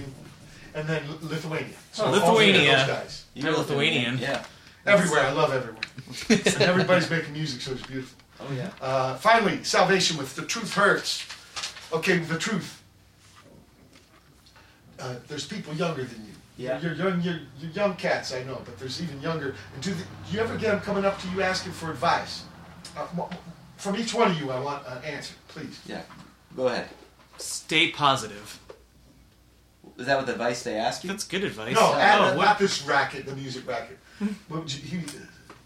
and 0.75 0.87
then 0.87 1.03
Li- 1.09 1.17
Lithuania. 1.29 1.75
Oh, 1.99 2.05
all 2.05 2.11
three 2.11 2.19
of 2.19 2.55
Lithuania. 2.55 2.77
those 2.77 2.87
guys. 2.87 3.25
You're 3.33 3.57
Lithuanian. 3.57 4.17
Yeah. 4.17 4.43
Everywhere, 4.85 5.25
I 5.25 5.31
love 5.31 5.53
everywhere. 5.53 5.81
and 6.55 6.61
everybody's 6.63 7.09
making 7.09 7.33
music, 7.33 7.61
so 7.61 7.71
it's 7.71 7.81
beautiful. 7.85 8.17
Oh 8.41 8.53
yeah. 8.53 8.69
Uh, 8.81 9.15
finally, 9.15 9.63
Salvation 9.63 10.17
with 10.17 10.35
The 10.35 10.41
Truth 10.43 10.73
Hurts. 10.73 11.25
Okay, 11.93 12.17
The 12.17 12.37
Truth. 12.37 12.81
Uh, 14.99 15.15
there's 15.27 15.45
people 15.47 15.73
younger 15.73 16.03
than 16.03 16.25
you. 16.25 16.31
Yeah. 16.57 16.79
You're 16.81 16.93
young, 16.93 17.21
you're, 17.21 17.39
you're 17.59 17.71
young 17.71 17.95
cats, 17.95 18.33
I 18.33 18.43
know, 18.43 18.61
but 18.63 18.77
there's 18.77 19.01
even 19.01 19.19
younger. 19.21 19.55
And 19.73 19.83
do, 19.83 19.91
the, 19.93 20.03
do 20.03 20.33
you 20.35 20.39
ever 20.39 20.55
get 20.57 20.71
them 20.71 20.81
coming 20.81 21.03
up 21.05 21.19
to 21.21 21.27
you 21.29 21.41
asking 21.41 21.71
for 21.71 21.89
advice? 21.91 22.43
Uh, 22.95 23.07
mo- 23.15 23.29
from 23.77 23.95
each 23.97 24.13
one 24.13 24.31
of 24.31 24.39
you, 24.39 24.51
I 24.51 24.59
want 24.59 24.85
an 24.87 25.03
answer, 25.03 25.33
please. 25.47 25.79
Yeah. 25.85 26.01
Go 26.55 26.67
ahead. 26.67 26.89
Stay 27.37 27.89
positive. 27.89 28.59
Is 29.97 30.07
that 30.07 30.17
what 30.17 30.25
the 30.25 30.31
advice 30.33 30.63
they 30.63 30.75
ask 30.75 31.03
you? 31.03 31.09
That's 31.09 31.23
good 31.23 31.43
advice. 31.43 31.75
No, 31.75 31.93
add- 31.93 32.19
Oh, 32.19 32.25
not 32.29 32.37
what- 32.37 32.57
this 32.59 32.81
racket, 32.83 33.25
the 33.27 33.35
music 33.35 33.67
racket. 33.67 33.99
What 34.47 34.61
would 34.61 34.73
you- 34.73 34.81
he- 34.99 35.05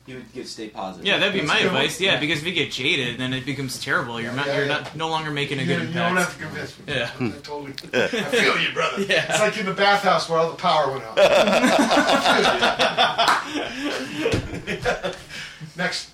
You 0.06 0.16
would 0.16 0.32
give 0.34 0.48
stay 0.48 0.70
positive. 0.70 1.06
Yeah, 1.06 1.18
that'd 1.18 1.34
be 1.34 1.40
That's 1.40 1.50
my 1.50 1.58
a 1.60 1.64
good 1.64 1.74
one. 1.74 1.82
advice. 1.82 2.00
Yeah, 2.00 2.18
because 2.18 2.40
if 2.40 2.46
you 2.48 2.54
get 2.54 2.72
jaded, 2.72 3.18
then 3.20 3.34
it 3.34 3.46
becomes 3.46 3.78
terrible. 3.78 4.22
You're 4.22 4.32
not. 4.32 4.48
Yeah, 4.48 4.56
You're 4.56 4.66
yeah. 4.68 4.78
not 4.80 4.96
no 4.96 5.10
longer 5.10 5.32
making 5.32 5.60
a 5.60 5.64
you, 5.64 5.68
good 5.68 5.88
you 5.90 5.94
don't 5.96 6.16
have 6.16 6.34
to 6.34 6.40
convince 6.46 6.80
me. 6.80 6.86
Yeah. 6.88 7.10
I 7.20 7.30
totally. 7.44 7.74
I 7.94 8.08
feel 8.08 8.58
you, 8.58 8.72
brother. 8.74 9.02
Yeah. 9.04 9.26
It's 9.30 9.42
like 9.42 9.58
in 9.58 9.66
the 9.66 9.74
bathhouse 9.74 10.30
where 10.30 10.40
all 10.40 10.50
the 10.50 10.56
power 10.56 10.92
went 10.94 11.04
out. 11.04 11.18
Next. 15.76 16.10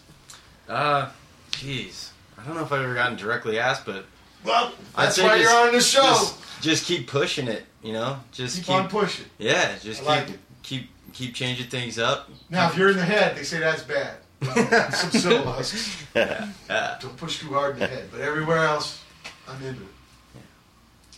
Uh, 0.67 1.09
jeez. 1.51 2.09
I 2.37 2.43
don't 2.45 2.55
know 2.55 2.63
if 2.63 2.71
I've 2.71 2.81
ever 2.81 2.95
gotten 2.95 3.15
directly 3.17 3.59
asked, 3.59 3.85
but 3.85 4.05
Well, 4.43 4.73
I'd 4.95 5.05
that's 5.05 5.15
say 5.17 5.23
why 5.23 5.37
just- 5.37 5.51
you're 5.51 5.67
on 5.67 5.73
the 5.73 5.81
show. 5.81 6.01
Just, 6.01 6.35
just 6.63 6.85
keep 6.85 7.07
pushing 7.07 7.47
it, 7.47 7.63
you 7.83 7.93
know. 7.93 8.19
Just 8.31 8.55
Keep 8.57 8.65
keep, 8.65 8.75
on 8.75 8.87
pushing. 8.87 9.25
Yeah, 9.37 9.75
just 9.81 10.01
I 10.03 10.05
like 10.05 10.27
keep 10.27 10.39
keep 10.63 10.89
keep 11.13 11.35
changing 11.35 11.67
things 11.67 11.99
up. 11.99 12.29
Now, 12.49 12.69
if 12.69 12.77
you're 12.77 12.89
in 12.89 12.95
the 12.95 13.03
head, 13.05 13.35
they 13.35 13.43
say 13.43 13.59
that's 13.59 13.83
bad. 13.83 14.15
Some 14.93 15.11
syllable 15.11 15.51
husks. 15.51 16.05
Don't 16.13 17.17
push 17.17 17.39
too 17.39 17.49
hard 17.53 17.73
in 17.75 17.79
the 17.79 17.87
head. 17.87 18.09
But 18.11 18.21
everywhere 18.21 18.57
else, 18.65 19.01
I'm 19.47 19.61
into 19.63 19.81
it. 19.81 19.87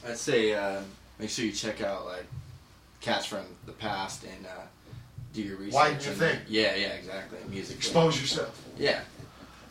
I'd 0.08 0.18
say 0.18 0.54
uh, 0.54 0.82
make 1.20 1.30
sure 1.30 1.46
you 1.46 1.52
check 1.52 1.82
out 1.82 2.06
like 2.06 2.26
cats 3.02 3.26
from 3.26 3.46
the 3.66 3.72
past 3.72 4.24
and 4.24 4.46
uh, 4.46 4.50
do 5.34 5.42
your 5.42 5.58
research. 5.58 5.74
Widen 5.74 6.00
your 6.02 6.10
and- 6.10 6.18
thing. 6.20 6.40
Yeah, 6.48 6.76
yeah, 6.76 6.88
exactly. 6.90 7.40
Music. 7.50 7.78
Expose 7.78 8.20
yourself. 8.20 8.64
Yeah. 8.78 9.02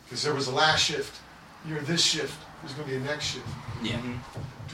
Because 0.05 0.23
there 0.23 0.33
was 0.33 0.47
a 0.47 0.51
last 0.55 0.83
shift. 0.85 1.19
You're 1.67 1.79
this 1.81 2.03
shift. 2.03 2.37
There's 2.61 2.73
going 2.73 2.87
to 2.89 2.95
be 2.95 3.01
a 3.01 3.05
next 3.05 3.25
shift. 3.25 3.47
Yeah. 3.81 3.99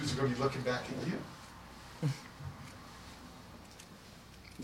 Are 0.02 0.16
going 0.16 0.30
to 0.32 0.36
be 0.38 0.44
looking 0.44 0.62
back 0.62 0.82
at 0.82 1.08
you. 1.08 1.14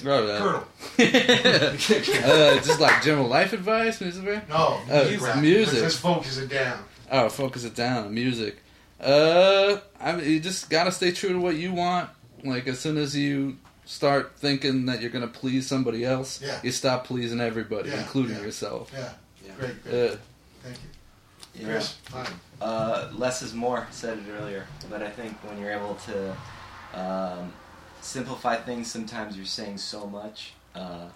Oh, 0.06 0.28
uh, 0.28 0.38
Colonel. 0.38 0.64
uh, 1.00 2.56
just 2.62 2.80
like 2.80 3.02
general 3.02 3.28
life 3.28 3.54
advice, 3.54 4.00
Mr. 4.00 4.24
Bear? 4.24 4.44
No, 4.48 4.80
oh, 4.90 5.04
music 5.06 5.22
it's 5.28 5.42
music. 5.42 5.82
Let's 5.82 5.98
focus 5.98 6.38
it 6.38 6.50
down. 6.50 6.84
Oh, 7.12 7.30
focus 7.30 7.64
it 7.64 7.76
down. 7.76 8.14
Music. 8.14 8.58
Uh, 9.00 9.78
I 10.00 10.16
mean, 10.16 10.30
you 10.30 10.40
just 10.40 10.70
gotta 10.70 10.92
stay 10.92 11.12
true 11.12 11.34
to 11.34 11.40
what 11.40 11.56
you 11.56 11.74
want. 11.74 12.10
Like 12.44 12.68
as 12.68 12.80
soon 12.80 12.98
as 12.98 13.16
you 13.16 13.58
start 13.86 14.34
thinking 14.38 14.86
that 14.86 15.02
you're 15.02 15.10
gonna 15.10 15.28
please 15.28 15.66
somebody 15.66 16.06
else, 16.06 16.42
Yeah. 16.42 16.60
you 16.64 16.72
stop 16.72 17.06
pleasing 17.06 17.40
everybody, 17.42 17.90
Yeah, 17.90 18.00
including 18.00 18.38
yeah. 18.38 18.44
yourself. 18.44 18.92
Yeah. 18.94 19.10
Great, 19.58 19.72
Uh, 19.72 19.90
great. 19.90 20.18
Thank 20.64 20.78
you. 21.56 21.62
Yeah. 21.62 21.66
Chris, 21.74 21.94
fine. 22.04 22.28
Uh, 22.62 23.10
less 23.16 23.42
is 23.42 23.54
more. 23.54 23.88
Said 23.92 24.18
it 24.18 24.24
earlier, 24.40 24.66
but 24.90 25.02
I 25.04 25.10
think 25.10 25.34
when 25.44 25.60
you're 25.60 25.72
able 25.72 25.96
to 26.06 26.36
um, 26.94 27.54
simplify 28.02 28.56
things, 28.56 28.92
sometimes 28.92 29.38
you're 29.38 29.46
saying 29.46 29.78
so 29.78 30.08
much, 30.08 30.54
uh, 30.74 31.08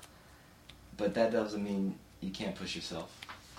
but 0.97 1.13
that 1.15 1.31
doesn't 1.31 1.63
mean 1.63 1.95
you 2.19 2.29
can't 2.29 2.55
push 2.55 2.75
yourself. 2.75 3.11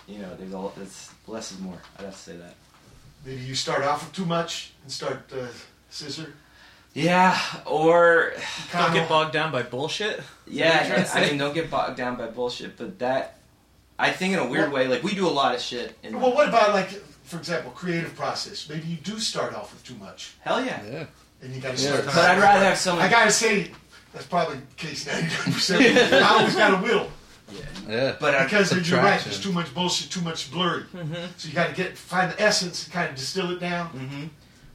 You 0.07 0.19
know, 0.19 0.35
there's 0.37 0.55
all. 0.55 0.73
It's 0.81 1.13
less 1.27 1.53
is 1.53 1.59
more. 1.59 1.79
I'd 1.99 2.05
have 2.05 2.15
to 2.15 2.21
say 2.21 2.37
that. 2.37 2.55
Maybe 3.25 3.41
you 3.41 3.55
start 3.55 3.83
off 3.83 4.05
with 4.05 4.13
too 4.13 4.25
much 4.25 4.73
and 4.83 4.93
start 4.93 5.33
uh, 5.33 5.47
scissor. 5.91 6.35
Yeah, 6.95 7.39
or 7.65 8.35
Don't 8.73 8.93
get 8.93 9.09
bogged 9.09 9.33
down 9.33 9.51
by 9.51 9.63
bullshit. 9.63 10.19
Is 10.19 10.25
that 10.59 10.89
what 10.91 10.99
you're 10.99 11.07
trying 11.07 11.07
Yeah, 11.07 11.15
I 11.15 11.31
mean, 11.31 11.39
don't 11.39 11.55
get 11.55 11.71
bogged 11.71 11.97
down 11.97 12.17
by 12.17 12.27
bullshit, 12.27 12.77
but 12.77 12.99
that. 12.99 13.39
I 13.99 14.11
think 14.11 14.35
in 14.35 14.41
a 14.41 14.47
weird 14.47 14.73
way, 14.73 14.89
like 14.89 15.03
we 15.03 15.15
do 15.15 15.29
a 15.29 15.31
lot 15.31 15.55
of 15.55 15.61
shit. 15.61 15.97
In, 16.03 16.21
Well, 16.21 16.35
what 16.35 16.49
about 16.49 16.73
like, 16.73 16.91
for 17.33 17.39
example, 17.39 17.71
creative 17.73 18.15
process? 18.15 18.69
Maybe 18.69 18.87
you 18.87 18.97
do 18.97 19.19
start 19.19 19.55
off 19.55 19.73
with 19.73 19.83
too 19.85 19.95
much. 19.97 20.35
Hell 20.41 20.65
yeah. 20.65 20.81
Yeah. 20.85 21.05
And 21.43 21.55
you 21.55 21.61
got 21.61 21.77
to 21.77 21.83
Yeah. 21.83 21.89
start. 21.93 22.05
But 22.07 22.17
I'd 22.31 22.39
rather 22.39 22.65
have 22.65 22.79
someone- 22.79 23.05
I 23.05 23.09
gotta 23.09 23.33
say, 23.33 23.71
that's 24.13 24.27
probably 24.27 24.59
case 24.77 25.07
ninety 25.07 25.29
nine 25.35 25.53
percent. 25.55 25.83
I 26.13 26.29
always 26.39 26.55
got 26.55 26.75
a 26.75 26.83
will. 26.83 27.11
Yeah. 27.51 27.61
yeah. 27.89 28.17
But 28.21 28.45
because 28.45 28.73
you're 28.89 28.99
right, 29.01 29.21
there's 29.25 29.41
too 29.41 29.53
much 29.53 29.75
bullshit, 29.75 30.11
too 30.11 30.21
much 30.21 30.51
blurry. 30.53 30.85
Mhm. 30.95 31.29
So 31.39 31.49
you 31.49 31.55
got 31.55 31.69
to 31.71 31.75
get 31.75 31.97
find 31.99 32.31
the 32.31 32.41
essence 32.41 32.85
and 32.85 32.93
kind 32.93 33.09
of 33.11 33.17
distill 33.17 33.51
it 33.51 33.61
down. 33.61 33.89
Mm-hmm. 33.91 34.25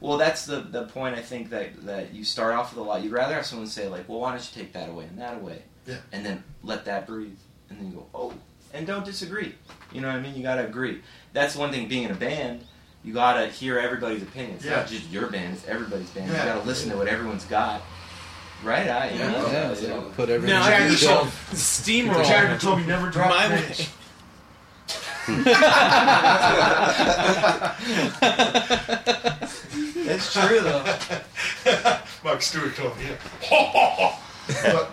Well, 0.00 0.18
that's 0.18 0.44
the 0.46 0.60
the 0.60 0.84
point. 0.84 1.16
I 1.16 1.22
think 1.22 1.50
that 1.50 1.86
that 1.86 2.12
you 2.14 2.24
start 2.24 2.54
off 2.54 2.74
with 2.74 2.84
a 2.84 2.86
lot. 2.88 3.02
You'd 3.02 3.12
rather 3.12 3.34
have 3.34 3.46
someone 3.46 3.66
say 3.68 3.88
like, 3.88 4.08
"Well, 4.08 4.20
why 4.20 4.30
don't 4.32 4.42
you 4.54 4.62
take 4.62 4.72
that 4.74 4.88
away 4.88 5.04
and 5.04 5.18
that 5.18 5.34
away," 5.34 5.62
Yeah. 5.86 5.96
and 6.12 6.24
then 6.26 6.44
let 6.62 6.84
that 6.84 7.06
breathe, 7.06 7.38
and 7.70 7.78
then 7.78 7.86
you 7.90 7.94
go, 7.94 8.06
"Oh," 8.14 8.32
and 8.74 8.86
don't 8.86 9.04
disagree. 9.04 9.54
You 9.92 10.00
know 10.00 10.08
what 10.08 10.16
I 10.16 10.20
mean? 10.20 10.34
You 10.36 10.42
got 10.42 10.56
to 10.56 10.66
agree. 10.66 11.00
That's 11.32 11.56
one 11.56 11.70
thing. 11.70 11.88
Being 11.88 12.04
in 12.04 12.10
a 12.10 12.14
band, 12.14 12.64
you 13.04 13.12
got 13.14 13.34
to 13.34 13.46
hear 13.48 13.78
everybody's 13.78 14.22
opinion. 14.22 14.56
It's 14.56 14.64
Yeah. 14.64 14.76
not 14.76 14.86
just 14.88 15.08
your 15.10 15.28
band; 15.28 15.54
it's 15.54 15.66
everybody's 15.66 16.10
band. 16.10 16.30
Yeah. 16.32 16.44
You 16.46 16.52
got 16.54 16.60
to 16.62 16.66
listen 16.66 16.90
to 16.90 16.96
what 16.96 17.08
everyone's 17.08 17.44
got. 17.44 17.82
Right? 18.64 18.88
I 18.88 19.10
Yeah, 19.10 19.30
know? 19.30 19.50
yeah, 19.50 19.72
you 19.78 19.88
know. 19.88 20.00
put 20.16 20.28
everything 20.30 20.56
No, 20.58 20.62
on 20.62 20.70
the 20.70 20.78
told, 20.88 20.98
shelf. 20.98 21.50
Steamroll. 21.54 22.24
Jagger 22.26 22.58
told 22.58 22.80
me 22.80 22.86
never 22.86 23.08
drop 23.08 23.28
My 23.30 23.46
the 23.48 23.54
way. 23.54 23.60
bench. 23.62 23.88
It's 30.10 30.32
true 30.32 30.60
though. 30.60 30.84
Mark 32.24 32.42
Stewart 32.42 32.74
told 32.74 32.96
me. 32.98 33.04
Yeah. 33.50 34.16
but 34.72 34.90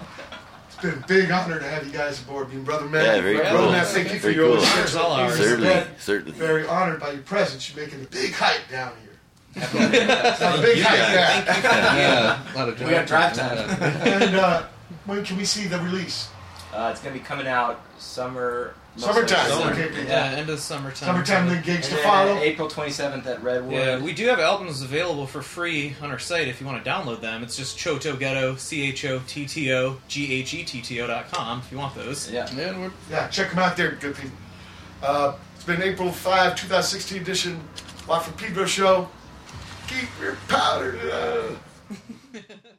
it's 0.75 0.81
been 0.83 1.03
a 1.03 1.07
big 1.07 1.31
honor 1.31 1.59
to 1.59 1.67
have 1.67 1.85
you 1.85 1.91
guys 1.93 2.21
aboard. 2.21 2.49
Being 2.49 2.63
brother 2.63 2.85
Matt. 2.85 3.05
Yeah, 3.05 3.21
very 3.21 3.37
brother 3.37 3.57
cool. 3.57 3.71
Matt, 3.71 3.87
thank 3.87 4.11
you 4.11 4.19
for 4.19 4.23
Very 4.23 4.35
your 4.35 4.47
cool. 4.57 4.65
ownership. 4.65 5.01
All 5.01 5.11
ours. 5.13 5.37
Certainly, 5.37 5.67
Very- 5.67 5.87
certainly. 5.99 6.37
Very 6.37 6.67
honored 6.67 6.99
by 6.99 7.11
your 7.11 7.21
presence. 7.23 7.73
You're 7.73 7.85
making 7.85 8.01
a 8.03 8.07
big 8.07 8.33
hype 8.33 8.69
down 8.69 8.91
here. 9.01 9.11
it's 9.55 10.41
a 10.41 10.61
big 10.61 10.83
hype 10.83 11.45
back. 11.47 11.63
Yeah, 11.63 12.53
a 12.53 12.57
lot 12.57 12.69
of 12.69 12.79
We 12.79 12.89
got 12.89 13.07
drive 13.07 13.33
time. 13.33 13.57
time. 13.57 13.81
And 14.07 14.35
uh, 14.35 14.63
when 15.05 15.23
can 15.23 15.37
we 15.37 15.45
see 15.45 15.67
the 15.67 15.79
release? 15.79 16.29
Uh, 16.73 16.89
it's 16.91 17.01
gonna 17.01 17.13
be 17.15 17.21
coming 17.21 17.47
out 17.47 17.79
summer. 17.97 18.73
Most 18.97 19.05
Summertime. 19.05 19.49
likely. 19.59 19.83
Okay, 19.83 19.91
okay. 19.91 20.07
Yeah, 20.07 20.23
end 20.37 20.49
of 20.49 20.59
summertime. 20.59 21.07
Summertime, 21.07 21.47
then 21.47 21.61
gigs 21.63 21.87
And 21.89 21.97
to 21.97 22.03
follow. 22.03 22.37
April 22.37 22.69
27th 22.69 23.25
at 23.25 23.43
Redwood. 23.43 23.73
Yeah, 23.73 23.99
we 24.01 24.13
do 24.13 24.25
have 24.27 24.39
albums 24.39 24.81
available 24.81 25.27
for 25.27 25.41
free 25.41 25.95
on 26.01 26.11
our 26.11 26.19
site 26.19 26.47
if 26.47 26.61
you 26.61 26.65
want 26.67 26.81
to 26.83 26.89
download 26.89 27.19
them. 27.19 27.43
It's 27.43 27.57
just 27.57 27.77
Chotto 27.77 28.17
Ghetto, 28.17 28.55
C 28.55 28.83
H 28.83 29.03
O 29.05 29.21
T 29.27 29.45
T 29.45 29.73
O 29.73 29.97
G 30.07 30.31
H 30.33 30.53
E 30.53 30.63
T 30.63 30.81
T 30.81 31.01
O 31.01 31.07
dot 31.07 31.29
com 31.29 31.59
if 31.59 31.71
you 31.71 31.77
want 31.77 31.93
those. 31.95 32.31
Yeah. 32.31 32.49
Yeah, 32.55 32.77
we're 32.79 32.91
Yeah, 33.09 33.27
check 33.27 33.49
them 33.49 33.59
out 33.59 33.75
there, 33.75 33.91
good 33.91 34.15
people. 34.15 34.37
Uh, 35.03 35.33
it's 35.55 35.65
been 35.65 35.81
April 35.81 36.09
5, 36.11 36.55
2016 36.55 37.21
edition. 37.21 37.59
Watt 38.07 38.23
from 38.23 38.33
Pedro 38.35 38.65
Show. 38.65 39.09
Keep 39.87 40.07
your 40.21 40.35
powder. 40.47 40.93
down. 41.09 42.43